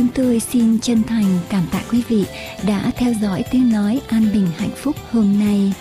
Chúng 0.00 0.08
tôi 0.14 0.40
xin 0.40 0.78
chân 0.78 1.02
thành 1.02 1.38
cảm 1.48 1.62
tạ 1.72 1.82
quý 1.90 2.02
vị 2.08 2.24
đã 2.66 2.90
theo 2.96 3.12
dõi 3.20 3.44
tiếng 3.50 3.72
nói 3.72 4.00
an 4.08 4.28
bình 4.32 4.46
hạnh 4.56 4.70
phúc 4.76 4.96
hôm 5.10 5.38
nay. 5.38 5.72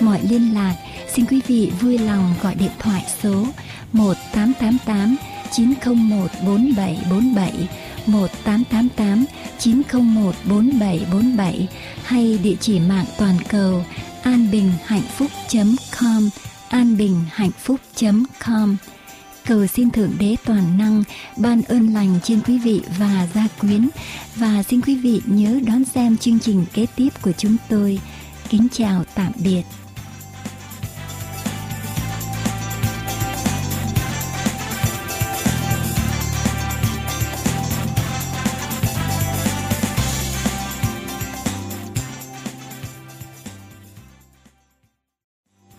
Mọi 0.00 0.20
liên 0.22 0.54
lạc, 0.54 0.74
xin 1.14 1.26
quý 1.26 1.40
vị 1.46 1.72
vui 1.80 1.98
lòng 1.98 2.34
gọi 2.42 2.54
điện 2.54 2.70
thoại 2.78 3.04
số 3.22 3.46
1888 3.92 5.16
901 5.52 6.30
4747 6.46 7.68
1888 8.06 9.24
901 9.58 10.34
4747 10.44 11.68
hay 12.04 12.38
địa 12.42 12.56
chỉ 12.60 12.80
mạng 12.80 13.06
toàn 13.18 13.36
cầu 13.48 13.84
an 14.22 14.50
bình 14.52 14.72
hạnh 14.84 15.08
phúc 15.16 15.30
.com, 16.00 16.30
an 16.68 16.96
bình 16.96 17.20
hạnh 17.30 17.52
phúc 17.58 17.80
.com 18.44 18.76
cầu 19.46 19.66
xin 19.66 19.90
thượng 19.90 20.12
đế 20.18 20.36
toàn 20.44 20.78
năng 20.78 21.04
ban 21.36 21.62
ơn 21.62 21.94
lành 21.94 22.18
trên 22.22 22.40
quý 22.46 22.58
vị 22.58 22.80
và 22.98 23.28
gia 23.34 23.48
quyến. 23.60 23.88
Và 24.36 24.62
xin 24.62 24.80
quý 24.80 24.94
vị 24.94 25.20
nhớ 25.26 25.60
đón 25.66 25.84
xem 25.84 26.16
chương 26.16 26.38
trình 26.38 26.64
kế 26.72 26.86
tiếp 26.96 27.08
của 27.22 27.32
chúng 27.38 27.56
tôi. 27.68 28.00
Kính 28.48 28.66
chào 28.72 29.04
tạm 29.14 29.32
biệt. 29.44 29.62